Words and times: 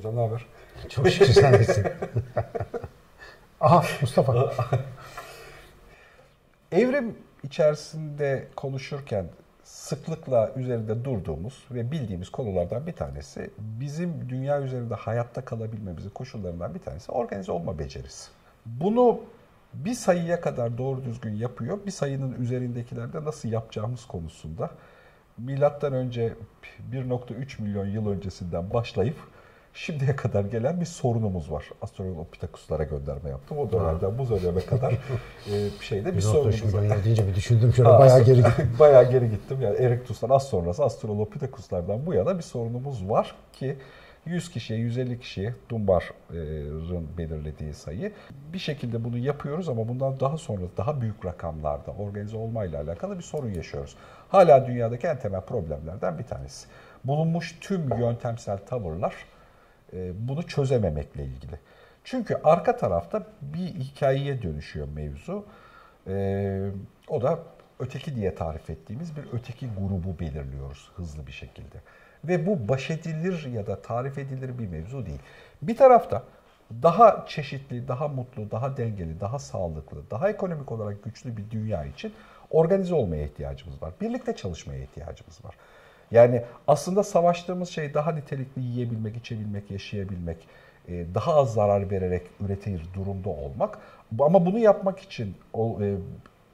Hocam 0.00 0.16
ne 0.16 0.20
haber? 0.20 0.46
Çok 0.88 1.08
şükür 1.08 1.32
sen 1.32 1.52
nesin? 1.52 1.86
Aha 3.60 3.84
Mustafa. 4.00 4.52
Evrim 6.72 7.18
içerisinde 7.42 8.48
konuşurken 8.56 9.26
sıklıkla 9.62 10.52
üzerinde 10.56 11.04
durduğumuz 11.04 11.64
ve 11.70 11.92
bildiğimiz 11.92 12.28
konulardan 12.28 12.86
bir 12.86 12.92
tanesi 12.92 13.50
bizim 13.58 14.28
dünya 14.28 14.62
üzerinde 14.62 14.94
hayatta 14.94 15.44
kalabilmemizin 15.44 16.10
koşullarından 16.10 16.74
bir 16.74 16.80
tanesi 16.80 17.12
organize 17.12 17.52
olma 17.52 17.78
becerisi. 17.78 18.30
Bunu 18.66 19.20
bir 19.74 19.94
sayıya 19.94 20.40
kadar 20.40 20.78
doğru 20.78 21.04
düzgün 21.04 21.34
yapıyor. 21.34 21.78
Bir 21.86 21.90
sayının 21.90 22.42
üzerindekilerde 22.42 23.24
nasıl 23.24 23.48
yapacağımız 23.48 24.04
konusunda 24.04 24.70
milattan 25.38 25.92
önce 25.92 26.34
1.3 26.92 27.62
milyon 27.62 27.86
yıl 27.86 28.08
öncesinden 28.08 28.72
başlayıp 28.72 29.16
şimdiye 29.74 30.16
kadar 30.16 30.44
gelen 30.44 30.80
bir 30.80 30.86
sorunumuz 30.86 31.52
var. 31.52 31.70
Astrolopithecus'lara 31.82 32.84
gönderme 32.84 33.30
yaptım. 33.30 33.58
O 33.58 33.72
dönemden 33.72 34.18
bu 34.18 34.28
döneme 34.28 34.60
kadar 34.60 34.92
e, 35.52 35.70
şeyde 35.80 36.16
bir 36.16 36.20
sorunumuz 36.20 36.74
var. 36.74 36.82
Bir 36.82 37.04
deyince 37.04 37.26
bir 37.26 37.34
düşündüm 37.34 37.72
şöyle 37.72 37.88
bayağı 37.88 38.22
geri 38.22 38.36
gittim. 38.36 38.70
bayağı 38.78 39.10
geri 39.10 39.30
gittim. 39.30 39.58
Yani 39.60 39.76
Erectus'tan 39.76 40.30
az 40.30 40.48
sonrası 40.48 40.84
Astrolopithecus'lardan 40.84 42.06
bu 42.06 42.14
yana 42.14 42.38
bir 42.38 42.42
sorunumuz 42.42 43.08
var 43.08 43.34
ki 43.52 43.76
100 44.26 44.50
kişiye, 44.50 44.78
150 44.78 45.20
kişiye 45.20 45.54
Dunbar'ın 45.68 47.08
belirlediği 47.18 47.74
sayı. 47.74 48.12
Bir 48.52 48.58
şekilde 48.58 49.04
bunu 49.04 49.18
yapıyoruz 49.18 49.68
ama 49.68 49.88
bundan 49.88 50.20
daha 50.20 50.38
sonra 50.38 50.62
daha 50.76 51.00
büyük 51.00 51.24
rakamlarda 51.24 51.90
organize 51.92 52.36
olmayla 52.36 52.82
alakalı 52.82 53.18
bir 53.18 53.22
sorun 53.22 53.50
yaşıyoruz. 53.50 53.96
Hala 54.28 54.66
dünyadaki 54.66 55.06
en 55.06 55.18
temel 55.18 55.40
problemlerden 55.40 56.18
bir 56.18 56.24
tanesi. 56.24 56.66
Bulunmuş 57.04 57.58
tüm 57.60 57.98
yöntemsel 57.98 58.58
tavırlar 58.58 59.14
bunu 60.14 60.46
çözememekle 60.46 61.24
ilgili. 61.24 61.58
Çünkü 62.04 62.40
arka 62.44 62.76
tarafta 62.76 63.26
bir 63.42 63.66
hikayeye 63.66 64.42
dönüşüyor 64.42 64.88
mevzu. 64.88 65.44
E, 66.06 66.70
o 67.08 67.22
da 67.22 67.38
öteki 67.78 68.16
diye 68.16 68.34
tarif 68.34 68.70
ettiğimiz 68.70 69.16
bir 69.16 69.24
öteki 69.32 69.68
grubu 69.78 70.18
belirliyoruz 70.18 70.90
hızlı 70.96 71.26
bir 71.26 71.32
şekilde. 71.32 71.76
Ve 72.24 72.46
bu 72.46 72.68
baş 72.68 72.90
edilir 72.90 73.48
ya 73.52 73.66
da 73.66 73.82
tarif 73.82 74.18
edilir 74.18 74.58
bir 74.58 74.68
mevzu 74.68 75.06
değil. 75.06 75.20
Bir 75.62 75.76
tarafta 75.76 76.22
daha 76.82 77.24
çeşitli, 77.28 77.88
daha 77.88 78.08
mutlu, 78.08 78.50
daha 78.50 78.76
dengeli, 78.76 79.20
daha 79.20 79.38
sağlıklı, 79.38 80.10
daha 80.10 80.30
ekonomik 80.30 80.72
olarak 80.72 81.04
güçlü 81.04 81.36
bir 81.36 81.50
dünya 81.50 81.84
için 81.84 82.12
organize 82.50 82.94
olmaya 82.94 83.24
ihtiyacımız 83.24 83.82
var. 83.82 83.92
Birlikte 84.00 84.36
çalışmaya 84.36 84.82
ihtiyacımız 84.82 85.44
var. 85.44 85.54
Yani 86.10 86.42
aslında 86.68 87.02
savaştığımız 87.02 87.68
şey 87.68 87.94
daha 87.94 88.12
nitelikli 88.12 88.62
yiyebilmek, 88.62 89.16
içebilmek, 89.16 89.70
yaşayabilmek, 89.70 90.48
e, 90.88 91.14
daha 91.14 91.34
az 91.34 91.54
zarar 91.54 91.90
vererek 91.90 92.22
üretir 92.40 92.82
durumda 92.94 93.28
olmak. 93.28 93.78
Ama 94.20 94.46
bunu 94.46 94.58
yapmak 94.58 94.98
için 94.98 95.34
e, 95.54 95.94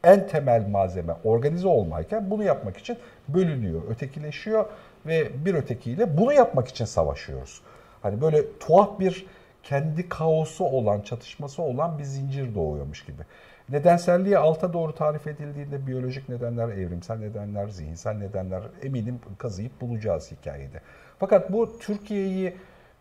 en 0.04 0.26
temel 0.26 0.68
malzeme 0.68 1.14
organize 1.24 1.68
olmayken 1.68 2.30
bunu 2.30 2.42
yapmak 2.44 2.76
için 2.76 2.98
bölünüyor, 3.28 3.82
ötekileşiyor 3.90 4.64
ve 5.06 5.44
bir 5.44 5.54
ötekiyle 5.54 6.18
bunu 6.18 6.32
yapmak 6.32 6.68
için 6.68 6.84
savaşıyoruz. 6.84 7.62
Hani 8.02 8.20
böyle 8.20 8.58
tuhaf 8.58 9.00
bir 9.00 9.26
kendi 9.62 10.08
kaosu 10.08 10.64
olan, 10.64 11.00
çatışması 11.00 11.62
olan 11.62 11.98
bir 11.98 12.04
zincir 12.04 12.54
doğuyormuş 12.54 13.04
gibi. 13.04 13.22
Nedenselliği 13.68 14.38
alta 14.38 14.72
doğru 14.72 14.94
tarif 14.94 15.26
edildiğinde 15.26 15.86
biyolojik 15.86 16.28
nedenler, 16.28 16.68
evrimsel 16.68 17.18
nedenler, 17.18 17.68
zihinsel 17.68 18.14
nedenler 18.14 18.62
eminim 18.82 19.20
kazıyıp 19.38 19.80
bulacağız 19.80 20.32
hikayede. 20.32 20.80
Fakat 21.18 21.52
bu 21.52 21.78
Türkiye'yi 21.78 22.56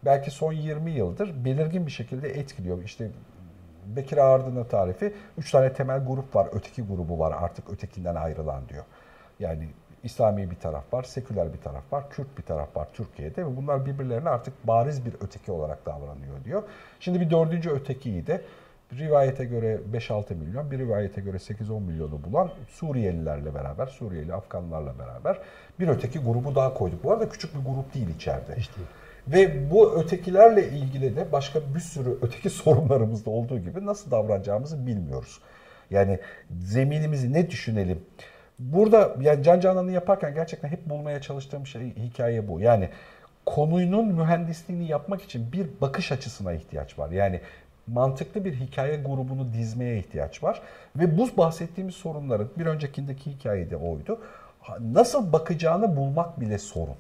belki 0.06 0.32
son 0.32 0.54
20 0.54 0.92
yıldır 0.92 1.46
belirgin 1.46 1.86
bir 1.86 1.92
şekilde 1.92 2.30
etkiliyor. 2.30 2.84
İşte 2.84 3.12
Bekir 3.86 4.18
Ağırdı'nın 4.18 4.64
tarifi 4.64 5.14
3 5.38 5.52
tane 5.52 5.74
temel 5.74 6.06
grup 6.06 6.36
var, 6.36 6.48
öteki 6.52 6.82
grubu 6.82 7.20
var 7.20 7.36
artık 7.40 7.70
ötekinden 7.70 8.16
ayrılan 8.16 8.70
diyor. 8.70 8.84
Yani 9.40 9.70
İslami 10.04 10.52
bir 10.52 10.56
taraf 10.56 10.94
var, 10.94 11.04
seküler 11.04 11.54
bir 11.54 11.58
taraf 11.58 11.94
var, 11.94 12.10
Kürt 12.10 12.38
bir 12.38 12.44
taraf 12.44 12.76
var 12.76 12.88
Türkiye'de 12.94 13.46
ve 13.46 13.58
bunlar 13.58 13.86
birbirlerine 13.86 14.30
artık 14.30 14.68
bariz 14.68 15.06
bir 15.06 15.14
öteki 15.22 15.52
olarak 15.52 15.86
davranıyor 15.86 16.44
diyor. 16.44 16.64
Şimdi 17.00 17.22
bir 17.22 17.30
dördüncü 17.30 17.70
ötekiyi 17.70 18.28
de 18.28 18.42
rivayete 18.94 19.46
göre 19.46 19.80
5-6 19.94 20.36
milyon, 20.36 20.72
bir 20.72 20.80
rivayete 20.80 21.22
göre 21.22 21.38
8-10 21.38 21.82
milyonu 21.82 22.24
bulan 22.24 22.52
Suriyelilerle 22.70 23.56
beraber, 23.56 23.88
Suriyeli 23.88 24.34
Afganlarla 24.34 25.00
beraber 25.00 25.40
bir 25.80 25.88
öteki 25.88 26.20
grubu 26.20 26.56
daha 26.56 26.74
koyduk. 26.74 27.04
Bu 27.04 27.12
arada 27.12 27.30
küçük 27.30 27.56
bir 27.56 27.70
grup 27.70 27.94
değil 27.94 28.10
içeride. 28.16 28.56
İşte. 28.58 28.74
Ve 29.28 29.72
bu 29.72 30.00
ötekilerle 30.00 30.70
ilgili 30.70 31.16
de 31.16 31.32
başka 31.32 31.60
bir 31.76 31.80
sürü 31.80 32.18
öteki 32.22 32.50
sorunlarımızda 32.64 33.30
olduğu 33.30 33.60
gibi 33.60 33.86
nasıl 33.86 34.12
davranacağımızı 34.12 34.88
bilmiyoruz. 34.88 35.40
Yani 35.92 36.20
zeminimizi 36.60 37.34
ne 37.34 37.50
düşünelim? 37.50 38.04
Burada 38.60 39.16
yani 39.22 39.44
Can 39.44 39.60
Canan'ı 39.60 39.92
yaparken 39.92 40.34
gerçekten 40.34 40.70
hep 40.70 40.90
bulmaya 40.90 41.22
çalıştığım 41.22 41.68
şey 41.68 41.96
hikaye 41.96 42.48
bu. 42.48 42.60
Yani 42.60 42.90
konunun 43.46 44.08
mühendisliğini 44.08 44.88
yapmak 44.88 45.22
için 45.22 45.52
bir 45.52 45.68
bakış 45.82 46.12
açısına 46.12 46.54
ihtiyaç 46.54 47.00
var. 47.00 47.12
Yani 47.12 47.42
mantıklı 47.88 48.46
bir 48.46 48.54
hikaye 48.54 48.96
grubunu 48.96 49.54
dizmeye 49.54 49.98
ihtiyaç 49.98 50.44
var. 50.44 50.62
Ve 50.96 51.18
bu 51.18 51.38
bahsettiğimiz 51.38 51.96
sorunların 51.96 52.50
bir 52.58 52.66
öncekindeki 52.66 53.32
hikayede 53.32 53.78
oydu. 53.78 54.20
Nasıl 54.80 55.34
bakacağını 55.34 55.96
bulmak 55.96 56.40
bile 56.40 56.58
sorun. 56.58 56.96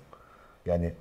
Yani 0.66 0.94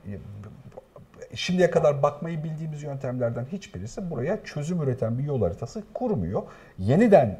şimdiye 1.35 1.71
kadar 1.71 2.03
bakmayı 2.03 2.45
bildiğimiz 2.45 2.83
yöntemlerden 2.83 3.47
hiçbirisi 3.53 4.11
buraya 4.11 4.45
çözüm 4.45 4.83
üreten 4.83 5.19
bir 5.19 5.25
yol 5.25 5.43
haritası 5.43 5.83
kurmuyor. 5.95 6.43
Yeniden 6.79 7.39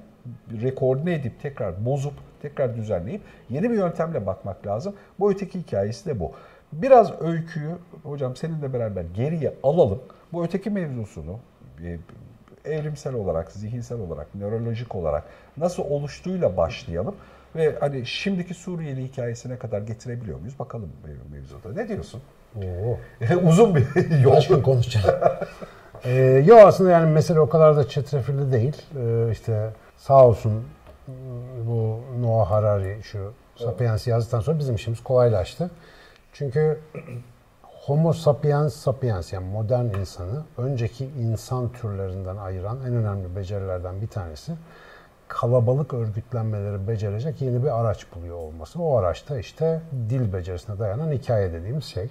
rekorne 0.63 1.15
edip 1.15 1.41
tekrar 1.41 1.85
bozup 1.85 2.15
tekrar 2.43 2.77
düzenleyip 2.77 3.23
yeni 3.51 3.71
bir 3.71 3.77
yöntemle 3.77 4.27
bakmak 4.27 4.67
lazım. 4.67 4.95
Bu 5.21 5.33
öteki 5.33 5.61
hikayesi 5.61 6.07
de 6.07 6.21
bu. 6.21 6.33
Biraz 6.73 7.23
öyküyü 7.23 7.77
hocam 8.03 8.37
seninle 8.37 8.73
beraber 8.73 9.05
geriye 9.15 9.55
alalım. 9.63 10.03
Bu 10.33 10.45
öteki 10.45 10.71
mevzusunu 10.71 11.39
e, 11.85 11.99
evrimsel 12.65 13.15
olarak, 13.15 13.53
zihinsel 13.53 13.99
olarak, 13.99 14.35
nörolojik 14.35 14.95
olarak 14.95 15.25
nasıl 15.57 15.83
oluştuğuyla 15.83 16.57
başlayalım. 16.57 17.15
Ve 17.57 17.77
hani 17.81 18.07
şimdiki 18.07 18.55
Suriyeli 18.55 19.05
hikayesine 19.05 19.59
kadar 19.59 19.81
getirebiliyor 19.83 20.39
muyuz? 20.39 20.59
Bakalım 20.59 20.93
mevzuda. 21.33 21.73
Ne 21.83 21.89
diyorsun? 21.89 22.21
Oo. 22.57 22.99
Uzun 23.49 23.75
bir 23.75 24.11
yol. 24.21 24.35
Kaç 24.35 24.49
gün 24.49 24.63
konuşacağız. 24.63 25.07
ee, 26.05 26.13
yok 26.47 26.61
aslında 26.65 26.91
yani 26.91 27.13
mesele 27.13 27.41
o 27.41 27.49
kadar 27.49 27.77
da 27.77 27.89
çetrefilli 27.89 28.53
değil. 28.53 28.83
Ee, 28.99 29.33
işte 29.33 29.71
sağ 29.97 30.27
olsun 30.27 30.65
bu 31.67 32.01
Noah 32.21 32.51
Harari 32.51 33.03
şu 33.03 33.33
Sapiens 33.57 34.07
yazdıktan 34.07 34.41
sonra 34.41 34.59
bizim 34.59 34.75
işimiz 34.75 35.03
kolaylaştı. 35.03 35.71
Çünkü 36.33 36.81
Homo 37.87 38.13
sapiens 38.13 38.75
sapiens 38.75 39.33
yani 39.33 39.47
modern 39.49 39.85
insanı 39.85 40.45
önceki 40.59 41.05
insan 41.05 41.73
türlerinden 41.73 42.37
ayıran 42.37 42.79
en 42.87 42.95
önemli 42.95 43.37
becerilerden 43.37 44.01
bir 44.01 44.07
tanesi 44.07 44.53
kalabalık 45.29 45.95
örgütlenmeleri 45.95 46.89
becerecek 46.89 47.43
yeni 47.43 47.63
bir 47.63 47.81
araç 47.81 48.07
buluyor 48.15 48.37
olması. 48.37 48.83
O 48.83 48.97
araçta 48.97 49.39
işte 49.39 49.81
dil 50.11 50.33
becerisine 50.33 50.79
dayanan 50.79 51.13
hikaye 51.13 51.53
dediğimiz 51.53 51.85
şey. 51.85 52.09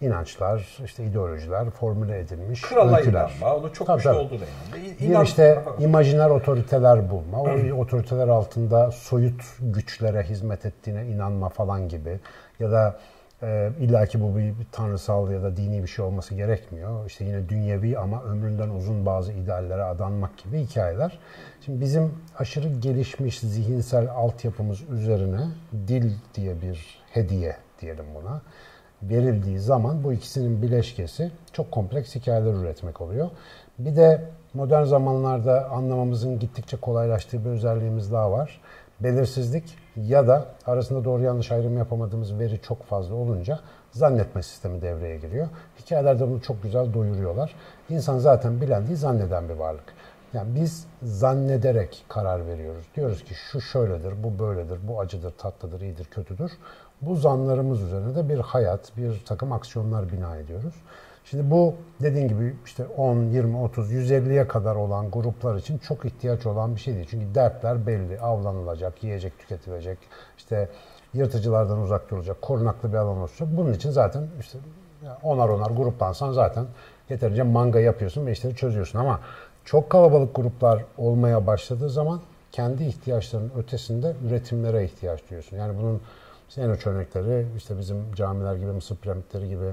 İnançlar, 0.00 0.78
işte 0.84 1.04
ideolojiler, 1.04 1.70
formüle 1.70 2.18
edilmiş 2.18 2.62
Krala 2.62 2.96
öyküler. 2.96 3.30
inanma, 3.40 3.56
onu 3.56 3.72
çok 3.72 3.86
tabii, 3.86 3.96
güçlü 3.96 4.10
olduğuna 4.10 4.44
inanma. 4.44 4.86
İnan... 5.00 5.22
Bir 5.22 5.26
işte 5.26 5.62
imajiner 5.78 6.30
otoriteler 6.30 7.10
bulma, 7.10 7.40
o 7.40 7.48
otoriteler 7.78 8.28
altında 8.28 8.90
soyut 8.90 9.42
güçlere 9.60 10.22
hizmet 10.22 10.66
ettiğine 10.66 11.06
inanma 11.06 11.48
falan 11.48 11.88
gibi. 11.88 12.20
Ya 12.60 12.70
da 12.70 12.96
e, 13.42 13.70
İlla 13.80 14.06
ki 14.06 14.20
bu 14.20 14.36
bir, 14.36 14.42
bir 14.42 14.66
tanrısal 14.72 15.30
ya 15.30 15.42
da 15.42 15.56
dini 15.56 15.82
bir 15.82 15.88
şey 15.88 16.04
olması 16.04 16.34
gerekmiyor. 16.34 17.06
İşte 17.06 17.24
yine 17.24 17.48
dünyevi 17.48 17.98
ama 17.98 18.22
ömründen 18.22 18.68
uzun 18.68 19.06
bazı 19.06 19.32
ideallere 19.32 19.82
adanmak 19.82 20.38
gibi 20.38 20.60
hikayeler. 20.60 21.18
Şimdi 21.64 21.80
bizim 21.80 22.14
aşırı 22.38 22.68
gelişmiş 22.68 23.40
zihinsel 23.40 24.10
altyapımız 24.10 24.82
üzerine 24.90 25.40
dil 25.88 26.12
diye 26.34 26.62
bir 26.62 27.02
hediye 27.10 27.56
diyelim 27.80 28.06
buna 28.14 28.40
verildiği 29.02 29.58
zaman 29.58 30.04
bu 30.04 30.12
ikisinin 30.12 30.62
bileşkesi 30.62 31.30
çok 31.52 31.70
kompleks 31.70 32.14
hikayeler 32.14 32.52
üretmek 32.52 33.00
oluyor. 33.00 33.30
Bir 33.78 33.96
de 33.96 34.24
modern 34.54 34.84
zamanlarda 34.84 35.70
anlamamızın 35.70 36.38
gittikçe 36.38 36.76
kolaylaştığı 36.76 37.44
bir 37.44 37.50
özelliğimiz 37.50 38.12
daha 38.12 38.32
var. 38.32 38.60
Belirsizlik 39.00 39.78
ya 39.96 40.26
da 40.26 40.46
arasında 40.66 41.04
doğru 41.04 41.22
yanlış 41.22 41.52
ayrım 41.52 41.78
yapamadığımız 41.78 42.38
veri 42.38 42.60
çok 42.62 42.84
fazla 42.84 43.14
olunca 43.14 43.60
zannetme 43.90 44.42
sistemi 44.42 44.82
devreye 44.82 45.16
giriyor. 45.16 45.48
Hikayelerde 45.78 46.28
bunu 46.28 46.42
çok 46.42 46.62
güzel 46.62 46.94
doyuruyorlar. 46.94 47.54
İnsan 47.88 48.18
zaten 48.18 48.60
bilen 48.60 48.86
değil 48.86 48.98
zanneden 48.98 49.48
bir 49.48 49.54
varlık. 49.54 49.94
Yani 50.32 50.54
biz 50.54 50.86
zannederek 51.02 52.04
karar 52.08 52.46
veriyoruz. 52.46 52.84
Diyoruz 52.96 53.24
ki 53.24 53.34
şu 53.34 53.60
şöyledir, 53.60 54.12
bu 54.22 54.38
böyledir, 54.38 54.78
bu 54.88 55.00
acıdır, 55.00 55.30
tatlıdır, 55.38 55.80
iyidir, 55.80 56.04
kötüdür. 56.04 56.52
Bu 57.02 57.16
zanlarımız 57.16 57.82
üzerine 57.82 58.14
de 58.14 58.28
bir 58.28 58.38
hayat, 58.38 58.96
bir 58.96 59.24
takım 59.24 59.52
aksiyonlar 59.52 60.12
bina 60.12 60.36
ediyoruz. 60.36 60.74
Şimdi 61.24 61.50
bu 61.50 61.74
dediğin 62.02 62.28
gibi 62.28 62.56
işte 62.64 62.86
10, 62.86 63.16
20, 63.16 63.56
30, 63.56 63.92
150'ye 63.92 64.48
kadar 64.48 64.76
olan 64.76 65.10
gruplar 65.10 65.56
için 65.56 65.78
çok 65.78 66.04
ihtiyaç 66.04 66.46
olan 66.46 66.74
bir 66.74 66.80
şey 66.80 66.94
değil. 66.94 67.06
Çünkü 67.10 67.34
dertler 67.34 67.86
belli. 67.86 68.20
Avlanılacak, 68.20 69.04
yiyecek 69.04 69.38
tüketilecek, 69.38 69.98
işte 70.38 70.68
yırtıcılardan 71.14 71.78
uzak 71.78 72.10
durulacak, 72.10 72.42
korunaklı 72.42 72.92
bir 72.92 72.96
alan 72.96 73.18
olacak. 73.18 73.48
Bunun 73.56 73.72
için 73.72 73.90
zaten 73.90 74.26
işte 74.40 74.58
onar 75.22 75.48
onar 75.48 75.70
gruplansan 75.70 76.32
zaten 76.32 76.66
yeterince 77.10 77.42
manga 77.42 77.80
yapıyorsun 77.80 78.26
ve 78.26 78.32
işleri 78.32 78.56
çözüyorsun. 78.56 78.98
Ama 78.98 79.20
çok 79.64 79.90
kalabalık 79.90 80.34
gruplar 80.34 80.84
olmaya 80.98 81.46
başladığı 81.46 81.90
zaman 81.90 82.20
kendi 82.52 82.84
ihtiyaçlarının 82.84 83.52
ötesinde 83.58 84.16
üretimlere 84.26 84.84
ihtiyaç 84.84 85.20
duyuyorsun. 85.30 85.56
Yani 85.56 85.78
bunun 85.78 86.00
en 86.56 86.70
uç 86.70 86.86
örnekleri 86.86 87.46
işte 87.56 87.78
bizim 87.78 88.14
camiler 88.14 88.54
gibi, 88.54 88.66
Mısır 88.72 88.96
piramitleri 88.96 89.48
gibi, 89.48 89.66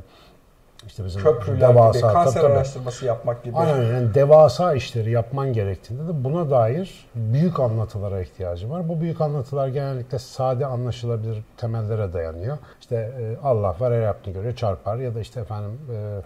işte 0.87 1.05
bizim 1.05 1.21
Köprüler 1.21 1.69
devasa, 1.69 1.99
gibi, 1.99 2.13
kanser 2.13 2.41
tabii, 2.41 2.53
araştırması 2.53 3.05
yapmak 3.05 3.43
gibi. 3.43 3.57
Aynen 3.57 3.93
yani 3.93 4.13
devasa 4.13 4.73
işleri 4.73 5.11
yapman 5.11 5.53
gerektiğinde 5.53 6.07
de 6.07 6.23
buna 6.23 6.49
dair 6.49 7.05
büyük 7.15 7.59
anlatılara 7.59 8.21
ihtiyacı 8.21 8.69
var. 8.69 8.89
Bu 8.89 9.01
büyük 9.01 9.21
anlatılar 9.21 9.67
genellikle 9.67 10.19
sade 10.19 10.65
anlaşılabilir 10.65 11.43
temellere 11.57 12.13
dayanıyor. 12.13 12.57
İşte 12.81 12.95
e, 12.95 13.37
Allah 13.43 13.75
var 13.79 13.93
her 13.93 14.01
yaptığını 14.01 14.33
göre 14.33 14.55
çarpar 14.55 14.97
ya 14.97 15.15
da 15.15 15.19
işte 15.19 15.39
efendim 15.39 15.79
e, 15.93 16.21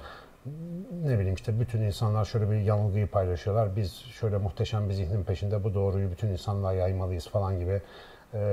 ne 1.04 1.20
bileyim 1.20 1.36
işte 1.36 1.60
bütün 1.60 1.82
insanlar 1.82 2.26
şöyle 2.26 2.52
bir 2.52 2.56
yanılgıyı 2.56 3.08
paylaşıyorlar. 3.08 3.76
Biz 3.76 3.94
şöyle 3.94 4.38
muhteşem 4.38 4.90
bir 4.90 4.94
zihnin 4.94 5.24
peşinde 5.24 5.64
bu 5.64 5.74
doğruyu 5.74 6.12
bütün 6.12 6.28
insanlığa 6.28 6.74
yaymalıyız 6.74 7.28
falan 7.28 7.60
gibi 7.60 7.82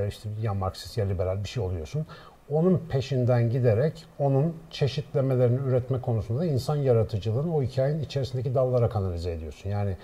işte 0.08 0.28
ya 0.42 0.54
Marksist 0.54 0.98
ya 0.98 1.04
liberal 1.04 1.44
bir 1.44 1.48
şey 1.48 1.62
oluyorsun. 1.62 2.06
Onun 2.50 2.82
peşinden 2.88 3.50
giderek 3.50 4.04
onun 4.18 4.56
çeşitlemelerini 4.70 5.68
üretme 5.68 6.00
konusunda 6.00 6.44
insan 6.44 6.76
yaratıcılığını 6.76 7.56
o 7.56 7.62
hikayenin 7.62 8.00
içerisindeki 8.00 8.54
dallara 8.54 8.88
kanalize 8.88 9.32
ediyorsun. 9.32 9.70
Yani 9.70 9.96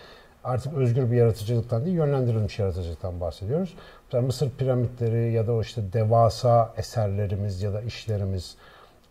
artık 0.45 0.75
özgür 0.75 1.11
bir 1.11 1.17
yaratıcılıktan 1.17 1.85
değil, 1.85 1.97
yönlendirilmiş 1.97 2.59
yaratıcılıktan 2.59 3.21
bahsediyoruz. 3.21 3.75
Mesela 4.05 4.27
Mısır 4.27 4.51
piramitleri 4.51 5.33
ya 5.33 5.47
da 5.47 5.53
o 5.53 5.61
işte 5.61 5.93
devasa 5.93 6.75
eserlerimiz 6.77 7.63
ya 7.63 7.73
da 7.73 7.81
işlerimiz 7.81 8.57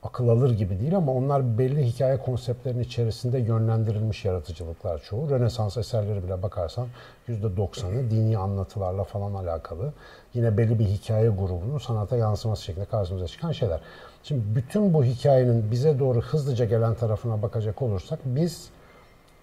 akıl 0.03 0.29
alır 0.29 0.51
gibi 0.57 0.79
değil 0.79 0.97
ama 0.97 1.13
onlar 1.13 1.57
belli 1.57 1.85
hikaye 1.85 2.17
konseptlerinin 2.17 2.83
içerisinde 2.83 3.39
yönlendirilmiş 3.39 4.25
yaratıcılıklar 4.25 5.01
çoğu. 5.01 5.29
Rönesans 5.29 5.77
eserleri 5.77 6.23
bile 6.23 6.43
bakarsan 6.43 6.87
%90'ı 7.29 8.11
dini 8.11 8.37
anlatılarla 8.37 9.03
falan 9.03 9.33
alakalı. 9.33 9.93
Yine 10.33 10.57
belli 10.57 10.79
bir 10.79 10.85
hikaye 10.85 11.29
grubunun 11.29 11.77
sanata 11.77 12.17
yansıması 12.17 12.63
şeklinde 12.63 12.85
karşımıza 12.85 13.27
çıkan 13.27 13.51
şeyler. 13.51 13.79
Şimdi 14.23 14.55
bütün 14.55 14.93
bu 14.93 15.03
hikayenin 15.03 15.71
bize 15.71 15.99
doğru 15.99 16.21
hızlıca 16.21 16.65
gelen 16.65 16.95
tarafına 16.95 17.41
bakacak 17.41 17.81
olursak 17.81 18.19
biz 18.25 18.69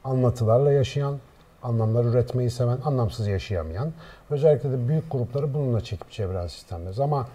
anlatılarla 0.05 0.73
yaşayan, 0.73 1.19
anlamlar 1.63 2.05
üretmeyi 2.05 2.51
seven, 2.51 2.79
anlamsız 2.85 3.27
yaşayamayan, 3.27 3.93
özellikle 4.31 4.73
de 4.73 4.89
büyük 4.89 5.11
grupları 5.11 5.55
bununla 5.55 5.81
çekip 5.81 6.11
çeviren 6.11 6.47
sistemleriz. 6.47 7.01
Ama 7.01 7.29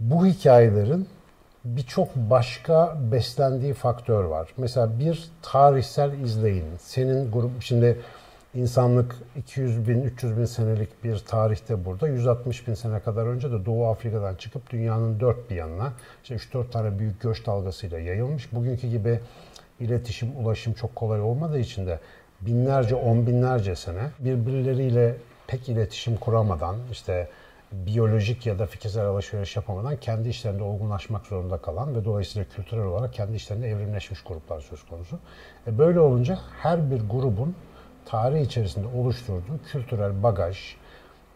bu 0.00 0.26
hikayelerin 0.26 1.08
birçok 1.64 2.16
başka 2.16 2.96
beslendiği 3.12 3.74
faktör 3.74 4.24
var. 4.24 4.48
Mesela 4.56 4.98
bir 4.98 5.28
tarihsel 5.42 6.12
izleyin. 6.12 6.64
Senin 6.78 7.32
grup 7.32 7.50
şimdi 7.60 7.98
insanlık 8.54 9.16
200 9.36 9.88
bin, 9.88 10.02
300 10.02 10.38
bin 10.38 10.44
senelik 10.44 11.04
bir 11.04 11.18
tarihte 11.18 11.84
burada. 11.84 12.08
160 12.08 12.68
bin 12.68 12.74
sene 12.74 13.00
kadar 13.00 13.26
önce 13.26 13.50
de 13.52 13.66
Doğu 13.66 13.86
Afrika'dan 13.86 14.34
çıkıp 14.34 14.70
dünyanın 14.70 15.20
dört 15.20 15.50
bir 15.50 15.56
yanına 15.56 15.92
işte 16.22 16.34
3-4 16.34 16.70
tane 16.70 16.98
büyük 16.98 17.20
göç 17.20 17.46
dalgasıyla 17.46 17.98
yayılmış. 17.98 18.52
Bugünkü 18.52 18.88
gibi 18.88 19.20
iletişim, 19.80 20.36
ulaşım 20.36 20.72
çok 20.72 20.96
kolay 20.96 21.20
olmadığı 21.20 21.58
için 21.58 21.86
de 21.86 22.00
binlerce, 22.40 22.94
on 22.94 23.26
binlerce 23.26 23.76
sene 23.76 24.10
birbirleriyle 24.18 25.16
pek 25.46 25.68
iletişim 25.68 26.16
kuramadan 26.16 26.76
işte 26.92 27.28
biyolojik 27.86 28.46
ya 28.46 28.58
da 28.58 28.66
fikirsel 28.66 29.06
alışveriş 29.06 29.56
yapamadan 29.56 29.96
kendi 29.96 30.28
işlerinde 30.28 30.62
olgunlaşmak 30.62 31.26
zorunda 31.26 31.58
kalan 31.58 31.94
ve 31.94 32.04
dolayısıyla 32.04 32.48
kültürel 32.48 32.84
olarak 32.84 33.12
kendi 33.12 33.36
işlerinde 33.36 33.68
evrimleşmiş 33.68 34.22
gruplar 34.22 34.60
söz 34.60 34.86
konusu. 34.86 35.18
E 35.66 35.78
böyle 35.78 36.00
olunca 36.00 36.38
her 36.62 36.90
bir 36.90 37.00
grubun 37.00 37.54
tarih 38.04 38.40
içerisinde 38.40 38.86
oluşturduğu 38.86 39.58
kültürel 39.72 40.22
bagaj, 40.22 40.76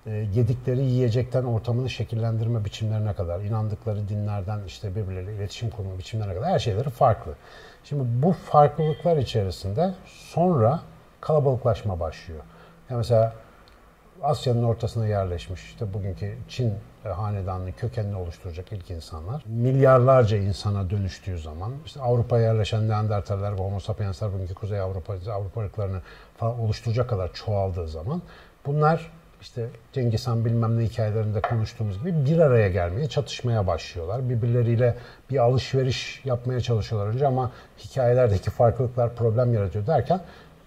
e, 0.06 0.10
yedikleri 0.10 0.80
yiyecekten 0.80 1.44
ortamını 1.44 1.90
şekillendirme 1.90 2.64
biçimlerine 2.64 3.14
kadar, 3.14 3.40
inandıkları 3.40 4.08
dinlerden 4.08 4.60
işte 4.66 4.96
birbirleriyle 4.96 5.34
iletişim 5.34 5.70
kurma 5.70 5.98
biçimlerine 5.98 6.34
kadar 6.34 6.48
her 6.48 6.58
şeyleri 6.58 6.90
farklı. 6.90 7.32
Şimdi 7.84 8.04
bu 8.22 8.32
farklılıklar 8.32 9.16
içerisinde 9.16 9.94
sonra 10.06 10.80
kalabalıklaşma 11.20 12.00
başlıyor. 12.00 12.40
Yani 12.90 12.98
mesela 12.98 13.32
Asya'nın 14.22 14.62
ortasına 14.62 15.06
yerleşmiş 15.06 15.64
işte 15.64 15.94
bugünkü 15.94 16.34
Çin 16.48 16.74
hanedanlığı 17.04 17.72
kökenini 17.72 18.16
oluşturacak 18.16 18.72
ilk 18.72 18.90
insanlar. 18.90 19.42
Milyarlarca 19.46 20.36
insana 20.36 20.90
dönüştüğü 20.90 21.38
zaman 21.38 21.72
işte 21.86 22.00
Avrupa'ya 22.00 22.44
yerleşen 22.44 22.88
Neandertaller 22.88 23.52
ve 23.52 23.58
Homo 23.58 23.80
sapiensler 23.80 24.32
bugünkü 24.32 24.54
Kuzey 24.54 24.80
Avrupa, 24.80 25.14
Avrupa 25.32 25.60
ırklarını 25.60 26.00
oluşturacak 26.40 27.10
kadar 27.10 27.32
çoğaldığı 27.32 27.88
zaman 27.88 28.22
bunlar 28.66 29.10
işte 29.40 29.66
Cengiz 29.92 30.26
Han 30.26 30.44
bilmem 30.44 30.78
ne 30.78 30.84
hikayelerinde 30.84 31.40
konuştuğumuz 31.40 31.98
gibi 31.98 32.26
bir 32.26 32.38
araya 32.38 32.68
gelmeye, 32.68 33.08
çatışmaya 33.08 33.66
başlıyorlar. 33.66 34.30
Birbirleriyle 34.30 34.94
bir 35.30 35.38
alışveriş 35.38 36.20
yapmaya 36.24 36.60
çalışıyorlar 36.60 37.14
önce 37.14 37.26
ama 37.26 37.50
hikayelerdeki 37.78 38.50
farklılıklar 38.50 39.14
problem 39.14 39.54
yaratıyor 39.54 39.86
derken 39.86 40.20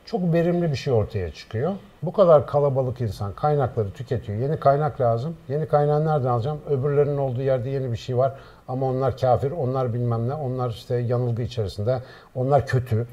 çok 0.06 0.33
verimli 0.33 0.71
bir 0.71 0.75
şey 0.75 0.94
ortaya 0.94 1.31
çıkıyor. 1.33 1.74
Bu 2.03 2.13
kadar 2.13 2.48
kalabalık 2.48 3.01
insan 3.01 3.33
kaynakları 3.33 3.92
tüketiyor. 3.92 4.39
Yeni 4.39 4.59
kaynak 4.59 5.01
lazım. 5.01 5.38
Yeni 5.50 5.68
kaynağı 5.68 6.06
nereden 6.06 6.30
alacağım? 6.30 6.59
Öbürlerinin 6.69 7.18
olduğu 7.18 7.42
yerde 7.42 7.69
yeni 7.69 7.92
bir 7.92 7.98
şey 7.98 8.18
var. 8.18 8.33
Ama 8.68 8.86
onlar 8.86 9.18
kafir, 9.18 9.51
onlar 9.51 9.94
bilmem 9.94 10.30
ne, 10.30 10.33
onlar 10.33 10.69
işte 10.69 10.95
yanılgı 10.95 11.42
içerisinde, 11.42 12.00
onlar 12.36 12.68
kötü. 12.68 13.07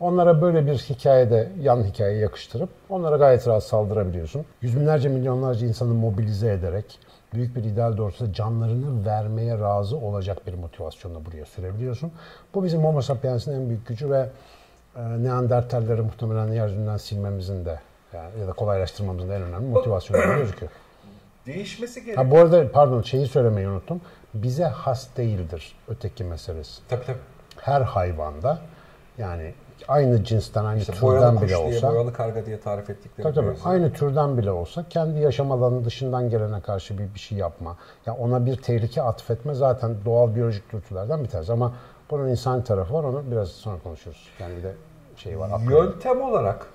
Onlara 0.00 0.42
böyle 0.42 0.66
bir 0.66 0.78
hikayede 0.78 1.48
yan 1.60 1.84
hikaye 1.84 2.18
yakıştırıp 2.18 2.68
onlara 2.88 3.16
gayet 3.16 3.48
rahat 3.48 3.64
saldırabiliyorsun. 3.64 4.44
Yüz 4.62 4.76
binlerce 4.76 5.08
milyonlarca 5.08 5.66
insanı 5.66 5.94
mobilize 5.94 6.52
ederek 6.52 6.98
büyük 7.34 7.56
bir 7.56 7.64
ideal 7.64 7.96
doğrultusunda 7.96 8.32
canlarını 8.32 9.06
vermeye 9.06 9.58
razı 9.58 9.96
olacak 9.96 10.46
bir 10.46 10.54
motivasyonla 10.54 11.24
buraya 11.24 11.44
sürebiliyorsun. 11.44 12.12
Bu 12.54 12.64
bizim 12.64 12.84
Homo 12.84 13.02
sapiens'in 13.02 13.52
en 13.52 13.68
büyük 13.68 13.86
gücü 13.86 14.10
ve 14.10 14.28
Neandertalleri 14.96 16.02
muhtemelen 16.02 16.52
yeryüzünden 16.52 16.96
silmemizin 16.96 17.64
de 17.64 17.80
yani 18.12 18.40
ya 18.40 18.46
da 18.48 18.52
kolaylaştırmamızın 18.52 19.28
da 19.28 19.34
en 19.34 19.42
önemli 19.42 19.66
motivasyonu 19.66 20.36
gözüküyor. 20.36 20.72
Değişmesi 21.46 22.04
gerekiyor. 22.04 22.26
Ha 22.26 22.30
bu 22.30 22.38
arada 22.38 22.72
pardon 22.72 23.02
şeyi 23.02 23.26
söylemeyi 23.26 23.68
unuttum. 23.68 24.00
Bize 24.34 24.64
has 24.64 25.16
değildir 25.16 25.76
öteki 25.88 26.24
meselesi. 26.24 26.82
Tabii 26.88 27.04
tabii. 27.06 27.18
Her 27.60 27.80
hayvanda 27.80 28.58
yani 29.18 29.54
aynı 29.88 30.24
cinsten, 30.24 30.64
aynı 30.64 30.80
İşte 30.80 30.92
türden 30.92 31.36
bile 31.36 31.48
diye, 31.48 31.56
olsa 31.56 31.92
boyalı 31.92 32.12
karga 32.12 32.46
diye 32.46 32.60
tarif 32.60 32.90
ettikleri 32.90 33.22
Tabii 33.22 33.34
tabii. 33.34 33.46
mevzu. 33.46 33.68
Aynı 33.68 33.92
türden 33.92 34.38
bile 34.38 34.50
olsa 34.50 34.84
kendi 34.90 35.18
yaşam 35.18 35.52
alanının 35.52 35.84
dışından 35.84 36.30
gelene 36.30 36.60
karşı 36.60 36.98
bir, 36.98 37.14
bir 37.14 37.20
şey 37.20 37.38
yapma. 37.38 37.70
Ya 37.70 37.76
yani 38.06 38.18
ona 38.18 38.46
bir 38.46 38.56
tehlike 38.56 39.02
atfetme 39.02 39.54
zaten 39.54 39.96
doğal 40.04 40.34
biyolojik 40.34 40.72
dürtülerden 40.72 41.24
bir 41.24 41.28
tanesi. 41.28 41.52
Ama 41.52 41.72
bunun 42.14 42.28
insan 42.28 42.64
tarafı 42.64 42.94
var. 42.94 43.04
Onu 43.04 43.22
biraz 43.30 43.48
sonra 43.48 43.78
konuşuruz. 43.82 44.28
Yani 44.40 44.56
bir 44.56 44.62
de 44.62 44.74
şey 45.16 45.38
var. 45.38 45.50
aklı- 45.50 45.72
Yöntem 45.72 46.22
olarak 46.22 46.66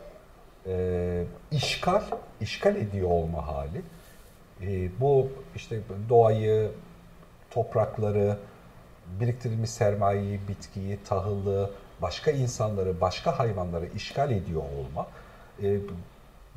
e, 0.67 1.23
işgal, 1.51 2.01
işgal 2.41 2.75
ediyor 2.75 3.09
olma 3.11 3.47
hali. 3.47 3.81
E, 4.61 4.89
bu 4.99 5.27
işte 5.55 5.79
doğayı, 6.09 6.71
toprakları, 7.51 8.37
biriktirilmiş 9.19 9.69
sermayeyi, 9.69 10.39
bitkiyi, 10.47 10.99
tahıllı, 11.03 11.69
başka 12.01 12.31
insanları, 12.31 13.01
başka 13.01 13.39
hayvanları 13.39 13.85
işgal 13.95 14.31
ediyor 14.31 14.61
olma. 14.61 15.07
E, 15.63 15.77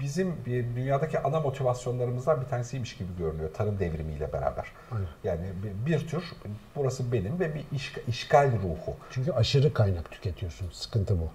bizim 0.01 0.35
dünyadaki 0.47 1.19
ana 1.19 1.41
motivasyonlarımızdan 1.41 2.41
bir 2.41 2.47
tanesiymiş 2.47 2.97
gibi 2.97 3.09
görünüyor 3.19 3.51
tarım 3.55 3.79
devrimiyle 3.79 4.33
beraber. 4.33 4.73
Yani 5.25 5.47
bir, 5.63 5.93
bir 5.93 6.09
tür 6.09 6.25
burası 6.77 7.13
benim 7.13 7.41
ve 7.41 7.55
bir 7.55 7.65
işgal, 7.73 8.03
işgal 8.09 8.53
ruhu. 8.53 8.97
Çünkü 9.11 9.33
aşırı 9.33 9.75
kaynak 9.75 10.11
tüketiyorsun. 10.11 10.69
Sıkıntı 10.73 11.19
bu. 11.21 11.31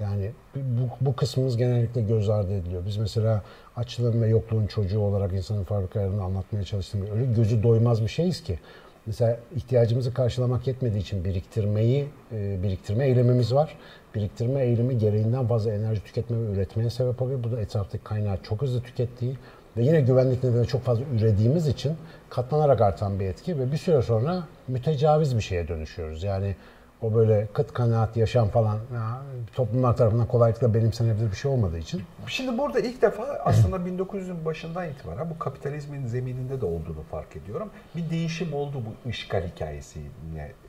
Yani 0.00 0.32
bu, 0.54 0.88
bu 1.00 1.16
kısmımız 1.16 1.56
genellikle 1.56 2.02
göz 2.02 2.30
ardı 2.30 2.54
ediliyor. 2.54 2.86
Biz 2.86 2.96
mesela 2.96 3.42
açlığın 3.76 4.22
ve 4.22 4.28
yokluğun 4.28 4.66
çocuğu 4.66 5.00
olarak 5.00 5.32
insanın 5.32 5.64
fabrikalarını 5.64 6.22
anlatmaya 6.22 6.64
çalıştığımız 6.64 7.10
öyle 7.10 7.24
gözü 7.24 7.62
doymaz 7.62 8.02
bir 8.02 8.08
şeyiz 8.08 8.44
ki. 8.44 8.58
Mesela 9.06 9.38
ihtiyacımızı 9.56 10.14
karşılamak 10.14 10.66
yetmediği 10.66 11.02
için 11.02 11.24
biriktirmeyi, 11.24 12.08
e, 12.32 12.62
biriktirme 12.62 13.06
eylemimiz 13.06 13.54
var. 13.54 13.76
Biriktirme 14.14 14.62
eylemi 14.62 14.98
gereğinden 14.98 15.46
fazla 15.46 15.72
enerji 15.72 16.04
tüketme 16.04 16.36
ve 16.36 16.52
üretmeye 16.52 16.90
sebep 16.90 17.22
oluyor. 17.22 17.44
Bu 17.44 17.52
da 17.52 17.60
etraftaki 17.60 18.04
kaynağı 18.04 18.36
çok 18.42 18.62
hızlı 18.62 18.82
tükettiği 18.82 19.36
ve 19.76 19.82
yine 19.82 20.00
güvenlik 20.00 20.44
nedeniyle 20.44 20.66
çok 20.66 20.82
fazla 20.82 21.04
ürediğimiz 21.14 21.68
için 21.68 21.96
katlanarak 22.30 22.80
artan 22.80 23.20
bir 23.20 23.24
etki 23.26 23.58
ve 23.58 23.72
bir 23.72 23.76
süre 23.76 24.02
sonra 24.02 24.44
mütecaviz 24.68 25.36
bir 25.36 25.42
şeye 25.42 25.68
dönüşüyoruz. 25.68 26.22
Yani 26.22 26.56
o 27.02 27.14
böyle 27.14 27.46
kıt 27.52 27.72
kanaat 27.72 28.16
yaşam 28.16 28.48
falan 28.48 28.78
ya, 28.94 29.22
toplumlar 29.54 29.96
tarafından 29.96 30.26
kolaylıkla 30.26 30.74
benimsenebilir 30.74 31.30
bir 31.30 31.36
şey 31.36 31.50
olmadığı 31.50 31.78
için. 31.78 32.02
Şimdi 32.26 32.58
burada 32.58 32.80
ilk 32.80 33.02
defa 33.02 33.24
aslında 33.44 33.76
1900'ün 33.76 34.44
başından 34.44 34.88
itibaren 34.88 35.30
bu 35.30 35.38
kapitalizmin 35.38 36.06
zemininde 36.06 36.60
de 36.60 36.66
olduğunu 36.66 37.02
fark 37.10 37.36
ediyorum. 37.36 37.70
Bir 37.96 38.10
değişim 38.10 38.54
oldu 38.54 38.82
bu 38.86 39.08
işgal 39.08 39.48
hikayesi 39.48 40.00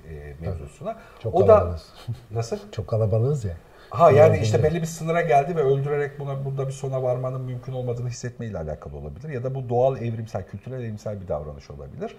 e, 0.09 0.33
mevzusuna. 0.41 0.95
Çok 1.19 1.35
o 1.35 1.39
kalabalığız. 1.39 1.93
da 2.09 2.13
nasıl? 2.37 2.57
Çok 2.71 2.87
kalabalığız 2.87 3.45
ya. 3.45 3.53
Ha 3.89 4.11
yani 4.11 4.37
işte 4.37 4.63
belli 4.63 4.81
bir 4.81 4.87
sınıra 4.87 5.21
geldi 5.21 5.55
ve 5.55 5.61
öldürerek 5.61 6.19
buna 6.19 6.45
burada 6.45 6.67
bir 6.67 6.73
sona 6.73 7.03
varmanın 7.03 7.41
mümkün 7.41 7.73
olmadığını 7.73 8.09
hissetmeyle 8.09 8.57
alakalı 8.57 8.97
olabilir. 8.97 9.29
Ya 9.29 9.43
da 9.43 9.55
bu 9.55 9.69
doğal 9.69 9.97
evrimsel, 9.97 10.47
kültürel 10.47 10.79
evrimsel 10.79 11.21
bir 11.21 11.27
davranış 11.27 11.71
olabilir. 11.71 12.15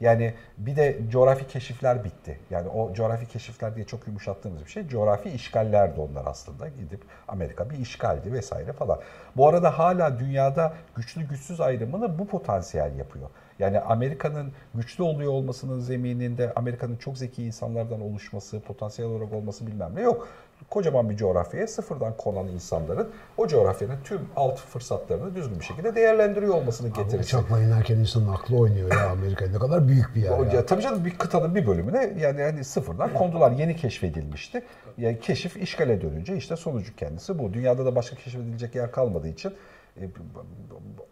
Yani 0.00 0.34
bir 0.58 0.76
de 0.76 0.98
coğrafi 1.10 1.46
keşifler 1.46 2.04
bitti. 2.04 2.38
Yani 2.50 2.68
o 2.68 2.94
coğrafi 2.94 3.28
keşifler 3.28 3.76
diye 3.76 3.86
çok 3.86 4.06
yumuşattığımız 4.06 4.64
bir 4.64 4.70
şey. 4.70 4.88
Coğrafi 4.88 5.30
işgallerdi 5.30 6.00
onlar 6.00 6.26
aslında. 6.26 6.68
Gidip 6.68 7.00
Amerika 7.28 7.70
bir 7.70 7.78
işgaldi 7.78 8.32
vesaire 8.32 8.72
falan. 8.72 9.00
Bu 9.36 9.48
arada 9.48 9.78
hala 9.78 10.18
dünyada 10.18 10.72
güçlü 10.96 11.28
güçsüz 11.28 11.60
ayrımını 11.60 12.18
bu 12.18 12.26
potansiyel 12.26 12.98
yapıyor. 12.98 13.30
Yani 13.58 13.80
Amerika'nın 13.80 14.52
güçlü 14.74 15.02
oluyor 15.02 15.32
olmasının 15.32 15.80
zemininde 15.80 16.52
Amerika'nın 16.56 16.96
çok 16.96 17.18
zeki 17.18 17.44
insanlardan 17.44 18.00
oluşması, 18.00 18.60
potansiyel 18.60 19.10
olarak 19.10 19.32
olması 19.32 19.66
bilmem 19.66 19.90
ne 19.94 20.00
yok. 20.00 20.28
Kocaman 20.70 21.10
bir 21.10 21.16
coğrafyaya 21.16 21.66
sıfırdan 21.66 22.16
konan 22.16 22.48
insanların 22.48 23.08
o 23.36 23.46
coğrafyanın 23.46 23.96
tüm 24.04 24.20
alt 24.36 24.58
fırsatlarını 24.58 25.34
düzgün 25.34 25.60
bir 25.60 25.64
şekilde 25.64 25.94
değerlendiriyor 25.94 26.54
olmasını 26.54 26.88
getirisi. 26.88 27.36
Uçakla 27.36 27.62
inerken 27.62 27.96
insanın 27.96 28.28
aklı 28.28 28.56
oynuyor 28.56 28.92
ya 28.92 29.10
Amerika 29.10 29.46
ne 29.46 29.58
kadar 29.58 29.88
büyük 29.88 30.14
bir 30.14 30.22
yer. 30.22 30.38
Ya. 30.38 30.52
Ya. 30.52 30.66
Tabii 30.66 30.82
canım 30.82 31.04
bir 31.04 31.18
kıtanın 31.18 31.54
bir 31.54 31.66
bölümüne 31.66 32.12
yani 32.20 32.40
yani 32.40 32.64
sıfırdan 32.64 33.14
kondular. 33.14 33.50
Yeni 33.50 33.76
keşfedilmişti. 33.76 34.62
Yani 34.98 35.20
keşif 35.20 35.56
işgale 35.56 36.00
dönünce 36.00 36.36
işte 36.36 36.56
sonucu 36.56 36.96
kendisi 36.96 37.38
bu. 37.38 37.52
Dünyada 37.52 37.86
da 37.86 37.96
başka 37.96 38.16
keşfedilecek 38.16 38.74
yer 38.74 38.92
kalmadığı 38.92 39.28
için 39.28 39.52
e, 40.00 40.08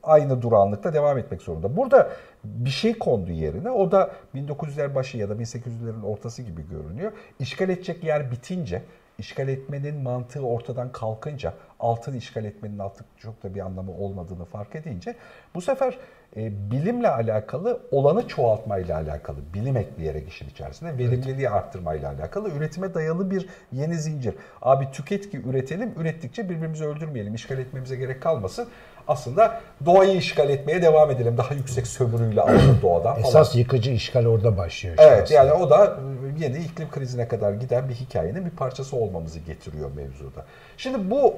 aynı 0.02 0.42
durağanlıkta 0.42 0.92
devam 0.92 1.18
etmek 1.18 1.42
zorunda. 1.42 1.76
Burada 1.76 2.10
bir 2.44 2.70
şey 2.70 2.98
kondu 2.98 3.32
yerine 3.32 3.70
o 3.70 3.92
da 3.92 4.10
1900'ler 4.34 4.94
başı 4.94 5.18
ya 5.18 5.28
da 5.28 5.34
1800'lerin 5.34 6.02
ortası 6.04 6.42
gibi 6.42 6.68
görünüyor. 6.68 7.12
İşgal 7.38 7.68
edecek 7.68 8.04
yer 8.04 8.30
bitince 8.30 8.82
işgal 9.18 9.49
etmenin 9.49 10.02
mantığı 10.02 10.47
ortadan 10.47 10.92
kalkınca, 10.92 11.54
altın 11.80 12.14
işgal 12.14 12.44
etmenin 12.44 12.78
artık 12.78 13.06
çok 13.18 13.42
da 13.42 13.54
bir 13.54 13.61
anlamı 13.61 13.92
olmadığını 13.92 14.44
fark 14.44 14.75
edince 14.75 15.14
bu 15.54 15.61
sefer 15.61 15.99
e, 16.37 16.71
bilimle 16.71 17.09
alakalı 17.09 17.80
olanı 17.90 18.28
çoğaltmayla 18.28 18.97
alakalı, 18.97 19.37
bilim 19.54 19.76
ekleyerek 19.76 20.28
işin 20.28 20.49
içerisinde 20.49 20.99
verimliliği 20.99 21.50
arttırmayla 21.50 22.12
alakalı 22.12 22.50
üretime 22.50 22.94
dayalı 22.94 23.30
bir 23.30 23.49
yeni 23.73 23.94
zincir. 23.94 24.35
Abi 24.62 24.90
tüket 24.90 25.30
ki 25.30 25.40
üretelim, 25.47 25.94
ürettikçe 25.97 26.49
birbirimizi 26.49 26.85
öldürmeyelim, 26.85 27.35
işgal 27.35 27.59
etmemize 27.59 27.97
gerek 27.97 28.23
kalmasın. 28.23 28.68
Aslında 29.08 29.61
doğayı 29.87 30.16
işgal 30.16 30.50
etmeye 30.50 30.82
devam 30.82 31.11
edelim. 31.11 31.37
Daha 31.38 31.54
yüksek 31.54 31.87
sömürüyle 31.87 32.40
alalım 32.40 32.78
doğadan 32.82 33.14
falan. 33.14 33.28
Esas 33.28 33.56
yıkıcı 33.56 33.90
işgal 33.90 34.26
orada 34.26 34.56
başlıyor. 34.56 34.94
Evet 34.99 35.23
aslında. 35.23 35.38
yani 35.38 35.52
o 35.52 35.70
da 35.70 35.96
yeni 36.38 36.58
iklim 36.58 36.90
krizine 36.90 37.28
kadar 37.28 37.52
giden 37.52 37.88
bir 37.88 37.94
hikayenin 37.94 38.44
bir 38.44 38.50
parçası 38.50 38.96
olmamızı 38.96 39.38
getiriyor 39.38 39.90
mevzuda. 39.96 40.44
Şimdi 40.76 41.11
bu 41.11 41.34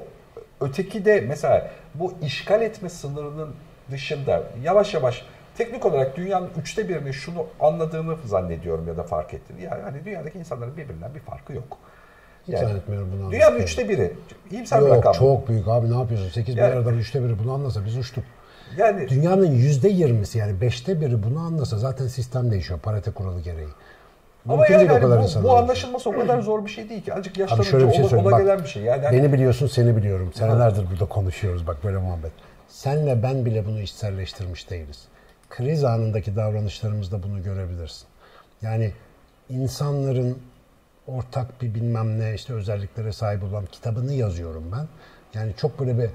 öteki 0.61 1.04
de 1.04 1.20
mesela 1.20 1.70
bu 1.94 2.14
işgal 2.23 2.62
etme 2.62 2.88
sınırının 2.88 3.54
dışında 3.90 4.42
yavaş 4.62 4.94
yavaş 4.94 5.25
teknik 5.58 5.87
olarak 5.87 6.16
dünyanın 6.16 6.50
üçte 6.61 6.88
birini 6.88 7.12
şunu 7.12 7.46
anladığını 7.61 8.16
zannediyorum 8.25 8.88
ya 8.88 8.96
da 8.96 9.02
fark 9.02 9.35
ettiğini. 9.35 9.62
Yani 9.62 9.82
hani 9.82 10.04
dünyadaki 10.04 10.38
insanların 10.38 10.76
birbirinden 10.76 11.14
bir 11.14 11.20
farkı 11.20 11.52
yok. 11.52 11.78
Hiç 12.48 12.54
Yani 12.54 12.66
zannetmiyorum 12.66 13.08
bunu. 13.16 13.26
Anlatmayı. 13.26 13.62
üçte 13.62 13.88
biri. 13.88 14.12
İyimser 14.50 14.80
bir 14.82 14.86
Yok 14.86 14.96
rakam. 14.96 15.12
çok 15.12 15.48
büyük 15.48 15.68
abi 15.68 15.90
ne 15.90 15.96
yapıyorsun? 15.98 16.28
8 16.30 16.56
Yani- 16.56 16.68
milyardan 16.68 16.98
üçte 16.98 17.24
biri 17.24 17.38
bunu 17.38 17.52
anlasa 17.52 17.84
biz 17.84 17.96
uçtuk. 17.96 18.24
Yani 18.76 19.08
Dünyanın 19.08 19.50
yüzde 19.50 19.88
yirmisi 19.88 20.38
yani 20.38 20.60
beşte 20.60 21.00
biri 21.00 21.22
bunu 21.22 21.38
anlasa 21.40 21.78
zaten 21.78 22.06
sistem 22.06 22.50
değişiyor 22.50 22.80
parite 22.80 23.10
kuralı 23.10 23.40
gereği. 23.40 23.68
ama 24.46 24.56
Mümkün 24.56 24.72
yani 24.74 24.80
değil 24.80 24.90
o 24.90 24.94
hani 24.94 25.02
kadar 25.24 25.42
bu, 25.42 25.48
bu 25.48 25.56
anlaşılması 25.56 26.10
o 26.10 26.12
kadar 26.12 26.40
zor 26.40 26.64
bir 26.64 26.70
şey 26.70 26.88
değil 26.88 27.02
ki. 27.04 27.14
Azıcık 27.14 27.38
yaşlanınca 27.38 27.70
şöyle 27.70 27.88
bir 27.88 27.92
şey 27.92 28.04
ola, 28.04 28.16
ola 28.16 28.30
Bak, 28.30 28.40
gelen 28.40 28.58
bir 28.58 28.68
şey. 28.68 28.82
Yani 28.82 29.04
hani- 29.04 29.18
Beni 29.18 29.32
biliyorsun 29.32 29.66
seni 29.66 29.96
biliyorum. 29.96 30.30
Senelerdir 30.34 30.84
burada 30.90 31.04
konuşuyoruz 31.06 31.66
bak 31.66 31.76
böyle 31.84 31.98
muhabbet. 31.98 32.32
Senle 32.68 33.22
ben 33.22 33.44
bile 33.44 33.66
bunu 33.66 33.80
içselleştirmiş 33.80 34.70
değiliz. 34.70 35.04
Kriz 35.50 35.84
anındaki 35.84 36.36
davranışlarımızda 36.36 37.22
bunu 37.22 37.42
görebilirsin. 37.42 38.06
Yani 38.62 38.92
insanların 39.48 40.38
ortak 41.08 41.62
bir 41.62 41.75
bilmem 41.75 42.20
ne 42.20 42.34
işte 42.34 42.52
özelliklere 42.52 43.12
sahip 43.12 43.44
olan 43.44 43.66
kitabını 43.66 44.12
yazıyorum 44.12 44.64
ben. 44.72 44.86
Yani 45.34 45.52
çok 45.56 45.80
böyle 45.80 45.98
bir 45.98 46.10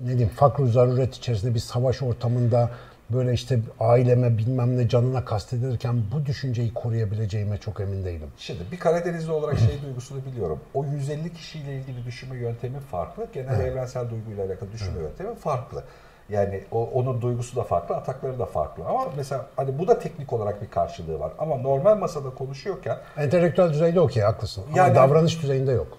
ne 0.00 0.08
diyeyim 0.08 0.28
fakr 0.28 0.62
zaruret 0.62 1.14
içerisinde 1.14 1.54
bir 1.54 1.60
savaş 1.60 2.02
ortamında 2.02 2.70
böyle 3.10 3.32
işte 3.32 3.60
aileme 3.80 4.38
bilmem 4.38 4.78
ne 4.78 4.88
canına 4.88 5.24
kastedilirken 5.24 6.02
bu 6.12 6.26
düşünceyi 6.26 6.74
koruyabileceğime 6.74 7.58
çok 7.58 7.80
emin 7.80 8.04
değilim. 8.04 8.28
Şimdi 8.38 8.60
bir 8.72 8.78
Karadenizli 8.78 9.32
olarak 9.32 9.58
şey 9.58 9.82
duygusunu 9.82 10.24
biliyorum. 10.24 10.60
O 10.74 10.84
150 10.84 11.32
kişiyle 11.32 11.76
ilgili 11.76 12.04
düşünme 12.04 12.36
yöntemi 12.36 12.80
farklı. 12.80 13.26
Genel 13.32 13.60
evrensel 13.60 14.10
duyguyla 14.10 14.46
alakalı 14.46 14.72
düşünme 14.72 15.00
yöntemi 15.00 15.34
farklı. 15.34 15.84
Yani 16.28 16.60
o, 16.72 16.84
onun 16.92 17.22
duygusu 17.22 17.56
da 17.56 17.62
farklı, 17.62 17.96
atakları 17.96 18.38
da 18.38 18.46
farklı. 18.46 18.84
Ama 18.88 19.04
mesela 19.16 19.46
hani 19.56 19.78
bu 19.78 19.88
da 19.88 19.98
teknik 19.98 20.32
olarak 20.32 20.62
bir 20.62 20.70
karşılığı 20.70 21.20
var. 21.20 21.32
Ama 21.38 21.56
normal 21.56 21.96
masada 21.98 22.30
konuşuyorken 22.30 22.96
Entelektüel 23.16 23.70
düzeyde 23.72 24.00
okey 24.00 24.22
haklısın. 24.22 24.64
Ama 24.68 24.76
Yani- 24.78 24.94
davranış 24.94 25.42
düzeyinde 25.42 25.72
yok. 25.72 25.98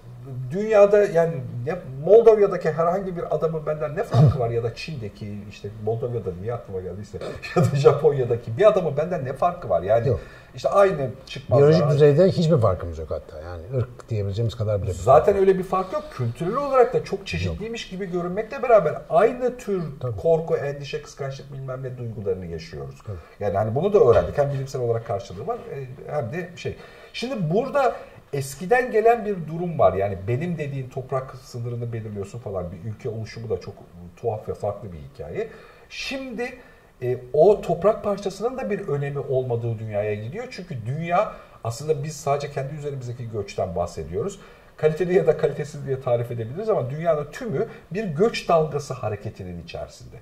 Dünyada 0.52 1.04
yani 1.04 1.34
ne, 1.66 1.76
Moldova'daki 2.06 2.72
herhangi 2.72 3.18
bir 3.18 3.36
adamın 3.36 3.66
benden 3.66 3.96
ne 3.96 4.04
farkı 4.04 4.40
var 4.40 4.50
ya 4.50 4.64
da 4.64 4.76
Çin'deki 4.76 5.38
işte 5.50 5.70
Moldova'da 5.86 6.30
niye 6.42 6.54
aklıma 6.54 6.82
geldiyse 6.88 7.18
ya 7.56 7.64
da 7.64 7.76
Japonya'daki 7.76 8.58
bir 8.58 8.68
adamın 8.68 8.98
benden 8.98 9.26
ne 9.26 9.34
farkı 9.34 9.70
var? 9.70 9.82
Yani 9.82 10.08
Yok. 10.08 10.20
işte 10.56 10.70
aynı 10.70 11.10
çıkmazlar. 11.26 11.70
Biyolojik 11.70 11.90
düzeyde 11.90 12.28
hiçbir 12.28 12.58
farkımız 12.58 12.98
yok 12.98 13.12
hatta. 13.12 13.42
Yani 13.42 13.64
ırk 13.78 14.10
diyebileceğimiz 14.10 14.56
kadar 14.56 14.82
bile. 14.82 14.94
Zaten 14.94 15.38
öyle 15.38 15.58
bir 15.58 15.64
fark 15.64 15.94
yok. 15.94 16.04
Kültürel 16.12 16.56
olarak 16.56 16.94
da 16.94 17.04
çok 17.04 17.28
çeşitliymiş 17.28 17.90
gibi 17.90 18.12
görünmekle 18.12 18.64
beraber 18.64 19.02
aynı 19.10 19.58
tür 19.58 19.84
korku, 20.22 20.56
endişe, 20.56 21.02
kıskançlık 21.02 21.54
bilmem 21.54 21.84
ne 21.84 21.98
duygularını 21.98 22.46
yaşıyoruz. 22.46 22.96
Yani 23.40 23.58
hani 23.58 23.76
bunu 23.76 23.94
da 23.94 24.00
öğrendik. 24.00 24.38
Hem 24.38 24.54
bilimsel 24.54 24.82
olarak 24.82 25.08
karşılığı 25.08 25.48
var 25.48 25.58
e, 25.58 26.12
hem 26.12 26.34
de 26.34 26.50
şey. 26.56 26.78
Şimdi 27.14 27.54
burada 27.54 27.96
eskiden 28.36 28.92
gelen 28.92 29.26
bir 29.26 29.36
durum 29.48 29.80
var. 29.80 29.94
Yani 29.94 30.18
benim 30.28 30.58
dediğin 30.58 30.90
toprak 30.90 31.36
sınırını 31.36 31.94
belirliyorsun 31.94 32.40
falan 32.40 32.72
bir 32.72 32.90
ülke 32.90 33.10
oluşumu 33.10 33.50
da 33.50 33.62
çok 33.62 33.74
tuhaf 34.18 34.50
ve 34.50 34.54
farklı 34.54 34.94
bir 34.94 34.98
hikaye. 34.98 35.50
Şimdi 35.90 36.54
e, 37.02 37.18
o 37.34 37.62
toprak 37.62 38.04
parçasının 38.04 38.58
da 38.58 38.70
bir 38.70 38.88
önemi 38.88 39.20
olmadığı 39.20 39.80
dünyaya 39.80 40.16
gidiyor. 40.16 40.48
Çünkü 40.52 40.86
dünya 40.86 41.34
aslında 41.64 42.04
biz 42.04 42.16
sadece 42.16 42.52
kendi 42.52 42.76
üzerimizdeki 42.76 43.32
göçten 43.32 43.76
bahsediyoruz. 43.76 44.40
Kaliteli 44.78 45.14
ya 45.14 45.28
da 45.28 45.38
kalitesiz 45.38 45.88
diye 45.88 46.02
tarif 46.02 46.32
edebiliriz 46.32 46.70
ama 46.70 46.90
dünyanın 46.90 47.32
tümü 47.32 47.68
bir 47.92 48.04
göç 48.04 48.50
dalgası 48.50 48.94
hareketinin 48.94 49.64
içerisinde. 49.64 50.16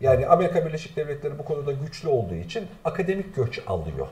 Yani 0.00 0.26
Amerika 0.26 0.66
Birleşik 0.66 0.96
Devletleri 0.96 1.38
bu 1.38 1.44
konuda 1.44 1.72
güçlü 1.72 2.08
olduğu 2.08 2.34
için 2.34 2.66
akademik 2.84 3.36
göç 3.36 3.60
alıyor. 3.66 4.06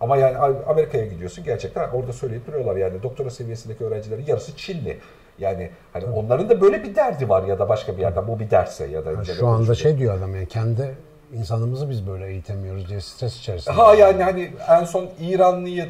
Ama 0.00 0.16
yani 0.16 0.36
Amerika'ya 0.66 1.06
gidiyorsun 1.06 1.44
gerçekten 1.44 1.88
orada 1.88 2.12
söyleyip 2.12 2.46
duruyorlar 2.46 2.76
yani 2.76 3.02
doktora 3.02 3.30
seviyesindeki 3.30 3.84
öğrencilerin 3.84 4.24
yarısı 4.26 4.56
Çinli. 4.56 4.98
Yani 5.38 5.70
hani 5.92 6.04
onların 6.04 6.48
da 6.48 6.60
böyle 6.60 6.82
bir 6.82 6.94
derdi 6.94 7.28
var 7.28 7.42
ya 7.42 7.58
da 7.58 7.68
başka 7.68 7.96
bir 7.96 8.00
yerden 8.02 8.28
bu 8.28 8.40
bir 8.40 8.50
derse 8.50 8.86
ya 8.86 9.04
da 9.04 9.10
Ha, 9.18 9.24
Şu 9.24 9.46
anda 9.46 9.56
konuşuyor. 9.56 9.76
şey 9.76 9.98
diyor 9.98 10.18
adam 10.18 10.34
yani 10.34 10.48
kendi 10.48 10.94
insanımızı 11.32 11.90
biz 11.90 12.06
böyle 12.06 12.26
eğitemiyoruz 12.26 12.88
diye 12.88 13.00
stres 13.00 13.38
içerisinde. 13.38 13.74
Ha 13.74 13.94
yani 13.94 14.22
hani 14.22 14.50
en 14.68 14.84
son 14.84 15.08
İranlıyı 15.20 15.88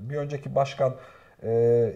bir 0.00 0.16
önceki 0.16 0.54
başkan 0.54 0.94
e, 1.42 1.48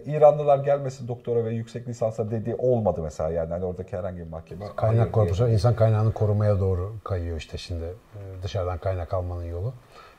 İranlılar 0.05 0.57
gelmesin 0.59 1.07
doktora 1.07 1.45
ve 1.45 1.49
yüksek 1.53 1.87
lisansa 1.87 2.31
dediği 2.31 2.55
olmadı 2.55 3.01
mesela 3.03 3.29
yani 3.29 3.49
hani 3.49 3.65
oradaki 3.65 3.97
herhangi 3.97 4.17
bir 4.19 4.27
mahkeme. 4.29 4.65
Kaynak 4.75 5.13
korpusu 5.13 5.49
insan 5.49 5.75
kaynağını 5.75 6.13
korumaya 6.13 6.59
doğru 6.59 6.95
kayıyor 7.03 7.37
işte 7.37 7.57
şimdi 7.57 7.85
Ee, 7.85 8.43
dışarıdan 8.43 8.77
kaynak 8.77 9.13
almanın 9.13 9.43
yolu. 9.43 9.73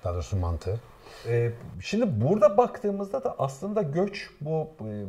Daha 0.04 0.14
doğrusu 0.14 0.36
mantığı. 0.36 0.80
Ee, 1.26 1.50
şimdi 1.80 2.20
burada 2.20 2.56
baktığımızda 2.56 3.24
da 3.24 3.34
aslında 3.38 3.82
göç 3.82 4.30
bu 4.40 4.70
e, 4.80 5.04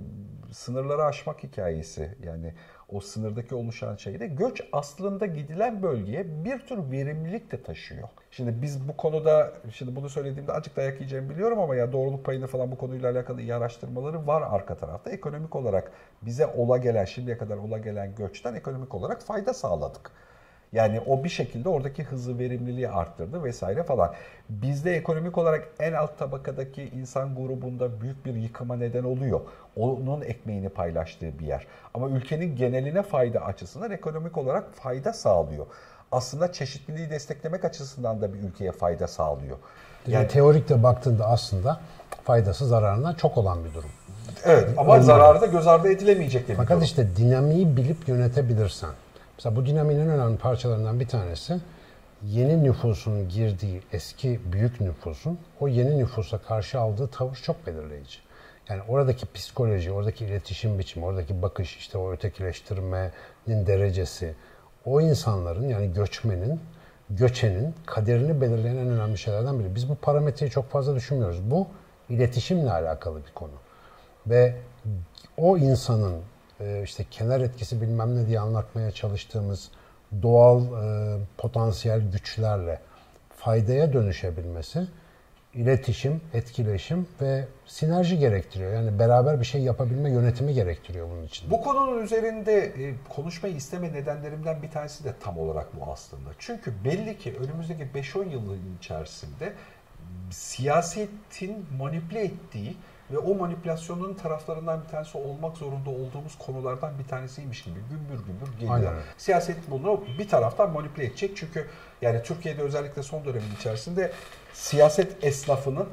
sınırları 0.54 1.04
aşmak 1.04 1.44
hikayesi 1.44 2.16
yani 2.24 2.54
o 2.90 3.00
sınırdaki 3.00 3.56
oluşan 3.56 3.96
şeyde 3.96 4.28
göç 4.28 4.62
aslında 4.72 5.26
gidilen 5.26 5.84
bölgeye 5.84 6.46
bir 6.46 6.60
tür 6.60 6.92
verimlilik 6.92 7.52
de 7.52 7.64
taşıyor. 7.64 8.10
Şimdi 8.32 8.62
biz 8.62 8.88
bu 8.88 8.98
konuda 8.98 9.54
şimdi 9.72 9.96
bunu 9.96 10.10
söylediğimde 10.10 10.52
acık 10.52 10.76
dayak 10.76 10.94
yiyeceğimi 10.94 11.30
biliyorum 11.30 11.60
ama 11.60 11.76
ya 11.76 11.92
doğruluk 11.92 12.26
payını 12.26 12.48
falan 12.48 12.72
bu 12.72 12.78
konuyla 12.78 13.12
alakalı 13.12 13.42
iyi 13.42 13.56
araştırmaları 13.56 14.28
var 14.28 14.44
arka 14.50 14.78
tarafta. 14.78 15.12
Ekonomik 15.12 15.56
olarak 15.56 15.92
bize 16.22 16.46
ola 16.46 16.78
gelen 16.78 17.06
şimdiye 17.06 17.38
kadar 17.38 17.58
ola 17.58 17.78
gelen 17.78 18.16
göçten 18.16 18.54
ekonomik 18.54 18.96
olarak 18.96 19.22
fayda 19.22 19.54
sağladık. 19.54 20.12
Yani 20.74 21.00
o 21.08 21.24
bir 21.24 21.30
şekilde 21.30 21.70
oradaki 21.70 22.04
hızı, 22.04 22.40
verimliliği 22.40 22.90
arttırdı 22.90 23.44
vesaire 23.44 23.84
falan. 23.84 24.14
Bizde 24.50 24.96
ekonomik 24.96 25.38
olarak 25.38 25.68
en 25.80 25.94
alt 25.94 26.20
tabakadaki 26.20 26.84
insan 26.84 27.36
grubunda 27.36 28.02
büyük 28.02 28.26
bir 28.26 28.36
yıkıma 28.36 28.76
neden 28.76 29.04
oluyor. 29.04 29.42
Onun 29.76 30.22
ekmeğini 30.22 30.70
paylaştığı 30.70 31.40
bir 31.40 31.46
yer. 31.46 31.68
Ama 31.94 32.10
ülkenin 32.10 32.56
geneline 32.56 33.04
fayda 33.04 33.40
açısından 33.40 33.92
ekonomik 33.92 34.38
olarak 34.38 34.74
fayda 34.74 35.14
sağlıyor. 35.14 35.66
Aslında 36.12 36.52
çeşitliliği 36.52 37.10
desteklemek 37.10 37.66
açısından 37.66 38.22
da 38.22 38.34
bir 38.34 38.40
ülkeye 38.40 38.72
fayda 38.72 39.08
sağlıyor. 39.08 39.58
Yani 40.08 40.28
teorikte 40.28 40.84
baktığında 40.84 41.26
aslında 41.26 41.80
faydası 42.24 42.68
zararından 42.68 43.14
çok 43.14 43.38
olan 43.38 43.66
bir 43.66 43.74
durum. 43.74 43.90
Evet 44.46 44.70
ama 44.78 44.82
Olmalı. 44.82 45.04
zararı 45.04 45.42
da 45.42 45.46
göz 45.46 45.68
ardı 45.68 45.92
edilemeyecek 45.92 46.48
de 46.48 46.56
Fakat 46.56 46.84
işte 46.84 47.16
dinamiği 47.18 47.78
bilip 47.78 48.08
yönetebilirsen. 48.08 48.90
Mesela 49.40 49.56
bu 49.56 49.66
dinamiğin 49.66 50.00
en 50.00 50.10
önemli 50.10 50.38
parçalarından 50.38 51.00
bir 51.00 51.08
tanesi 51.08 51.60
yeni 52.24 52.64
nüfusun 52.64 53.30
girdiği 53.30 53.82
eski 53.94 54.40
büyük 54.52 54.82
nüfusun 54.82 55.40
o 55.60 55.68
yeni 55.68 56.00
nüfusa 56.00 56.38
karşı 56.38 56.80
aldığı 56.80 57.08
tavır 57.08 57.36
çok 57.36 57.68
belirleyici. 57.68 58.18
Yani 58.70 58.82
oradaki 58.88 59.26
psikoloji, 59.34 59.92
oradaki 59.92 60.26
iletişim 60.26 60.80
biçimi, 60.80 61.06
oradaki 61.06 61.42
bakış, 61.42 61.78
işte 61.78 61.98
o 61.98 62.12
ötekileştirmenin 62.12 63.12
derecesi, 63.48 64.36
o 64.86 65.02
insanların 65.02 65.68
yani 65.70 65.94
göçmenin, 65.94 66.60
göçenin 67.10 67.76
kaderini 67.86 68.42
belirleyen 68.42 68.76
en 68.76 68.90
önemli 68.90 69.18
şeylerden 69.18 69.60
biri. 69.60 69.76
Biz 69.76 69.90
bu 69.90 69.96
parametreyi 69.96 70.52
çok 70.52 70.70
fazla 70.70 70.96
düşünmüyoruz. 70.96 71.52
Bu 71.52 71.68
iletişimle 72.10 72.72
alakalı 72.72 73.26
bir 73.26 73.34
konu. 73.34 73.54
Ve 74.28 74.56
o 75.38 75.58
insanın 75.58 76.22
e, 76.60 76.82
işte 76.84 77.06
kenar 77.12 77.42
etkisi 77.42 77.82
bilmem 77.82 78.16
ne 78.16 78.28
diye 78.28 78.40
anlatmaya 78.40 78.92
çalıştığımız 78.92 79.72
doğal 80.22 80.62
e, 80.62 81.18
potansiyel 81.38 82.12
güçlerle 82.12 82.80
faydaya 83.38 83.94
dönüşebilmesi 83.94 84.88
iletişim, 85.54 86.22
etkileşim 86.34 87.08
ve 87.22 87.48
sinerji 87.66 88.20
gerektiriyor. 88.20 88.74
Yani 88.74 89.00
beraber 89.00 89.40
bir 89.40 89.46
şey 89.46 89.62
yapabilme 89.62 90.12
yönetimi 90.12 90.54
gerektiriyor 90.54 91.10
bunun 91.10 91.24
için. 91.24 91.52
Bu 91.52 91.62
konunun 91.62 92.04
üzerinde 92.04 92.54
e, 92.64 92.94
konuşmayı 93.10 93.56
isteme 93.56 93.94
nedenlerimden 93.94 94.62
bir 94.62 94.72
tanesi 94.72 95.04
de 95.04 95.14
tam 95.20 95.38
olarak 95.38 95.80
bu 95.80 95.92
aslında. 95.92 96.30
Çünkü 96.40 96.74
belli 96.86 97.18
ki 97.18 97.36
önümüzdeki 97.40 97.84
5-10 97.84 98.30
yılın 98.30 98.60
içerisinde 98.78 99.54
siyasetin 100.30 101.66
manipüle 101.78 102.24
ettiği 102.24 102.76
ve 103.12 103.18
o 103.18 103.36
manipülasyonun 103.36 104.14
taraflarından 104.14 104.84
bir 104.84 104.88
tanesi 104.88 105.18
olmak 105.18 105.58
zorunda 105.58 105.90
olduğumuz 105.90 106.38
konulardan 106.38 107.00
bir 107.00 107.04
tanesiymiş 107.04 107.64
gibi 107.64 107.80
gümbür 107.90 108.26
gümbür 108.26 108.54
geliyor. 108.60 108.74
Aynen. 108.74 108.94
Siyaset 109.18 109.58
bunu 109.68 110.04
bir 110.20 110.28
taraftan 110.28 110.72
manipüle 110.72 111.06
edecek 111.06 111.38
çünkü 111.38 111.68
yani 112.02 112.24
Türkiye'de 112.24 112.62
özellikle 112.62 113.04
son 113.04 113.26
dönemin 113.26 113.56
içerisinde 113.60 114.12
siyaset 114.54 115.24
esnafının 115.24 115.88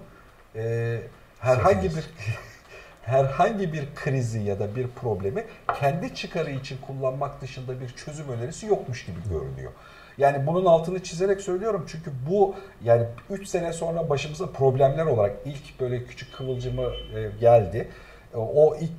e, 0.54 1.00
herhangi 1.38 1.96
bir 1.96 2.04
herhangi 3.02 3.72
bir 3.72 3.94
krizi 3.94 4.40
ya 4.40 4.60
da 4.60 4.76
bir 4.76 4.88
problemi 4.88 5.44
kendi 5.80 6.14
çıkarı 6.14 6.50
için 6.50 6.78
kullanmak 6.86 7.40
dışında 7.40 7.80
bir 7.80 7.88
çözüm 7.88 8.28
önerisi 8.28 8.66
yokmuş 8.66 9.06
gibi 9.06 9.18
görünüyor. 9.30 9.72
Yani 10.18 10.46
bunun 10.46 10.64
altını 10.64 11.02
çizerek 11.02 11.40
söylüyorum 11.40 11.84
çünkü 11.88 12.10
bu 12.30 12.54
yani 12.84 13.06
3 13.30 13.48
sene 13.48 13.72
sonra 13.72 14.08
başımıza 14.08 14.46
problemler 14.46 15.06
olarak 15.06 15.36
ilk 15.44 15.80
böyle 15.80 16.04
küçük 16.04 16.34
kıvılcımı 16.34 16.82
e, 16.82 17.30
geldi. 17.40 17.88
E, 18.34 18.36
o 18.36 18.76
ilk 18.76 18.90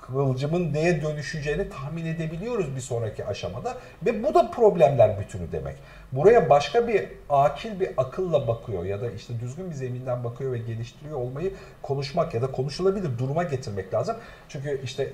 kıvılcımın 0.00 0.72
neye 0.72 1.02
dönüşeceğini 1.02 1.68
tahmin 1.68 2.06
edebiliyoruz 2.06 2.76
bir 2.76 2.80
sonraki 2.80 3.26
aşamada 3.26 3.76
ve 4.06 4.22
bu 4.22 4.34
da 4.34 4.50
problemler 4.50 5.20
bütünü 5.20 5.52
demek. 5.52 5.76
Buraya 6.12 6.50
başka 6.50 6.88
bir 6.88 7.08
akil 7.28 7.80
bir 7.80 7.90
akılla 7.96 8.48
bakıyor 8.48 8.84
ya 8.84 9.00
da 9.00 9.10
işte 9.10 9.40
düzgün 9.40 9.70
bir 9.70 9.74
zeminden 9.74 10.24
bakıyor 10.24 10.52
ve 10.52 10.58
geliştiriyor 10.58 11.16
olmayı 11.16 11.52
konuşmak 11.82 12.34
ya 12.34 12.42
da 12.42 12.52
konuşulabilir 12.52 13.18
duruma 13.18 13.42
getirmek 13.42 13.94
lazım. 13.94 14.16
Çünkü 14.48 14.80
işte 14.84 15.12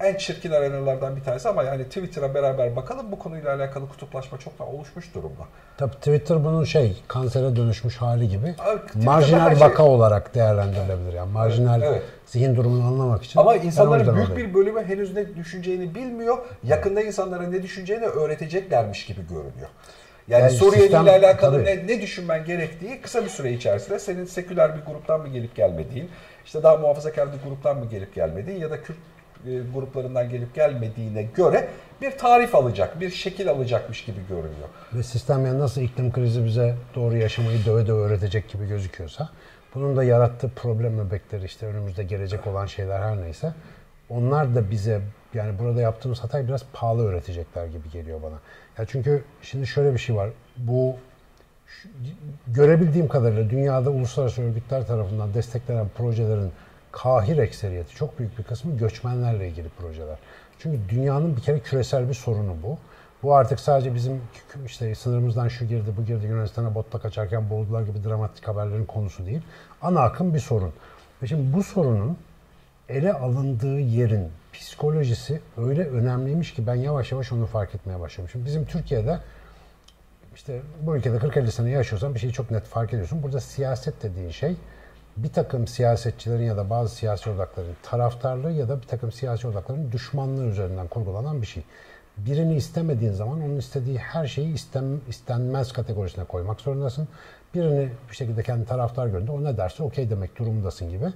en 0.00 0.16
çirkin 0.16 0.50
arenalardan 0.50 1.16
bir 1.16 1.22
tanesi 1.22 1.48
ama 1.48 1.62
yani 1.62 1.84
Twitter'a 1.84 2.34
beraber 2.34 2.76
bakalım 2.76 3.12
bu 3.12 3.18
konuyla 3.18 3.54
alakalı 3.54 3.88
kutuplaşma 3.88 4.38
çoktan 4.38 4.74
oluşmuş 4.74 5.14
durumda. 5.14 5.42
Tabii 5.76 5.94
Twitter 5.94 6.44
bunun 6.44 6.64
şey 6.64 7.02
kansere 7.08 7.56
dönüşmüş 7.56 7.96
hali 7.96 8.28
gibi 8.28 8.54
Abi, 8.58 9.04
marjinal 9.04 9.50
şey... 9.50 9.60
vaka 9.60 9.82
olarak 9.82 10.34
değerlendirilebilir. 10.34 11.12
Yani 11.12 11.32
marjinal 11.32 11.82
evet. 11.82 12.02
zihin 12.26 12.56
durumunu 12.56 12.86
anlamak 12.86 13.22
için. 13.22 13.40
Ama 13.40 13.56
insanların 13.56 14.16
büyük 14.16 14.36
bir 14.36 14.54
bölümü 14.54 14.84
henüz 14.84 15.14
ne 15.14 15.36
düşüneceğini 15.36 15.94
bilmiyor. 15.94 16.38
Yakında 16.64 17.02
insanlara 17.02 17.42
ne 17.42 17.62
düşüneceğini 17.62 18.06
öğreteceklermiş 18.06 19.06
gibi 19.06 19.20
görünüyor. 19.20 19.68
Yani, 20.28 20.42
yani 20.42 20.52
Suriye 20.52 20.86
ile 20.86 20.98
alakalı 20.98 21.64
ne, 21.64 21.86
ne 21.86 22.00
düşünmen 22.00 22.44
gerektiği 22.44 23.00
kısa 23.00 23.24
bir 23.24 23.28
süre 23.28 23.52
içerisinde 23.52 23.98
senin 23.98 24.24
seküler 24.24 24.76
bir 24.76 24.92
gruptan 24.92 25.20
mı 25.20 25.28
gelip 25.28 25.56
gelmediğin, 25.56 26.10
işte 26.44 26.62
daha 26.62 26.76
muhafazakar 26.76 27.28
bir 27.32 27.48
gruptan 27.48 27.78
mı 27.78 27.86
gelip 27.90 28.14
gelmediğin 28.14 28.60
ya 28.60 28.70
da 28.70 28.82
Kürt 28.82 28.96
gruplarından 29.74 30.30
gelip 30.30 30.54
gelmediğine 30.54 31.22
göre 31.22 31.68
bir 32.00 32.18
tarif 32.18 32.54
alacak, 32.54 33.00
bir 33.00 33.10
şekil 33.10 33.50
alacakmış 33.50 34.04
gibi 34.04 34.20
görünüyor. 34.28 34.68
Ve 34.92 35.02
sistem 35.02 35.46
yani 35.46 35.58
nasıl 35.58 35.80
iklim 35.80 36.12
krizi 36.12 36.44
bize 36.44 36.74
doğru 36.94 37.16
yaşamayı 37.16 37.64
döve 37.66 37.86
döve 37.86 38.00
öğretecek 38.00 38.48
gibi 38.48 38.68
gözüküyorsa 38.68 39.28
bunun 39.74 39.96
da 39.96 40.04
yarattığı 40.04 40.48
problem 40.48 40.98
bebekleri 40.98 41.44
işte 41.44 41.66
önümüzde 41.66 42.02
gelecek 42.02 42.46
olan 42.46 42.66
şeyler 42.66 43.00
her 43.00 43.22
neyse 43.22 43.54
onlar 44.08 44.54
da 44.54 44.70
bize 44.70 45.00
yani 45.34 45.58
burada 45.58 45.80
yaptığımız 45.80 46.20
hatayı 46.20 46.48
biraz 46.48 46.64
pahalı 46.72 47.06
öğretecekler 47.06 47.66
gibi 47.66 47.90
geliyor 47.90 48.22
bana. 48.22 48.38
Ya 48.78 48.84
çünkü 48.88 49.24
şimdi 49.42 49.66
şöyle 49.66 49.92
bir 49.94 49.98
şey 49.98 50.16
var. 50.16 50.30
Bu 50.56 50.96
görebildiğim 52.46 53.08
kadarıyla 53.08 53.50
dünyada 53.50 53.90
uluslararası 53.90 54.42
örgütler 54.42 54.86
tarafından 54.86 55.34
desteklenen 55.34 55.88
projelerin 55.88 56.52
kahir 56.92 57.38
ekseriyeti, 57.38 57.94
çok 57.94 58.18
büyük 58.18 58.38
bir 58.38 58.42
kısmı 58.42 58.78
göçmenlerle 58.78 59.48
ilgili 59.48 59.68
projeler. 59.68 60.18
Çünkü 60.58 60.78
dünyanın 60.88 61.36
bir 61.36 61.42
kere 61.42 61.60
küresel 61.60 62.08
bir 62.08 62.14
sorunu 62.14 62.56
bu. 62.62 62.78
Bu 63.22 63.34
artık 63.34 63.60
sadece 63.60 63.94
bizim 63.94 64.20
işte 64.66 64.94
sınırımızdan 64.94 65.48
şu 65.48 65.64
girdi, 65.64 65.94
bu 65.96 66.04
girdi, 66.04 66.26
Yunanistan'a 66.26 66.74
botla 66.74 66.98
kaçarken 66.98 67.50
boğuldular 67.50 67.82
gibi 67.82 68.04
dramatik 68.04 68.48
haberlerin 68.48 68.84
konusu 68.84 69.26
değil. 69.26 69.42
Ana 69.82 70.00
akım 70.00 70.34
bir 70.34 70.38
sorun. 70.38 70.72
Ve 71.22 71.26
şimdi 71.26 71.56
bu 71.56 71.62
sorunun 71.62 72.18
ele 72.88 73.12
alındığı 73.12 73.80
yerin 73.80 74.28
psikolojisi 74.52 75.40
öyle 75.56 75.86
önemliymiş 75.86 76.54
ki 76.54 76.66
ben 76.66 76.74
yavaş 76.74 77.12
yavaş 77.12 77.32
onu 77.32 77.46
fark 77.46 77.74
etmeye 77.74 78.00
başladım. 78.00 78.28
Şimdi 78.32 78.46
bizim 78.46 78.64
Türkiye'de 78.64 79.18
işte 80.34 80.60
bu 80.82 80.96
ülkede 80.96 81.16
40-50 81.16 81.50
sene 81.50 81.70
yaşıyorsan 81.70 82.14
bir 82.14 82.20
şeyi 82.20 82.32
çok 82.32 82.50
net 82.50 82.64
fark 82.64 82.92
ediyorsun. 82.92 83.22
Burada 83.22 83.40
siyaset 83.40 84.02
dediğin 84.02 84.30
şey 84.30 84.56
bir 85.16 85.32
takım 85.32 85.66
siyasetçilerin 85.66 86.44
ya 86.44 86.56
da 86.56 86.70
bazı 86.70 86.94
siyasi 86.94 87.30
odakların 87.30 87.76
taraftarlığı 87.82 88.52
ya 88.52 88.68
da 88.68 88.82
bir 88.82 88.86
takım 88.86 89.12
siyasi 89.12 89.48
odakların 89.48 89.92
düşmanlığı 89.92 90.46
üzerinden 90.46 90.88
kurgulanan 90.88 91.42
bir 91.42 91.46
şey. 91.46 91.62
Birini 92.16 92.56
istemediğin 92.56 93.12
zaman 93.12 93.42
onun 93.42 93.56
istediği 93.56 93.98
her 93.98 94.26
şeyi 94.26 94.54
istem, 94.54 95.00
istenmez 95.08 95.72
kategorisine 95.72 96.24
koymak 96.24 96.60
zorundasın. 96.60 97.08
Birini 97.54 97.88
bir 98.10 98.16
şekilde 98.16 98.42
kendi 98.42 98.64
taraftar 98.64 99.06
görünce 99.06 99.32
o 99.32 99.44
ne 99.44 99.56
derse 99.56 99.82
okey 99.82 100.10
demek 100.10 100.38
durumundasın 100.38 100.90
gibi. 100.90 101.06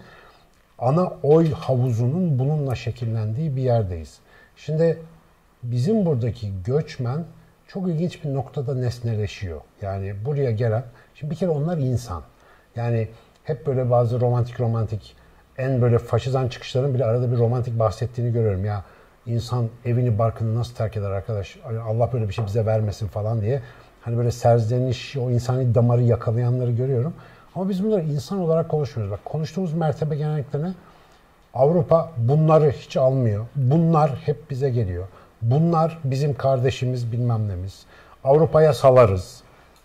Ana 0.79 1.13
oy 1.23 1.53
havuzunun 1.53 2.39
bununla 2.39 2.75
şekillendiği 2.75 3.57
bir 3.57 3.63
yerdeyiz. 3.63 4.19
Şimdi 4.57 4.99
bizim 5.63 6.07
buradaki 6.07 6.63
göçmen 6.63 7.25
çok 7.69 7.89
ilginç 7.89 8.25
bir 8.25 8.35
noktada 8.35 8.75
nesneleşiyor. 8.75 9.61
Yani 9.83 10.15
buraya 10.25 10.51
gelen, 10.51 10.85
şimdi 11.15 11.31
bir 11.31 11.37
kere 11.37 11.51
onlar 11.51 11.79
insan. 11.79 12.23
Yani 12.77 13.09
hep 13.45 13.67
böyle 13.67 13.91
bazı 13.91 14.21
romantik 14.21 14.61
romantik 14.61 15.17
en 15.59 15.83
böyle 15.83 15.99
faşizan 15.99 16.49
çıkışların 16.49 16.95
bile 16.95 17.05
arada 17.05 17.33
bir 17.33 17.37
romantik 17.37 17.79
bahsettiğini 17.79 18.33
görüyorum. 18.33 18.65
Ya 18.65 18.85
insan 19.27 19.69
evini 19.85 20.19
barkını 20.19 20.55
nasıl 20.55 20.75
terk 20.75 20.97
eder 20.97 21.11
arkadaş? 21.11 21.59
Allah 21.89 22.13
böyle 22.13 22.29
bir 22.29 22.35
şey 22.35 22.47
bize 22.47 22.67
vermesin 22.67 23.09
falan 23.09 23.41
diye. 23.41 23.63
Hani 24.01 24.17
böyle 24.17 24.31
serzeniş, 24.31 25.17
o 25.17 25.31
insani 25.31 25.75
damarı 25.75 26.03
yakalayanları 26.03 26.71
görüyorum. 26.71 27.15
Ama 27.55 27.69
biz 27.69 27.85
bunları 27.85 28.03
insan 28.03 28.39
olarak 28.39 28.69
konuşmuyoruz. 28.69 29.13
Bak 29.13 29.25
konuştuğumuz 29.25 29.75
mertebe 29.75 30.17
genellikle 30.17 30.63
ne? 30.63 30.75
Avrupa 31.55 32.11
bunları 32.17 32.71
hiç 32.71 32.97
almıyor. 32.97 33.47
Bunlar 33.57 34.11
hep 34.11 34.51
bize 34.51 34.71
geliyor. 34.71 35.07
Bunlar 35.43 35.99
bizim 36.05 36.35
kardeşimiz 36.35 37.13
bilmem 37.13 37.49
nemiz. 37.49 37.87
Avrupa'ya 38.25 38.73
salarız. 38.75 39.44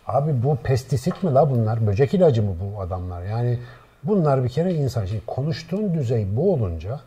Abi 0.09 0.43
bu 0.43 0.55
pestisit 0.55 1.23
mi 1.23 1.33
la 1.33 1.49
bunlar? 1.49 1.87
Böcek 1.87 2.13
ilacı 2.13 2.43
mı 2.43 2.55
bu 2.61 2.81
adamlar? 2.81 3.23
Yani 3.23 3.59
bunlar 4.03 4.43
bir 4.43 4.49
kere 4.49 4.73
insan. 4.73 5.05
Şimdi 5.05 5.25
konuştuğun 5.25 5.93
düzey 5.93 6.27
bu 6.35 6.53
olunca 6.53 6.99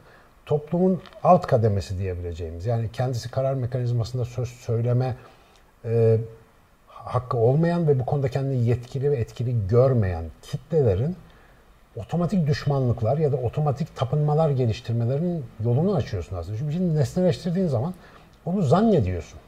toplumun 0.47 1.03
alt 1.23 1.47
kademesi 1.47 1.99
diyebileceğimiz 1.99 2.67
yani 2.67 2.91
kendisi 2.93 3.31
karar 3.31 3.55
mekanizmasında 3.55 4.25
söz 4.25 4.49
söyleme 4.49 5.17
e, 5.85 6.19
hakkı 6.87 7.37
olmayan 7.37 7.89
ve 7.89 8.01
bu 8.01 8.07
konuda 8.07 8.29
kendini 8.29 8.65
yetkili 8.65 9.11
ve 9.11 9.17
etkili 9.17 9.67
görmeyen 9.69 10.25
kitlelerin 10.43 11.17
otomatik 11.97 12.47
düşmanlıklar 12.47 13.19
ya 13.19 13.33
da 13.33 13.37
otomatik 13.37 13.97
tapınmalar 13.97 14.51
geliştirmelerinin 14.51 15.45
yolunu 15.65 15.95
açıyorsun 15.95 16.37
aslında. 16.37 16.59
Çünkü 16.59 16.73
şimdi 16.73 16.97
nesneleştirdiğin 16.97 17.67
zaman 17.67 17.95
onu 18.47 18.63
zannediyorsun. 18.63 19.39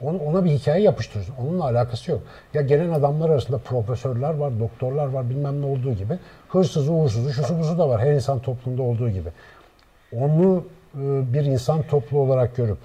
Onu, 0.00 0.18
ona 0.18 0.44
bir 0.44 0.50
hikaye 0.50 0.82
yapıştırıyorsun. 0.82 1.34
Onunla 1.42 1.64
alakası 1.64 2.10
yok. 2.10 2.20
Ya 2.54 2.62
gelen 2.62 2.90
adamlar 2.90 3.30
arasında 3.30 3.58
profesörler 3.58 4.34
var, 4.34 4.60
doktorlar 4.60 5.06
var 5.06 5.30
bilmem 5.30 5.62
ne 5.62 5.66
olduğu 5.66 5.92
gibi. 5.92 6.18
Hırsızı, 6.48 6.92
uğursuzu, 6.92 7.32
şusu 7.32 7.58
busu 7.58 7.78
da 7.78 7.88
var. 7.88 8.00
Her 8.00 8.12
insan 8.12 8.38
toplumda 8.38 8.82
olduğu 8.82 9.10
gibi. 9.10 9.28
Onu 10.12 10.64
e, 10.94 11.32
bir 11.32 11.44
insan 11.44 11.82
toplu 11.82 12.18
olarak 12.18 12.56
görüp 12.56 12.78